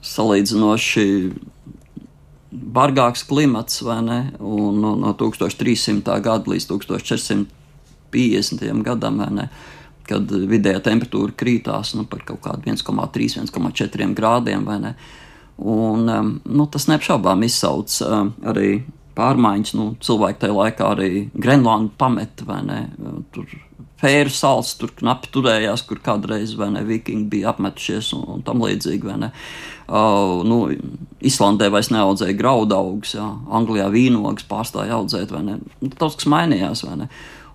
salīdzinoši 0.02 1.32
bargāks 2.52 3.24
klimats, 3.28 3.82
ne, 3.82 4.32
un 4.40 4.80
no, 4.80 4.96
no 4.96 5.12
1300. 5.12 6.20
gada 6.24 6.50
līdz 6.50 6.66
1450. 6.72 8.82
gadam. 8.84 9.16
Ne, 9.32 9.48
kad 10.08 10.26
vidējā 10.28 10.80
temperatūra 10.82 11.32
krītās 11.38 11.94
nu, 11.96 12.04
par 12.10 12.24
kaut 12.26 12.40
kādu 12.44 12.62
1,3, 12.72 13.44
1,4 13.44 14.14
grādiem. 14.18 14.62
Un, 15.62 16.08
um, 16.08 16.40
nu, 16.48 16.66
tas 16.66 16.88
neapšaubām 16.90 17.42
izsauc 17.46 18.02
arī 18.02 18.82
pārmaiņas. 19.16 19.74
Nu, 19.78 19.90
cilvēki 20.02 20.44
tajā 20.44 20.56
laikā 20.56 20.88
arī 20.94 21.10
Grenlandu 21.34 21.92
pameta 21.98 22.48
vai 22.48 22.62
ne. 22.66 22.80
Tur 23.34 23.50
Fēru 24.02 24.32
salas 24.34 24.72
tur 24.74 24.90
knapi 24.98 25.30
turējās, 25.30 25.84
kur 25.86 26.00
kādreiz 26.02 26.56
ne, 26.58 26.80
vikingi 26.86 27.28
bija 27.30 27.52
apmetušies 27.52 28.08
un, 28.16 28.24
un 28.34 28.40
tam 28.42 28.64
līdzīgi. 28.64 29.12
Uh, 29.12 30.40
nu, 30.48 30.58
Islandē 31.22 31.68
vairs 31.70 31.92
neaudzēja 31.94 32.34
graudaugus, 32.38 33.14
jā. 33.14 33.28
Anglijā 33.54 33.86
vīnogas 33.94 34.48
pārstāja 34.50 34.98
audzēt? 34.98 35.30
Nu, 35.46 35.92
tas, 35.94 36.18
kas 36.18 36.26
mainījās, 36.30 36.82
vai 36.88 37.04
ne? 37.04 37.08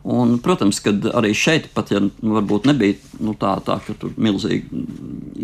Un, 0.08 0.38
protams, 0.40 0.80
ka 0.80 0.94
arī 1.20 1.34
šeit, 1.36 1.68
pat 1.76 1.90
ja 1.92 2.00
nu, 2.00 2.36
varbūt 2.38 2.68
nebija 2.70 2.96
nu, 3.20 3.34
tā, 3.36 3.58
tā, 3.66 3.76
ka 3.84 3.96
tur 3.98 4.14
bija 4.14 4.30
milzīgi 4.30 4.84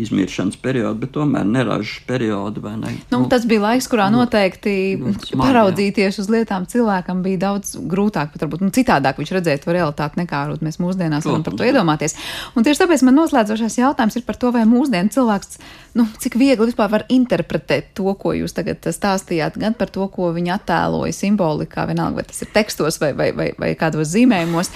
izmiršanas 0.03 0.55
periodi, 0.61 1.01
bet 1.01 1.11
tomēr 1.15 1.43
neražas 1.47 1.97
periodi. 2.07 2.63
Ne? 2.63 2.93
Nu, 3.11 3.23
nu, 3.23 3.27
tas 3.31 3.47
bija 3.49 3.65
laiks, 3.65 3.89
kurā 3.91 4.07
noteikti 4.13 4.75
nu, 5.01 5.11
smagi, 5.17 5.41
paraudzīties 5.41 6.15
jā. 6.15 6.23
uz 6.23 6.29
lietām 6.31 6.67
cilvēkam 6.69 7.23
bija 7.25 7.41
daudz 7.47 7.75
grūtāk, 7.75 8.31
pat 8.31 8.45
varbūt 8.45 8.63
nu, 8.63 8.71
citādāk 8.75 9.19
viņš 9.19 9.33
redzēt 9.35 9.65
to 9.65 9.75
realitāti 9.75 10.21
nekā 10.21 10.45
mēs 10.63 10.79
mūsdienās 10.79 11.27
varam 11.27 11.43
par 11.43 11.57
to 11.59 11.67
iedomāties. 11.67 12.15
Un 12.55 12.63
tieši 12.63 12.85
tāpēc 12.85 13.03
man 13.03 13.19
noslēdzošais 13.19 13.79
jautājums 13.81 14.19
ir 14.19 14.25
par 14.27 14.39
to, 14.39 14.53
vai 14.55 14.63
mūsdienu 14.69 15.11
cilvēks, 15.13 15.59
nu, 15.99 16.07
cik 16.23 16.37
viegli 16.39 16.69
vispār 16.69 16.91
var 16.93 17.07
interpretēt 17.11 17.91
to, 17.99 18.15
ko 18.19 18.35
jūs 18.37 18.55
tagad 18.55 18.85
stāstījāt, 18.85 19.59
gan 19.59 19.75
par 19.77 19.91
to, 19.93 20.07
ko 20.13 20.31
viņi 20.35 20.55
attēloja 20.55 21.19
simbolikā, 21.19 21.87
vienalga, 21.89 22.21
vai 22.21 22.27
tas 22.31 22.41
ir 22.45 22.53
tekstos 22.55 23.01
vai, 23.03 23.11
vai, 23.17 23.31
vai, 23.35 23.51
vai 23.59 23.73
kādos 23.79 24.13
zīmējumos 24.13 24.42
uzņēmumos 24.43 24.71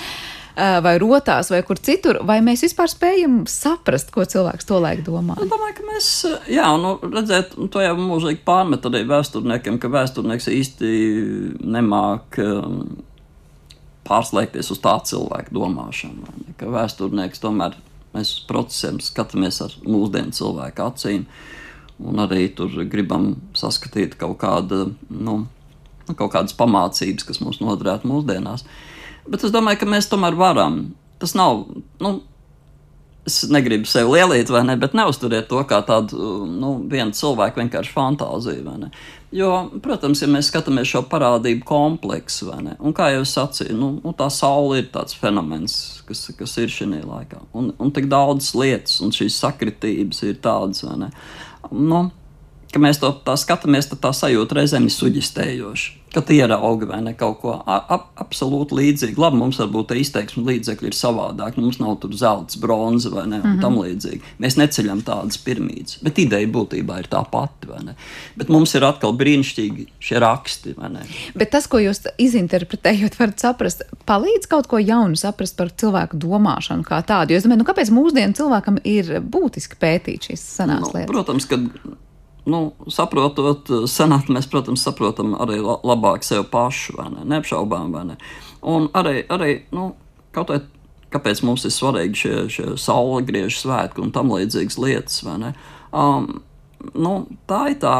vai 0.57 0.95
rotās, 0.97 1.51
vai 1.53 1.59
kur 1.61 1.77
citur, 1.77 2.17
vai 2.25 2.39
mēs 2.41 2.63
vispār 2.65 2.89
spējam 2.89 3.43
saprast, 3.45 4.09
ko 4.13 4.23
cilvēks 4.25 4.65
to 4.65 4.79
laik 4.81 5.03
domā? 5.05 5.35
Es 5.37 5.51
domāju, 5.51 5.75
ka 5.77 5.85
mēs, 5.85 6.07
jā, 6.49 6.69
nu, 6.81 6.95
redzēt, 7.03 7.53
nu, 7.61 7.67
to 7.69 7.83
jau 7.83 7.93
mūžīgi 7.99 8.41
pārmet 8.47 8.87
arī 8.89 9.03
vēsturniekiem, 9.05 9.77
ka 9.77 9.91
vēsturnieks 9.93 10.49
īsti 10.49 10.89
nemāk 11.61 12.39
pārslēgties 14.07 14.71
uz 14.73 14.81
tā 14.81 14.95
cilvēka 15.11 15.53
domāšanu. 15.53 16.33
Ka 16.57 16.71
vēsturnieks 16.73 17.43
tomēr 17.43 17.77
mēs 18.15 18.33
procesiem 18.49 18.97
skatāmies 19.03 19.61
ar 19.61 19.77
mūsdienu 19.85 20.33
cilvēku 20.33 20.87
acīm, 20.87 21.29
un 22.01 22.25
arī 22.25 22.47
tur 22.57 22.73
gribam 22.89 23.35
saskatīt 23.57 24.17
kaut, 24.17 24.39
kāda, 24.41 24.87
nu, 25.13 25.39
kaut 26.15 26.33
kādas 26.33 26.57
pamācības, 26.57 27.29
kas 27.29 27.43
mums 27.45 27.61
noderētu 27.61 28.09
mūsdienās. 28.09 28.65
Uh, 28.65 28.83
Bet 29.27 29.43
es 29.43 29.53
domāju, 29.53 29.81
ka 29.81 29.89
mēs 29.89 30.09
tomēr 30.11 30.37
varam. 30.39 30.81
Tas 31.21 31.33
nav. 31.37 31.65
Nu, 32.03 32.19
es 33.27 33.41
negribu 33.51 33.87
sevi 33.89 34.15
lielīt, 34.15 34.51
vai 34.53 34.63
ne, 34.67 34.77
bet 34.79 34.95
neuzturiet 34.95 35.49
to 35.51 35.59
kā 35.67 35.81
tādu 35.85 36.45
nu, 36.47 36.77
vienu 36.87 37.15
cilvēku 37.15 37.59
vienkārši 37.59 37.91
fantāziju. 37.91 38.75
Jo, 39.35 39.49
protams, 39.83 40.21
ja 40.23 40.29
mēs 40.31 40.47
skatāmies 40.47 40.87
šo 40.87 41.01
parādību 41.11 41.65
kompleksu, 41.67 42.53
ne, 42.63 42.77
un 42.79 42.95
kā 42.95 43.09
jau 43.11 43.25
es 43.25 43.33
sacīju, 43.35 43.75
nu, 43.75 43.89
nu, 43.99 44.13
tā 44.15 44.29
saule 44.31 44.79
ir 44.79 44.87
tāds 44.93 45.17
fenomens, 45.19 45.75
kas, 46.07 46.23
kas 46.39 46.55
ir 46.63 46.71
šajā 46.71 47.03
laikā. 47.03 47.43
Un, 47.57 47.73
un 47.83 47.91
tik 47.95 48.07
daudzas 48.11 48.55
lietas, 48.55 49.01
un 49.03 49.11
šīs 49.15 49.41
sakritības 49.43 50.23
ir 50.29 50.39
tādas, 50.43 50.85
vai 50.87 50.95
ne. 51.03 51.11
Nu, 51.75 52.05
ka 52.71 52.79
mēs 52.79 53.03
to 53.03 53.11
tā 53.27 53.35
skatāmies, 53.39 53.91
tad 53.91 54.05
tā 54.07 54.15
sajūta 54.15 54.61
reizēm 54.61 54.87
ir 54.87 54.95
suģistējoša. 54.95 55.96
Kad 56.13 56.29
ierauga 56.31 56.87
vai 56.87 57.01
ne 57.03 57.11
kaut 57.17 57.41
ko 57.41 57.53
ap, 57.67 58.07
absolūti 58.21 58.77
līdzīgu, 58.77 59.19
labi, 59.19 59.39
mums 59.41 59.59
varbūt 59.59 59.91
izteiksme 59.99 60.45
līdzekļi 60.47 60.87
ir 60.87 60.95
savādāk, 60.95 61.57
mums 61.59 61.81
nav 61.81 61.97
tur 62.01 62.15
zelta, 62.15 62.59
bronza 62.63 63.11
vai 63.11 63.25
ne, 63.27 63.41
mm 63.41 63.43
-hmm. 63.43 63.61
tam 63.61 63.75
līdzīgi. 63.81 64.21
Mēs 64.39 64.57
neceļam 64.57 65.03
tādas 65.03 65.37
piramīdas, 65.43 65.99
bet 66.01 66.19
ideja 66.23 66.47
būtībā 66.47 66.99
ir 67.03 67.09
tā 67.11 67.23
pati. 67.31 67.67
Bet 68.37 68.49
mums 68.49 68.73
ir 68.75 68.85
atkal 68.87 69.13
brīnišķīgi 69.19 69.87
šie 69.99 70.19
raksti. 70.23 70.75
Bet 71.35 71.51
tas, 71.51 71.67
ko 71.67 71.81
jūs 71.83 72.05
izinterpretējot, 72.17 73.19
varat 73.19 73.39
saprast, 73.39 73.83
palīdz 74.07 74.47
kaut 74.47 74.67
ko 74.67 74.79
jaunu 74.79 75.15
saprast 75.15 75.57
par 75.57 75.69
cilvēku 75.69 76.17
domāšanu 76.17 76.87
kā 76.87 77.01
tādu. 77.03 77.33
Jo 77.33 77.37
es 77.37 77.43
domāju, 77.43 77.63
nu, 77.63 77.67
kāpēc 77.67 77.91
mūsdienu 77.91 78.33
cilvēkam 78.33 78.79
ir 78.83 79.19
būtiski 79.19 79.75
pētīt 79.79 80.31
šīs 80.31 80.49
senās 80.57 80.87
nu, 80.87 80.93
lietas? 80.93 81.11
Protams, 81.11 81.45
ka 81.45 81.59
nu, 82.47 82.61
saprotot 82.91 83.69
eh, 83.69 83.85
senātu, 83.91 84.33
mēs, 84.35 84.47
protams, 84.51 84.85
saprotam 84.87 85.35
arī 85.37 85.59
labāk 85.61 86.25
sevi 86.25 86.45
pašu, 86.51 86.97
vai 86.99 87.09
ne? 87.13 87.25
Neapšaubām, 87.35 87.91
vai 87.95 88.05
ne? 88.11 88.17
Un 88.67 88.89
arī, 88.97 89.21
arī 89.33 89.51
nu, 89.75 89.91
kaut 90.35 90.53
vai 90.53 90.61
kāpēc 91.13 91.43
mums 91.47 91.65
ir 91.67 91.73
svarīgi 91.73 92.21
šie, 92.21 92.35
šie 92.51 92.69
saule 92.81 93.23
griežu 93.27 93.61
svētki 93.61 94.03
un 94.03 94.13
tam 94.15 94.31
līdzīgas 94.33 94.79
lietas, 94.81 95.21
vai 95.27 95.37
ne? 95.43 95.51
Um, 95.95 96.39
nu, 96.93 97.19
tā 97.49 97.67
ir 97.73 97.81
tā. 97.83 97.97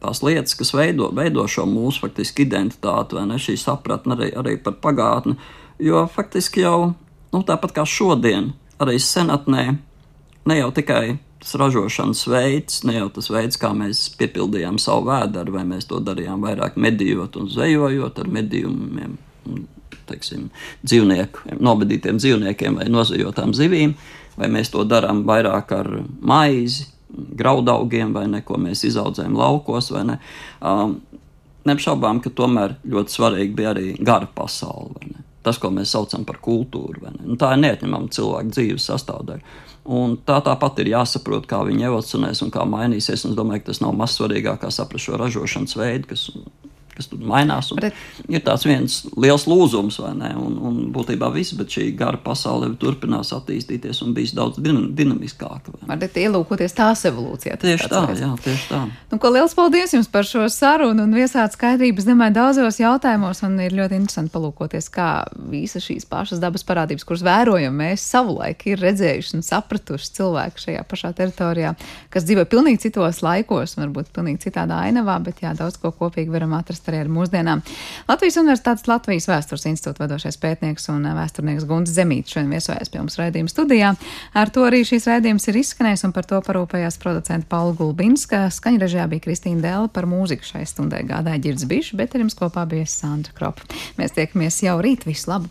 Tās 0.00 0.22
lietas, 0.24 0.54
kas 0.56 0.70
veido, 0.72 1.10
veido 1.12 1.42
šo 1.44 1.66
mūsu 1.68 2.06
faktiski 2.06 2.46
identitāti, 2.46 3.18
vai 3.18 3.26
ne 3.28 3.36
šī 3.36 3.58
sapratne 3.60 4.14
arī, 4.16 4.30
arī 4.32 4.54
par 4.64 4.78
pagātni. 4.80 5.34
Jo 5.76 6.06
faktiski 6.08 6.62
jau 6.64 6.94
nu, 7.34 7.42
tāpat 7.44 7.74
kā 7.76 7.84
šodien, 7.84 8.54
arī 8.80 8.96
senatnē, 8.96 9.64
ne 10.48 10.56
jau 10.56 10.70
tikai 10.72 11.18
tas 11.40 11.54
ražošanas 11.60 12.26
veids, 12.28 12.82
ne 12.84 12.98
jau 12.98 13.08
tas 13.16 13.30
veids, 13.32 13.58
kā 13.60 13.72
mēs 13.76 14.04
piepildījām 14.20 14.78
savu 14.80 15.08
vēdru, 15.08 15.56
vai 15.56 15.64
mēs 15.68 15.88
to 15.88 16.00
darījām 16.04 16.44
vairāk 16.44 16.76
medījot 16.80 17.38
un 17.40 17.48
zvejojot 17.50 18.20
ar 18.20 18.30
medījumiem, 18.36 19.16
teiksim, 20.10 20.48
dzīvnieku, 20.84 21.56
nobedītiem 21.62 22.20
dzīvniekiem 22.20 22.80
vai 22.80 22.88
nozajotām 22.92 23.54
zivīm, 23.56 23.94
vai 24.36 24.50
mēs 24.52 24.72
to 24.74 24.84
darām 24.88 25.24
vairāk 25.28 25.72
ar 25.76 25.90
maizi, 26.20 26.90
graudaugiem 27.10 28.12
vai 28.14 28.26
ne, 28.30 28.42
ko 28.46 28.58
mēs 28.60 28.84
izaudzējam 28.90 29.38
laukos, 29.38 29.90
vai 29.94 30.06
ne. 30.12 30.20
Um, 30.60 31.00
Neapšaubām, 31.68 32.22
ka 32.24 32.30
tomēr 32.32 32.78
ļoti 32.88 33.12
svarīgi 33.12 33.52
bija 33.52 33.74
arī 33.74 33.90
gara 34.00 34.24
pasaule. 34.32 35.18
Tas, 35.44 35.58
ko 35.60 35.68
mēs 35.76 35.92
saucam 35.92 36.22
par 36.24 36.38
kultūru, 36.40 37.10
nu, 37.18 37.36
tā 37.40 37.50
ir 37.52 37.60
neatņemama 37.60 38.08
cilvēka 38.16 38.54
dzīves 38.54 38.86
sastāvdaļa. 38.88 39.58
Un 39.88 40.18
tā 40.28 40.36
tāpat 40.44 40.82
ir 40.82 40.92
jāsaprot, 40.92 41.46
kā 41.48 41.62
viņi 41.64 41.86
evolūcionēs 41.88 42.42
un 42.44 42.50
kā 42.52 42.66
mainīsies. 42.68 43.24
Un 43.24 43.32
es 43.32 43.38
domāju, 43.38 43.62
ka 43.62 43.70
tas 43.70 43.80
nav 43.80 43.94
maz 43.96 44.18
svarīgāk, 44.18 44.60
kā 44.60 44.72
saprast 44.74 45.08
šo 45.08 45.16
ražošanas 45.20 45.76
veidu, 45.80 46.10
kas 46.12 46.26
kas 47.00 47.10
tur 47.10 47.22
mainās. 47.24 47.72
Bet... 47.80 47.96
Ir 48.30 48.44
tāds 48.44 48.66
viens 48.68 49.00
liels 49.16 49.46
lūzums, 49.50 49.98
vai 50.02 50.12
ne? 50.18 50.30
Un, 50.38 50.56
un 50.68 50.78
būtībā 50.94 51.30
viss, 51.34 51.56
bet 51.58 51.72
šī 51.72 51.90
gara 51.98 52.20
pasaule 52.20 52.70
turpinās 52.80 53.32
attīstīties 53.36 54.02
un 54.04 54.14
bijis 54.16 54.34
daudz 54.36 54.60
dinamiskāka. 54.60 55.74
Varat 55.88 56.18
ielūkoties 56.20 56.76
tās 56.76 57.04
evolūcijā. 57.08 57.56
Tieši 57.60 57.88
tā, 57.90 58.04
vairs. 58.06 58.22
jā, 58.22 58.30
tieši 58.44 58.68
tā. 58.70 58.82
Nu, 59.10 59.18
ko 59.22 59.32
liels 59.32 59.56
paldies 59.56 59.94
jums 59.96 60.10
par 60.12 60.28
šo 60.28 60.46
sarunu 60.52 61.06
un 61.06 61.16
viesāt 61.16 61.56
skaidrības, 61.56 62.06
domāju, 62.08 62.36
daudzos 62.36 62.80
jautājumos, 62.82 63.42
un 63.46 63.56
ir 63.64 63.76
ļoti 63.76 63.98
interesanti 64.00 64.34
palūkoties, 64.34 64.90
kā 64.92 65.08
visas 65.50 65.86
šīs 65.86 66.06
pašas 66.10 66.42
dabas 66.42 66.64
parādības, 66.68 67.06
kuras 67.08 67.24
vērojam, 67.26 67.76
mēs 67.80 68.04
savulaik 68.12 68.66
ir 68.70 68.82
redzējuši 68.82 69.38
un 69.38 69.46
sapratuši 69.46 70.12
cilvēku 70.18 70.64
šajā 70.66 70.84
pašā 70.90 71.12
teritorijā, 71.16 71.74
kas 72.12 72.26
dzīvo 72.28 72.46
pilnīgi 72.50 72.84
citos 72.86 73.22
laikos, 73.24 73.76
varbūt 73.80 74.12
pilnīgi 74.16 74.46
citādā 74.48 74.82
ainavā, 74.88 75.18
bet 75.24 75.42
jā, 75.44 75.54
daudz 75.56 75.78
ko 75.80 75.92
kopīgi 75.96 76.32
varam 76.32 76.54
atrast 76.58 76.89
arī 76.90 77.00
ar 77.04 77.10
mūsdienām. 77.12 77.62
Latvijas 78.10 78.38
Universitātes 78.42 78.88
Latvijas 78.90 79.28
vēstures 79.30 79.66
institūta 79.70 80.04
vadošais 80.04 80.36
pētnieks 80.42 80.90
un 80.92 81.06
vēsturnieks 81.16 81.66
Gunts 81.70 81.94
Zemīts 81.96 82.34
šodien 82.34 82.52
viesojas 82.52 82.92
pie 82.92 83.00
mums 83.00 83.16
raidījuma 83.20 83.52
studijā. 83.52 83.94
Ar 84.36 84.52
to 84.52 84.66
arī 84.68 84.82
šīs 84.88 85.08
raidījums 85.10 85.48
ir 85.48 85.60
izskanējis 85.62 86.04
un 86.08 86.14
par 86.16 86.28
to 86.28 86.42
parūpējās 86.44 87.00
producenta 87.00 87.48
Paula 87.50 87.72
Gulbinska. 87.78 88.44
Skaņrežijā 88.52 89.06
bija 89.12 89.24
Kristīna 89.24 89.64
Dēla 89.64 89.88
par 89.94 90.10
mūziku 90.10 90.52
šai 90.52 90.66
stundai 90.68 91.04
gādāja 91.08 91.40
ģirds 91.48 91.68
bišu, 91.70 91.96
bet 92.00 92.14
ar 92.14 92.26
jums 92.26 92.36
kopā 92.38 92.66
bija 92.68 92.88
Sandra 92.90 93.32
Kropa. 93.36 93.64
Mēs 93.96 94.18
tiekamies 94.18 94.60
jau 94.66 94.76
rīt. 94.84 95.08
Visu 95.08 95.32
labu! 95.32 95.48